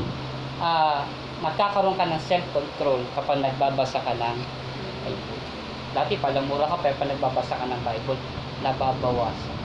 ah, 0.64 1.04
magkakaroon 1.44 2.00
ka 2.00 2.08
ng 2.08 2.24
self-control 2.24 3.04
kapag 3.12 3.44
nagbabasa 3.44 4.00
ka 4.00 4.16
ng 4.16 4.38
Bible. 5.04 5.40
Dati 5.92 6.16
palamura 6.16 6.72
ka 6.72 6.80
pero 6.80 6.96
pag 6.96 7.12
nagbabasa 7.12 7.60
ka 7.60 7.68
ng 7.68 7.82
Bible, 7.84 8.20
nababawasan. 8.64 9.58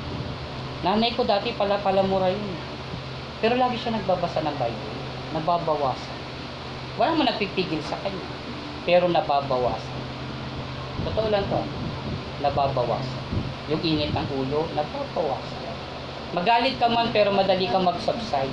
Nanay 0.83 1.15
ko 1.15 1.23
dati 1.23 1.55
pala 1.55 1.79
palamura 1.79 2.35
yun. 2.35 2.59
Pero 3.39 3.55
lagi 3.55 3.79
siya 3.79 3.95
nagbabasa 3.95 4.43
ng 4.43 4.57
Bible. 4.59 4.95
Nababawasan. 5.39 6.19
Wala 6.99 7.15
mo 7.15 7.23
nagpipigil 7.23 7.79
sa 7.87 7.95
kanya. 8.03 8.27
Pero 8.83 9.07
nababawasan. 9.07 9.99
Totoo 11.07 11.31
lang 11.31 11.47
to. 11.47 11.63
Nababawasan. 12.45 13.23
Yung 13.69 13.83
init 13.85 14.15
ng 14.15 14.29
ulo, 14.39 14.65
nababawasan. 14.73 15.69
Magalit 16.37 16.77
ka 16.77 16.93
man 16.93 17.09
pero 17.09 17.33
madali 17.33 17.65
kang 17.73 17.89
mag-subside. 17.89 18.53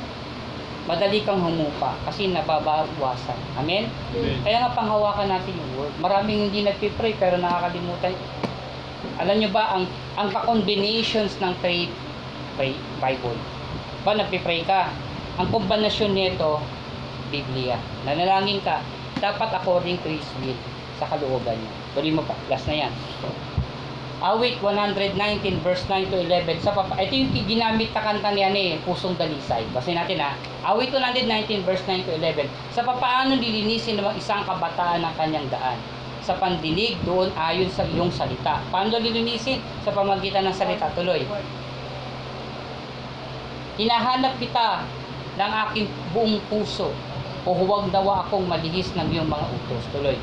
Madali 0.86 1.26
kang 1.26 1.42
humupa 1.42 1.98
kasi 2.06 2.30
nababawasan. 2.32 3.40
Amen? 3.58 3.90
Amen. 4.16 4.38
Kaya 4.46 4.64
nga 4.64 4.78
panghawakan 4.78 5.28
natin 5.28 5.58
yung 5.58 5.72
word. 5.82 5.94
Maraming 6.00 6.50
hindi 6.50 6.64
nagpipray 6.64 7.18
pero 7.20 7.36
nakakalimutan. 7.42 8.14
Alam 9.20 9.38
nyo 9.38 9.50
ba, 9.54 9.76
ang, 9.76 9.84
ang 10.18 10.30
ka-combinations 10.34 11.38
ng 11.42 11.54
pray, 11.62 11.90
pray, 12.58 12.74
Bible. 13.02 13.38
Ba, 14.02 14.18
nagpipray 14.18 14.66
ka. 14.66 14.94
Ang 15.36 15.52
kombinasyon 15.52 16.16
nito, 16.16 16.64
Biblia. 17.28 17.76
Nanalangin 18.08 18.64
ka, 18.64 18.80
dapat 19.20 19.52
according 19.52 20.00
to 20.00 20.08
His 20.08 20.26
will 20.40 20.58
sa 20.96 21.10
kalooban 21.12 21.60
niya. 21.60 21.74
Tuloy 21.92 22.12
mo 22.14 22.24
pa, 22.24 22.36
last 22.48 22.68
na 22.72 22.88
yan. 22.88 22.94
Awit 24.24 24.64
119 24.64 25.60
verse 25.60 25.84
9 25.92 26.08
to 26.08 26.24
11. 26.24 26.64
Sa 26.64 26.72
papa, 26.72 26.96
ito 27.04 27.20
yung 27.20 27.36
ginamit 27.36 27.92
na 27.92 28.00
kanta 28.00 28.32
ni 28.32 28.80
Pusong 28.88 29.20
Dalisay. 29.20 29.68
Basahin 29.76 30.00
natin 30.00 30.24
ha. 30.24 30.32
Awit 30.72 30.96
119 30.96 31.68
verse 31.68 31.84
9 31.84 32.08
to 32.08 32.16
11. 32.16 32.48
Sa 32.72 32.88
papaano 32.88 33.36
lilinisin 33.36 34.00
ng 34.00 34.16
isang 34.16 34.48
kabataan 34.48 35.04
ng 35.04 35.14
kanyang 35.20 35.52
daan? 35.52 35.76
Sa 36.24 36.40
pandinig 36.40 36.96
doon 37.04 37.28
ayon 37.36 37.68
sa 37.68 37.84
iyong 37.84 38.08
salita. 38.08 38.64
Paano 38.72 38.96
lilinisin? 38.96 39.60
Sa 39.84 39.92
pamagitan 39.92 40.48
ng 40.48 40.56
salita. 40.56 40.88
Tuloy. 40.96 41.28
Hinahanap 43.76 44.40
kita 44.40 44.88
ng 45.36 45.52
aking 45.68 45.92
buong 46.16 46.40
puso 46.48 46.96
o 47.44 47.50
huwag 47.52 47.92
nawa 47.92 48.24
akong 48.24 48.48
malihis 48.48 48.96
ng 48.96 49.12
iyong 49.12 49.28
mga 49.28 49.44
utos. 49.44 49.84
Tuloy. 49.92 50.16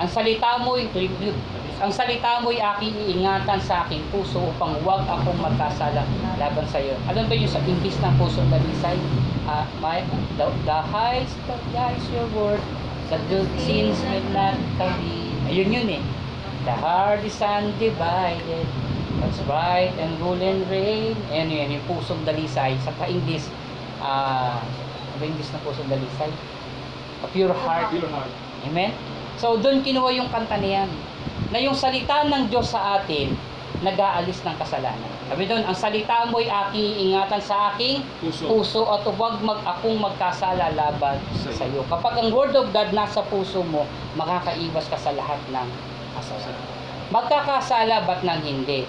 Ang 0.00 0.08
salita 0.08 0.64
mo'y 0.64 0.88
tribute. 0.96 1.59
Ang 1.80 1.88
salita 1.96 2.44
mo'y 2.44 2.60
aking 2.60 2.92
iingatan 2.92 3.56
sa 3.64 3.88
aking 3.88 4.04
puso 4.12 4.52
upang 4.52 4.76
huwag 4.84 5.00
akong 5.08 5.40
magkasala 5.40 6.04
laban 6.36 6.68
sa 6.68 6.76
iyo. 6.76 6.92
Alam 7.08 7.24
ba 7.24 7.32
yung 7.32 7.48
sa 7.48 7.56
English 7.64 7.96
ng 8.04 8.14
puso 8.20 8.44
dalisay? 8.52 9.00
Uh, 9.48 9.64
my, 9.80 10.04
the, 10.36 10.44
the 10.68 10.80
highest 10.92 11.40
of 11.48 11.56
is 11.72 12.04
your 12.12 12.28
word, 12.36 12.60
the 13.08 13.16
good 13.32 13.48
sins 13.64 13.96
will 14.12 14.28
not 14.36 14.60
carry. 14.76 15.32
Ayun 15.48 15.72
yun 15.72 15.88
eh. 15.88 16.04
The 16.68 16.76
heart 16.76 17.24
is 17.24 17.40
undivided, 17.40 18.68
that's 19.24 19.40
right 19.48 19.88
and 19.96 20.12
rule 20.20 20.36
and 20.36 20.68
reign. 20.68 21.16
Ayan 21.32 21.48
yun, 21.48 21.80
yung 21.80 21.84
pusong 21.88 22.20
dalisay. 22.28 22.76
Sa 22.84 22.92
pa-English, 23.00 23.48
ah, 24.04 24.60
ano 24.60 25.16
ba 25.16 25.24
English 25.24 25.48
na 25.48 25.64
pusong 25.64 25.88
dalisay? 25.88 26.28
A 27.24 27.26
pure 27.32 27.56
heart. 27.56 27.88
Pure 27.88 28.12
heart. 28.12 28.32
Amen? 28.68 28.92
So, 29.40 29.56
doon 29.56 29.80
kinuha 29.80 30.12
yung 30.12 30.28
kanta 30.28 30.60
niyan. 30.60 30.92
Na 31.50 31.58
yung 31.58 31.74
salita 31.74 32.22
ng 32.26 32.46
Diyos 32.46 32.70
sa 32.70 33.02
atin, 33.02 33.34
nag-aalis 33.80 34.44
ng 34.44 34.56
kasalanan. 34.60 35.10
Sabi 35.26 35.48
doon, 35.48 35.62
ang 35.64 35.74
salita 35.74 36.28
mo'y 36.28 36.46
aking 36.46 37.10
ingatan 37.10 37.40
sa 37.40 37.72
aking 37.72 38.04
Puso. 38.20 38.44
puso 38.46 38.82
at 38.86 39.06
huwag 39.06 39.40
mag 39.40 39.62
akong 39.64 39.96
magkasala 39.96 40.74
laban 40.76 41.16
sa 41.34 41.64
iyo. 41.64 41.86
Kapag 41.88 42.14
ang 42.20 42.28
word 42.34 42.52
of 42.54 42.68
God 42.74 42.92
nasa 42.92 43.24
puso 43.26 43.64
mo, 43.64 43.88
makakaiwas 44.20 44.86
ka 44.90 44.98
sa 45.00 45.14
lahat 45.16 45.40
ng 45.48 45.68
kasalanan. 46.18 46.66
Magkakasala 47.10 47.94
ba't 48.04 48.20
nang 48.22 48.42
hindi? 48.44 48.84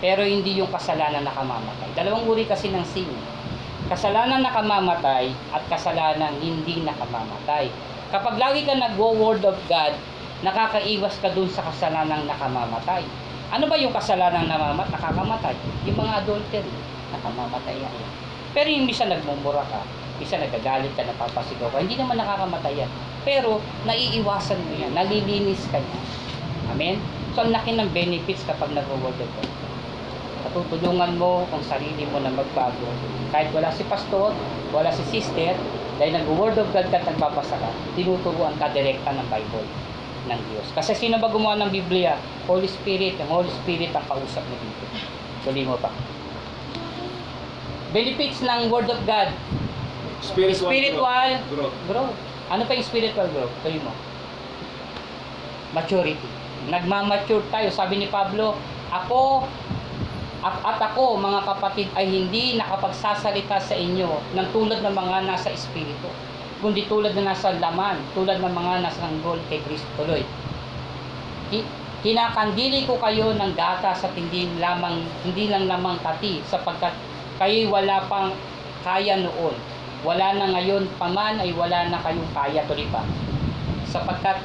Pero 0.00 0.24
hindi 0.24 0.56
yung 0.56 0.72
kasalanan 0.72 1.28
na 1.28 1.34
kamamatay. 1.36 1.92
Dalawang 1.92 2.24
uri 2.24 2.48
kasi 2.48 2.72
ng 2.72 2.86
sin. 2.88 3.10
Kasalanan 3.92 4.40
na 4.40 4.54
kamamatay 4.54 5.28
at 5.52 5.62
kasalanan 5.68 6.34
hindi 6.40 6.80
nakamamatay. 6.86 7.68
Kapag 8.10 8.40
lagi 8.40 8.64
ka 8.64 8.74
nagwo-word 8.74 9.44
of 9.44 9.58
God, 9.68 9.94
nakakaiwas 10.40 11.20
ka 11.20 11.28
dun 11.36 11.48
sa 11.52 11.60
kasalanang 11.68 12.24
nakamamatay. 12.24 13.04
Ano 13.52 13.68
ba 13.68 13.76
yung 13.76 13.92
kasalanang 13.92 14.48
namamat, 14.48 14.88
nakakamatay? 14.88 15.52
Yung 15.84 15.98
mga 16.00 16.24
adultery, 16.24 16.72
nakamamatay 17.12 17.76
yan. 17.76 17.94
Pero 18.56 18.68
yung 18.72 18.88
bisa 18.88 19.04
nagmumura 19.04 19.60
ka, 19.68 19.84
bisa 20.16 20.40
nagagalit 20.40 20.92
ka, 20.96 21.04
napapasigaw 21.04 21.68
ka, 21.68 21.84
hindi 21.84 22.00
naman 22.00 22.16
nakakamatay 22.16 22.72
yan. 22.72 22.90
Pero 23.20 23.60
naiiwasan 23.84 24.58
mo 24.64 24.72
yan, 24.80 24.92
nalilinis 24.96 25.60
ka 25.68 25.76
niya. 25.76 26.00
Amen? 26.72 26.96
So 27.36 27.44
ang 27.44 27.52
laki 27.52 27.76
ng 27.76 27.92
benefits 27.92 28.46
kapag 28.48 28.72
nag-word 28.72 29.18
of 29.20 29.30
God. 29.36 29.50
Natutulungan 30.40 31.20
mo 31.20 31.44
ang 31.52 31.62
sarili 31.68 32.08
mo 32.08 32.16
na 32.24 32.32
magbago. 32.32 32.88
Kahit 33.28 33.52
wala 33.52 33.68
si 33.76 33.84
pastor, 33.84 34.32
wala 34.72 34.88
si 34.88 35.04
sister, 35.12 35.52
dahil 36.00 36.16
nag-word 36.16 36.56
of 36.56 36.70
God 36.72 36.88
ka 36.88 36.96
at 36.96 37.04
nagbabasa 37.04 37.60
ka, 37.60 37.70
tinuturuan 37.92 38.56
ka 38.56 38.72
direkta 38.72 39.12
ng 39.12 39.28
Bible 39.28 39.89
ng 40.28 40.40
Diyos. 40.52 40.66
Kasi 40.76 40.92
sino 40.92 41.16
ba 41.16 41.32
gumawa 41.32 41.56
ng 41.60 41.70
Biblia? 41.72 42.18
Holy 42.44 42.68
Spirit. 42.68 43.16
Ang 43.22 43.30
Holy 43.30 43.52
Spirit 43.64 43.94
ang 43.96 44.04
kausap 44.04 44.44
mo 44.44 44.56
dito. 44.60 44.84
Tuloy 45.46 45.64
mo 45.64 45.76
pa. 45.80 45.88
Benefits 47.90 48.44
ng 48.44 48.68
Word 48.68 48.88
of 48.90 49.00
God. 49.08 49.32
Spiritual, 50.20 50.68
Spiritual 50.68 51.30
growth. 51.48 51.76
growth. 51.88 52.16
Ano 52.52 52.62
pa 52.68 52.76
yung 52.76 52.84
spiritual 52.84 53.28
growth? 53.32 53.54
Tuloy 53.64 53.80
mo. 53.80 53.92
Maturity. 55.72 56.28
Nagmamature 56.68 57.46
tayo. 57.48 57.68
Sabi 57.72 58.04
ni 58.04 58.06
Pablo, 58.12 58.58
ako 58.92 59.48
at, 60.40 60.56
at 60.64 60.78
ako, 60.92 61.20
mga 61.20 61.40
kapatid, 61.44 61.88
ay 61.92 62.08
hindi 62.08 62.56
nakapagsasalita 62.56 63.60
sa 63.60 63.76
inyo 63.76 64.08
ng 64.32 64.46
tulad 64.56 64.80
ng 64.80 64.94
mga 64.96 65.28
nasa 65.28 65.52
espiritu, 65.52 66.08
kundi 66.60 66.84
tulad 66.86 67.16
na 67.16 67.32
nasa 67.32 67.56
laman, 67.56 67.96
tulad 68.12 68.38
ng 68.38 68.52
mga 68.52 68.84
nasa 68.84 69.00
sanggol 69.04 69.40
kay 69.48 69.60
Kristo. 69.64 69.88
Tuloy. 69.96 70.22
Ki- 71.50 71.68
Kinakandili 72.00 72.88
ko 72.88 72.96
kayo 72.96 73.36
ng 73.36 73.52
gatas 73.52 74.00
at 74.08 74.16
hindi 74.16 74.48
lamang 74.56 75.04
hindi 75.20 75.52
lang 75.52 75.68
lamang 75.68 76.00
tati 76.00 76.40
sapagkat 76.48 76.96
kayo'y 77.36 77.68
wala 77.68 78.00
pang 78.08 78.32
kaya 78.80 79.20
noon. 79.20 79.52
Wala 80.00 80.32
na 80.32 80.48
ngayon 80.56 80.88
paman 80.96 81.36
ay 81.36 81.52
wala 81.52 81.92
na 81.92 82.00
kayong 82.00 82.32
kaya 82.32 82.64
tuloy 82.64 82.88
pa. 82.88 83.04
Sapagkat 83.84 84.40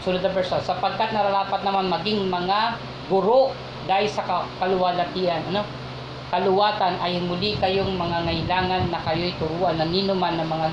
sunod 0.00 0.24
na 0.24 0.32
verse, 0.32 0.56
sapagkat 0.64 1.12
nararapat 1.12 1.60
naman 1.60 1.92
maging 1.92 2.32
mga 2.32 2.80
guro 3.12 3.52
dahil 3.84 4.08
sa 4.08 4.24
ka- 4.24 4.48
kaluwalhatian, 4.56 5.52
ano? 5.52 5.68
Kaluwatan 6.32 6.96
ay 7.04 7.20
muli 7.20 7.60
kayong 7.60 7.92
mga 7.92 8.24
ngailangan 8.24 8.88
na 8.88 9.04
kayo'y 9.04 9.36
turuan 9.36 9.76
ng 9.76 9.90
ninuman 9.92 10.40
ng 10.40 10.48
mga 10.48 10.66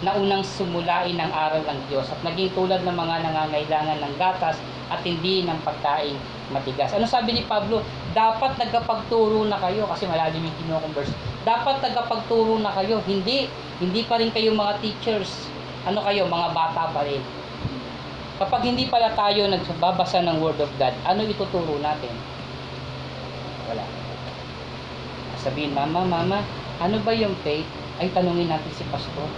naunang 0.00 0.40
sumulain 0.40 1.16
ng 1.16 1.30
aral 1.32 1.60
ng 1.60 1.78
Diyos 1.92 2.08
at 2.08 2.20
naging 2.24 2.52
tulad 2.56 2.80
ng 2.84 2.96
mga 2.96 3.16
nangangailangan 3.20 3.98
ng 4.00 4.14
gatas 4.16 4.56
at 4.88 5.00
hindi 5.04 5.44
ng 5.44 5.58
pagkain 5.60 6.16
matigas. 6.50 6.90
Ano 6.96 7.06
sabi 7.06 7.36
ni 7.36 7.44
Pablo? 7.46 7.84
Dapat 8.16 8.58
nagkapagturo 8.58 9.46
na 9.46 9.60
kayo 9.60 9.86
kasi 9.86 10.08
malalim 10.08 10.42
yung 10.42 10.56
kino-converse. 10.64 11.12
Dapat 11.46 11.84
nagkapagturo 11.84 12.58
na 12.58 12.74
kayo. 12.74 12.98
Hindi 13.06 13.46
hindi 13.78 14.02
pa 14.04 14.18
rin 14.18 14.34
kayo 14.34 14.52
mga 14.52 14.82
teachers. 14.82 15.48
Ano 15.86 16.04
kayo? 16.04 16.26
Mga 16.26 16.48
bata 16.52 16.90
pa 16.90 17.00
rin. 17.06 17.22
Kapag 18.40 18.64
hindi 18.64 18.88
pala 18.88 19.12
tayo 19.12 19.48
nagbabasa 19.52 20.24
ng 20.24 20.40
Word 20.40 20.60
of 20.64 20.72
God, 20.80 20.96
ano 21.04 21.24
ituturo 21.28 21.76
natin? 21.80 22.12
Wala. 23.68 23.84
Sabihin, 25.40 25.76
Mama, 25.76 26.04
Mama, 26.04 26.40
ano 26.80 26.96
ba 27.04 27.12
yung 27.12 27.36
faith? 27.44 27.68
Ay, 28.00 28.08
tanungin 28.16 28.48
natin 28.48 28.72
si 28.72 28.84
Pastor. 28.88 29.28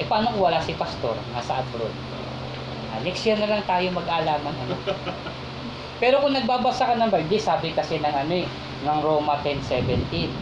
Eh, 0.00 0.08
paano 0.08 0.32
wala 0.40 0.56
si 0.64 0.72
Pastor? 0.72 1.12
Nasa 1.36 1.60
abroad. 1.60 1.92
Ah, 2.88 3.04
next 3.04 3.20
year 3.28 3.36
na 3.36 3.52
lang 3.52 3.60
tayo 3.68 3.84
mag-alaman. 3.92 4.54
Ano? 4.64 4.74
Pero 6.00 6.24
kung 6.24 6.32
nagbabasa 6.32 6.88
ka 6.88 6.96
ng 6.96 7.12
Bible, 7.12 7.36
sabi 7.36 7.76
kasi 7.76 8.00
ng 8.00 8.08
ano 8.08 8.32
eh, 8.32 8.48
ng 8.88 8.98
Roma 9.04 9.36
10.17, 9.44 10.32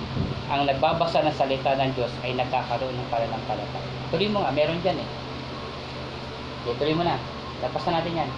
ang 0.49 0.63
nagbabasa 0.65 1.27
ng 1.27 1.35
salita 1.35 1.75
ng 1.75 1.91
Diyos 1.99 2.15
ay 2.23 2.39
nagkakaroon 2.39 2.95
ng 2.95 3.09
pananampalataya. 3.11 3.91
Tuloy 4.15 4.31
mo 4.31 4.47
nga, 4.47 4.55
meron 4.55 4.79
dyan 4.81 5.03
eh. 5.03 5.09
Okay, 6.63 6.79
tuloy 6.79 6.95
mo 6.95 7.03
na. 7.03 7.19
Lapas 7.59 7.83
na 7.91 7.99
natin 7.99 8.15
yan. 8.15 8.31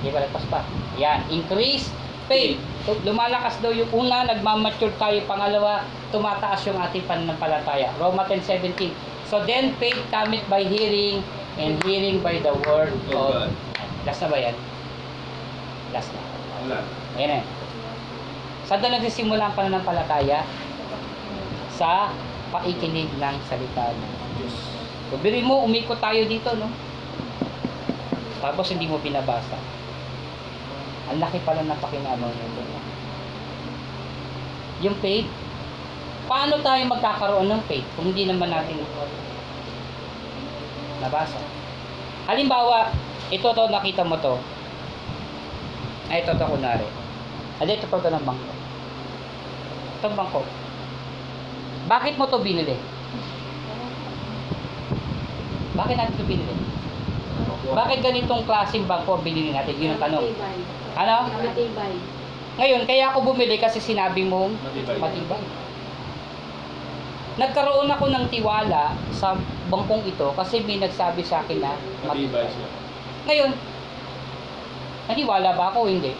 Hindi 0.00 0.08
ba 0.16 0.24
lagpas 0.24 0.48
pa? 0.48 0.64
Yan, 0.96 1.28
increase 1.28 1.92
faith. 2.26 2.56
So, 2.88 2.96
lumalakas 3.04 3.60
daw 3.60 3.70
yung 3.70 3.92
una, 3.92 4.24
nagmamature 4.24 4.96
tayo. 4.96 5.20
Pangalawa, 5.28 5.84
tumataas 6.08 6.64
yung 6.66 6.80
ating 6.80 7.04
pananampalataya. 7.04 7.92
Roma 8.00 8.24
10.17 8.24 9.12
So 9.32 9.40
then 9.48 9.72
faith 9.80 9.96
cometh 10.12 10.44
by 10.52 10.60
hearing 10.60 11.24
and 11.56 11.80
hearing 11.88 12.20
by 12.20 12.36
the 12.44 12.52
word 12.68 12.92
Of 12.92 13.16
of 13.16 13.48
God. 13.48 13.48
Last 14.04 14.20
na 14.20 14.28
ba 14.28 14.36
yan? 14.36 14.52
Last 15.88 16.12
na. 16.12 16.20
Wala. 16.60 16.78
Ayan 17.16 17.40
na. 17.40 17.40
Saan 18.68 18.84
doon 18.84 18.92
nagsisimula 19.00 19.48
ang 19.48 19.56
pananampalataya? 19.56 20.44
Sa 21.72 22.12
paikinig 22.52 23.08
ng 23.16 23.36
salita 23.48 23.96
ng 23.96 24.12
Diyos. 24.36 24.52
So, 25.08 25.16
birin 25.24 25.48
mo, 25.48 25.64
umikot 25.64 25.96
tayo 25.96 26.28
dito, 26.28 26.52
no? 26.60 26.68
Tapos 28.44 28.68
hindi 28.68 28.84
mo 28.84 29.00
binabasa. 29.00 29.56
Ang 31.08 31.24
laki 31.24 31.40
pala 31.40 31.64
ng 31.64 31.80
pakinabang 31.80 32.36
nito. 32.36 32.60
Yung 34.84 34.96
faith, 35.00 35.28
paano 36.26 36.58
tayo 36.62 36.82
magkakaroon 36.86 37.48
ng 37.50 37.62
faith 37.66 37.86
kung 37.98 38.10
hindi 38.10 38.26
naman 38.26 38.50
natin 38.50 38.78
nabasa? 41.02 41.38
Halimbawa, 42.30 42.94
ito 43.34 43.48
to, 43.50 43.64
nakita 43.66 44.06
mo 44.06 44.14
to. 44.22 44.38
Ay, 46.06 46.22
ito 46.22 46.36
to, 46.36 46.44
kunwari. 46.46 46.86
Ay, 47.58 47.74
ito 47.74 47.88
to, 47.88 47.98
ng 47.98 48.26
bangko. 48.26 48.52
Itong 49.98 50.14
bangko. 50.14 50.40
Bakit 51.90 52.14
mo 52.14 52.30
to 52.30 52.38
binili? 52.38 52.78
Bakit 55.74 55.94
natin 55.98 56.14
to 56.14 56.26
binili? 56.28 56.54
Bakit 57.72 57.98
ganitong 58.04 58.44
klaseng 58.46 58.86
bangko 58.86 59.18
ang 59.18 59.24
binili 59.26 59.50
natin? 59.50 59.74
Yun 59.80 59.96
ang 59.98 60.02
tanong. 60.06 60.26
Ano? 60.94 61.16
Matibay. 61.32 61.94
Ngayon, 62.52 62.82
kaya 62.84 63.08
ako 63.10 63.32
bumili 63.32 63.56
kasi 63.56 63.80
sinabi 63.80 64.28
mong 64.28 64.52
Matibay. 64.60 64.96
matibay. 65.00 65.42
Nagkaroon 67.40 67.88
ako 67.88 68.12
ng 68.12 68.24
tiwala 68.28 68.92
sa 69.16 69.32
bangkong 69.72 70.04
ito 70.04 70.28
kasi 70.36 70.60
may 70.68 70.76
nagsabi 70.76 71.24
sa 71.24 71.40
akin 71.40 71.64
na 71.64 71.72
Matibay 72.04 72.44
siya. 72.44 72.68
Ngayon, 73.24 73.50
naniwala 75.08 75.56
ba 75.56 75.72
ako? 75.72 75.88
Hindi. 75.88 76.12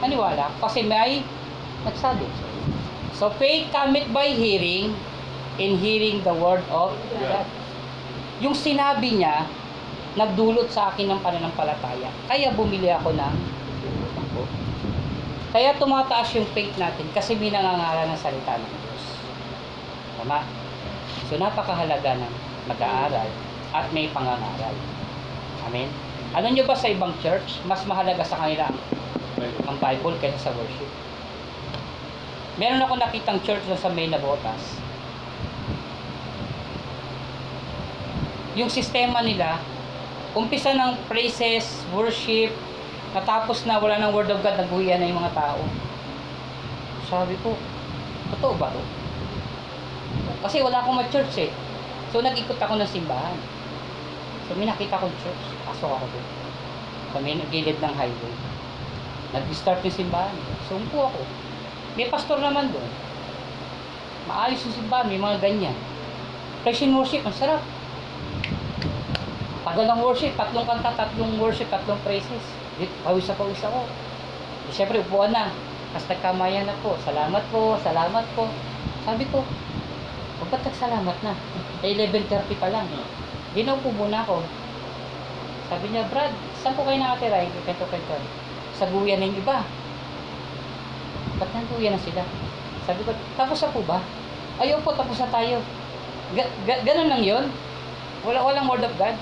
Naniwala 0.00 0.48
kasi 0.64 0.80
may 0.80 1.20
nagsabi. 1.84 2.24
So, 3.16 3.28
faith 3.36 3.68
cometh 3.68 4.08
by 4.12 4.32
hearing 4.32 4.96
and 5.60 5.72
hearing 5.80 6.24
the 6.24 6.32
word 6.32 6.64
of 6.72 6.92
God. 7.20 7.48
Yung 8.40 8.56
sinabi 8.56 9.20
niya, 9.20 9.48
nagdulot 10.16 10.72
sa 10.72 10.92
akin 10.92 11.12
ng 11.12 11.20
pananampalataya. 11.20 12.08
Kaya 12.28 12.52
bumili 12.56 12.88
ako 12.92 13.12
ng 13.12 13.34
bangko. 14.16 14.42
Kaya 15.52 15.76
tumataas 15.76 16.32
yung 16.36 16.48
faith 16.56 16.72
natin 16.80 17.04
kasi 17.12 17.36
may 17.36 17.52
nangangaral 17.52 18.08
ng 18.08 18.20
salita 18.20 18.56
Diyos. 18.56 18.85
Tama? 20.16 20.44
So, 21.28 21.36
napakahalaga 21.36 22.18
ng 22.20 22.32
mag-aaral 22.66 23.28
at 23.72 23.86
may 23.92 24.08
pangangaral. 24.10 24.74
Amen? 25.66 25.90
Alam 26.36 26.52
nyo 26.52 26.64
ba 26.68 26.76
sa 26.76 26.90
ibang 26.90 27.14
church, 27.22 27.62
mas 27.64 27.82
mahalaga 27.88 28.22
sa 28.26 28.36
kanila 28.40 28.68
ang, 28.68 28.78
ang 29.68 29.76
Bible 29.80 30.16
kaysa 30.20 30.50
sa 30.50 30.52
worship? 30.52 30.90
Meron 32.56 32.80
ako 32.80 32.96
nakitang 32.96 33.40
church 33.44 33.64
na 33.68 33.76
sa 33.76 33.92
May 33.92 34.08
Nabotas. 34.08 34.80
Yung 38.56 38.72
sistema 38.72 39.20
nila, 39.20 39.60
umpisa 40.32 40.72
ng 40.72 40.96
praises, 41.04 41.84
worship, 41.92 42.52
natapos 43.12 43.68
na 43.68 43.76
wala 43.76 44.00
ng 44.00 44.12
word 44.12 44.32
of 44.32 44.40
God, 44.40 44.56
nagbuhian 44.56 45.00
na 45.00 45.08
yung 45.12 45.20
mga 45.20 45.36
tao. 45.36 45.60
Sabi 47.08 47.36
ko, 47.44 47.52
totoo 48.36 48.56
ba 48.56 48.72
to? 48.72 49.05
Kasi 50.44 50.60
wala 50.60 50.82
akong 50.82 50.98
ma-church 50.98 51.48
eh. 51.48 51.50
So 52.12 52.20
nag-ikot 52.20 52.60
ako 52.60 52.76
ng 52.76 52.90
simbahan. 52.90 53.36
So 54.46 54.54
may 54.56 54.68
nakita 54.68 55.00
kong 55.00 55.14
church, 55.22 55.42
pasok 55.64 55.90
ako 55.96 56.04
doon. 56.10 56.26
Sa 57.12 57.18
may 57.22 57.38
gilid 57.48 57.78
ng 57.80 57.94
highway. 57.96 58.34
Nag-start 59.34 59.82
yung 59.82 59.96
simbahan. 60.06 60.34
So 60.68 60.76
ako. 60.78 61.20
May 61.96 62.12
pastor 62.12 62.38
naman 62.38 62.70
doon. 62.70 62.90
Maayos 64.26 64.60
yung 64.66 64.76
simbahan, 64.84 65.06
may 65.06 65.22
mga 65.22 65.38
ganyan. 65.38 65.76
Praise 66.66 66.82
and 66.82 66.98
worship, 66.98 67.22
ang 67.22 67.36
sarap. 67.36 67.62
Tagal 69.62 69.86
ng 69.86 70.00
worship, 70.02 70.34
tatlong 70.34 70.66
kanta, 70.66 70.94
tatlong 70.94 71.38
worship, 71.38 71.70
tatlong 71.70 71.98
praises. 72.02 72.42
Pawis 73.06 73.26
na 73.26 73.34
pawis 73.38 73.62
ako. 73.62 73.86
Di, 74.66 74.70
Siyempre, 74.74 74.98
upuan 75.02 75.30
na. 75.30 75.50
Tapos 75.94 76.06
nagkamayan 76.10 76.66
na 76.66 76.76
po. 76.82 76.98
Salamat 77.06 77.42
po, 77.54 77.78
salamat 77.80 78.24
po. 78.34 78.50
Sabi 79.06 79.24
ko, 79.30 79.46
ba't 80.48 80.62
nagsalamat 80.62 81.16
na? 81.22 81.32
Eh, 81.82 81.92
11.30 81.94 82.62
pa 82.62 82.68
lang. 82.70 82.86
Ginaupo 83.52 83.88
muna 83.92 84.22
ako. 84.22 84.44
Sabi 85.66 85.90
niya, 85.90 86.06
Brad, 86.06 86.30
saan 86.62 86.78
po 86.78 86.86
kayo 86.86 86.98
nakatira? 87.00 87.42
Yung 87.42 87.64
kwento-kwento. 87.66 88.14
Sa 88.78 88.86
guyan 88.86 89.18
ng 89.24 89.34
iba. 89.34 89.66
Ba't 91.36 91.50
nanduyan 91.52 91.96
na 91.96 92.00
sila? 92.00 92.22
Sabi 92.86 93.02
ko, 93.02 93.10
tapos 93.34 93.58
na 93.60 93.74
po 93.74 93.80
ba? 93.82 93.98
Ayaw 94.62 94.78
po, 94.80 94.94
tapos 94.94 95.18
na 95.18 95.28
tayo. 95.28 95.58
Ga- 96.38 96.54
ga- 96.64 96.82
ganun 96.86 97.10
lang 97.10 97.22
yon. 97.26 97.44
Wala, 98.22 98.46
walang 98.46 98.70
word 98.70 98.86
of 98.86 98.94
God. 98.94 99.16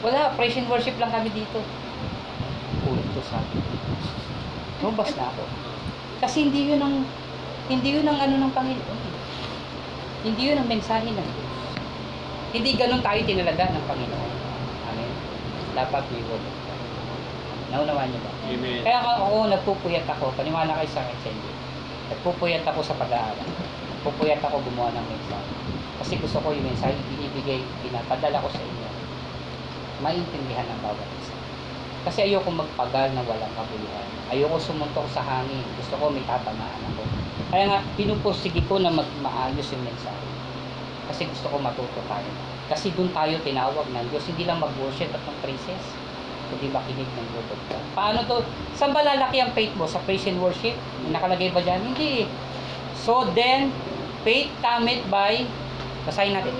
Wala, 0.00 0.32
praise 0.34 0.56
and 0.56 0.68
worship 0.72 0.96
lang 0.96 1.12
kami 1.12 1.28
dito. 1.30 1.60
Ulit 2.88 3.06
to 3.12 3.20
sa 3.20 3.44
Lumabas 4.80 5.12
na 5.12 5.28
ako. 5.28 5.44
Kasi 6.24 6.48
hindi 6.48 6.72
yun 6.72 6.80
ang, 6.80 7.04
hindi 7.68 8.00
yun 8.00 8.08
ang 8.08 8.16
ano 8.16 8.34
ng 8.40 8.52
Panginoon. 8.56 9.09
Hindi 10.20 10.52
yun 10.52 10.60
ang 10.60 10.68
mensahe 10.68 11.08
ng 11.08 11.16
Diyos. 11.16 11.52
Hindi 12.52 12.70
ganun 12.76 13.00
tayo 13.00 13.20
tinalaga 13.24 13.72
ng 13.72 13.84
Panginoon. 13.88 14.32
Amen. 14.92 15.12
Dapat 15.72 16.02
of 16.12 16.24
God. 16.28 16.44
Naunawaan 17.70 18.10
niyo 18.10 18.20
ba? 18.20 18.32
Amen. 18.50 18.82
Kaya 18.82 18.98
ako, 19.00 19.10
oo, 19.24 19.38
nagpupuyat 19.48 20.06
ako. 20.10 20.34
Paniwala 20.34 20.76
kayo 20.76 20.90
sa 20.90 21.06
akin 21.06 21.18
sa 21.22 21.30
inyo. 21.30 21.52
Nagpupuyat 22.10 22.64
ako 22.66 22.80
sa 22.82 22.98
pag-aaral. 22.98 23.48
Nagpupuyat 23.96 24.42
ako 24.42 24.60
gumawa 24.66 24.90
ng 24.92 25.06
mensahe. 25.08 25.50
Kasi 26.02 26.18
gusto 26.18 26.42
ko 26.42 26.52
yung 26.52 26.66
mensahe 26.66 26.92
binibigay, 27.08 27.62
pinapadala 27.86 28.42
ko 28.42 28.48
sa 28.50 28.60
inyo. 28.60 28.88
Maintindihan 30.02 30.66
ng 30.68 30.80
bawat 30.82 31.08
isa. 31.22 31.36
Kasi 32.04 32.18
ayoko 32.28 32.50
magpagal 32.50 33.14
na 33.14 33.22
walang 33.24 33.54
kabuluhan. 33.54 34.08
Ayoko 34.28 34.58
sumuntok 34.58 35.06
sa 35.12 35.22
hangin. 35.22 35.62
Gusto 35.78 35.94
ko 35.96 36.10
may 36.10 36.24
tatamaan 36.26 36.82
ako. 36.92 37.19
Kaya 37.50 37.64
nga, 37.66 37.78
pinupursige 37.98 38.62
ko 38.70 38.78
na 38.78 38.94
magmaayos 38.94 39.66
yung 39.74 39.82
mensahe. 39.82 40.26
Kasi 41.10 41.26
gusto 41.26 41.50
ko 41.50 41.58
matuto 41.58 42.00
tayo. 42.06 42.30
Kasi 42.70 42.94
doon 42.94 43.10
tayo 43.10 43.34
tinawag 43.42 43.86
ng 43.90 44.06
Diyos. 44.14 44.22
Hindi 44.30 44.46
lang 44.46 44.62
mag-worship 44.62 45.10
at 45.10 45.22
ng-praises 45.26 45.84
kundi 46.50 46.66
makinig 46.66 47.06
ng 47.06 47.26
word 47.30 47.46
of 47.54 47.60
God. 47.70 47.84
Paano 47.94 48.18
to? 48.26 48.42
Saan 48.74 48.90
ba 48.90 49.06
lalaki 49.06 49.38
ang 49.38 49.54
faith 49.54 49.70
mo? 49.78 49.86
Sa 49.86 50.02
praise 50.02 50.26
and 50.26 50.42
worship? 50.42 50.74
Nakalagay 51.14 51.54
ba 51.54 51.62
dyan? 51.62 51.78
Hindi. 51.94 52.26
So 52.98 53.30
then, 53.38 53.70
faith 54.26 54.50
cometh 54.58 55.06
by, 55.06 55.46
basahin 56.04 56.34
natin. 56.34 56.50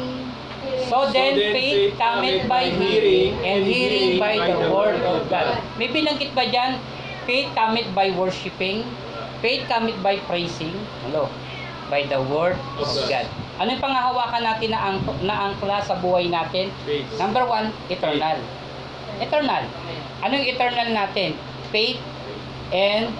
So 0.86 1.10
then, 1.10 1.34
faith 1.50 1.98
cometh 1.98 2.46
by 2.46 2.70
hearing, 2.70 3.34
and 3.42 3.66
hearing 3.66 4.22
by 4.22 4.38
the 4.38 4.70
word 4.70 5.02
of 5.02 5.26
God. 5.26 5.58
May 5.74 5.90
binanggit 5.90 6.38
ba 6.38 6.46
dyan? 6.46 6.78
Faith 7.26 7.50
cometh 7.58 7.90
by 7.90 8.14
worshiping, 8.14 8.86
faith 9.40 9.64
cometh 9.68 9.96
by 10.04 10.20
praising, 10.28 10.72
hello, 11.04 11.28
by 11.88 12.04
the 12.06 12.20
word 12.28 12.56
of 12.78 12.88
God. 13.08 13.26
Ano 13.60 13.76
yung 13.76 13.84
pangahawakan 13.84 14.40
natin 14.40 14.68
na, 14.72 14.80
ang, 14.80 14.96
na 15.20 15.52
angkla 15.52 15.84
sa 15.84 16.00
buhay 16.00 16.32
natin? 16.32 16.72
Faith. 16.88 17.08
Number 17.20 17.44
one, 17.44 17.68
eternal. 17.92 18.40
Eternal. 19.20 19.64
Ano 20.24 20.32
yung 20.32 20.48
eternal 20.48 20.88
natin? 20.92 21.36
Faith 21.68 22.00
and 22.72 23.12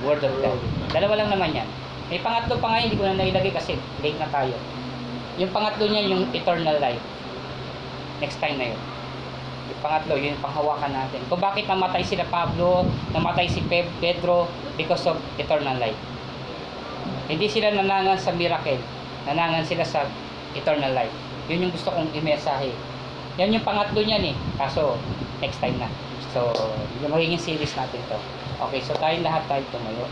Word 0.00 0.22
of 0.22 0.32
God. 0.40 0.58
Dalawa 0.94 1.20
lang 1.20 1.28
naman 1.34 1.50
yan. 1.52 1.68
May 2.08 2.22
pangatlo 2.22 2.56
pa 2.62 2.72
nga, 2.72 2.78
hindi 2.80 2.96
ko 2.96 3.04
na 3.04 3.18
nailagay 3.18 3.52
kasi 3.52 3.76
late 4.00 4.16
na 4.16 4.30
tayo. 4.32 4.56
Yung 5.36 5.52
pangatlo 5.52 5.84
niya, 5.84 6.08
yung 6.08 6.30
eternal 6.32 6.80
life. 6.80 7.02
Next 8.22 8.40
time 8.40 8.56
na 8.56 8.72
yun. 8.72 8.80
Pangatlo, 9.78 10.14
yun 10.16 10.34
yung 10.36 10.44
panghawakan 10.44 10.92
natin. 10.92 11.20
Kung 11.28 11.40
bakit 11.40 11.68
namatay 11.68 12.02
sila 12.02 12.24
Pablo, 12.28 12.88
namatay 13.12 13.46
si 13.46 13.60
Pe- 13.66 13.92
Pedro, 14.00 14.48
because 14.78 15.04
of 15.06 15.18
eternal 15.36 15.76
life. 15.76 15.98
Hindi 17.28 17.46
sila 17.50 17.74
nanangan 17.74 18.16
sa 18.16 18.32
miracle. 18.32 18.80
Nanangan 19.28 19.66
sila 19.66 19.84
sa 19.84 20.08
eternal 20.56 20.96
life. 20.96 21.12
Yun 21.52 21.68
yung 21.68 21.74
gusto 21.74 21.92
kong 21.92 22.08
imesahe. 22.16 22.72
Yan 23.36 23.52
yung 23.52 23.66
pangatlo 23.66 24.00
niyan 24.00 24.32
eh. 24.32 24.36
Kaso, 24.56 24.96
next 25.44 25.60
time 25.60 25.76
na. 25.76 25.88
So, 26.32 26.52
yung 27.00 27.12
magiging 27.12 27.40
series 27.40 27.72
natin 27.76 28.00
to. 28.08 28.18
Okay, 28.68 28.80
so 28.82 28.92
tayong 28.96 29.24
lahat 29.24 29.46
tayo 29.46 29.62
tumayo. 29.70 30.06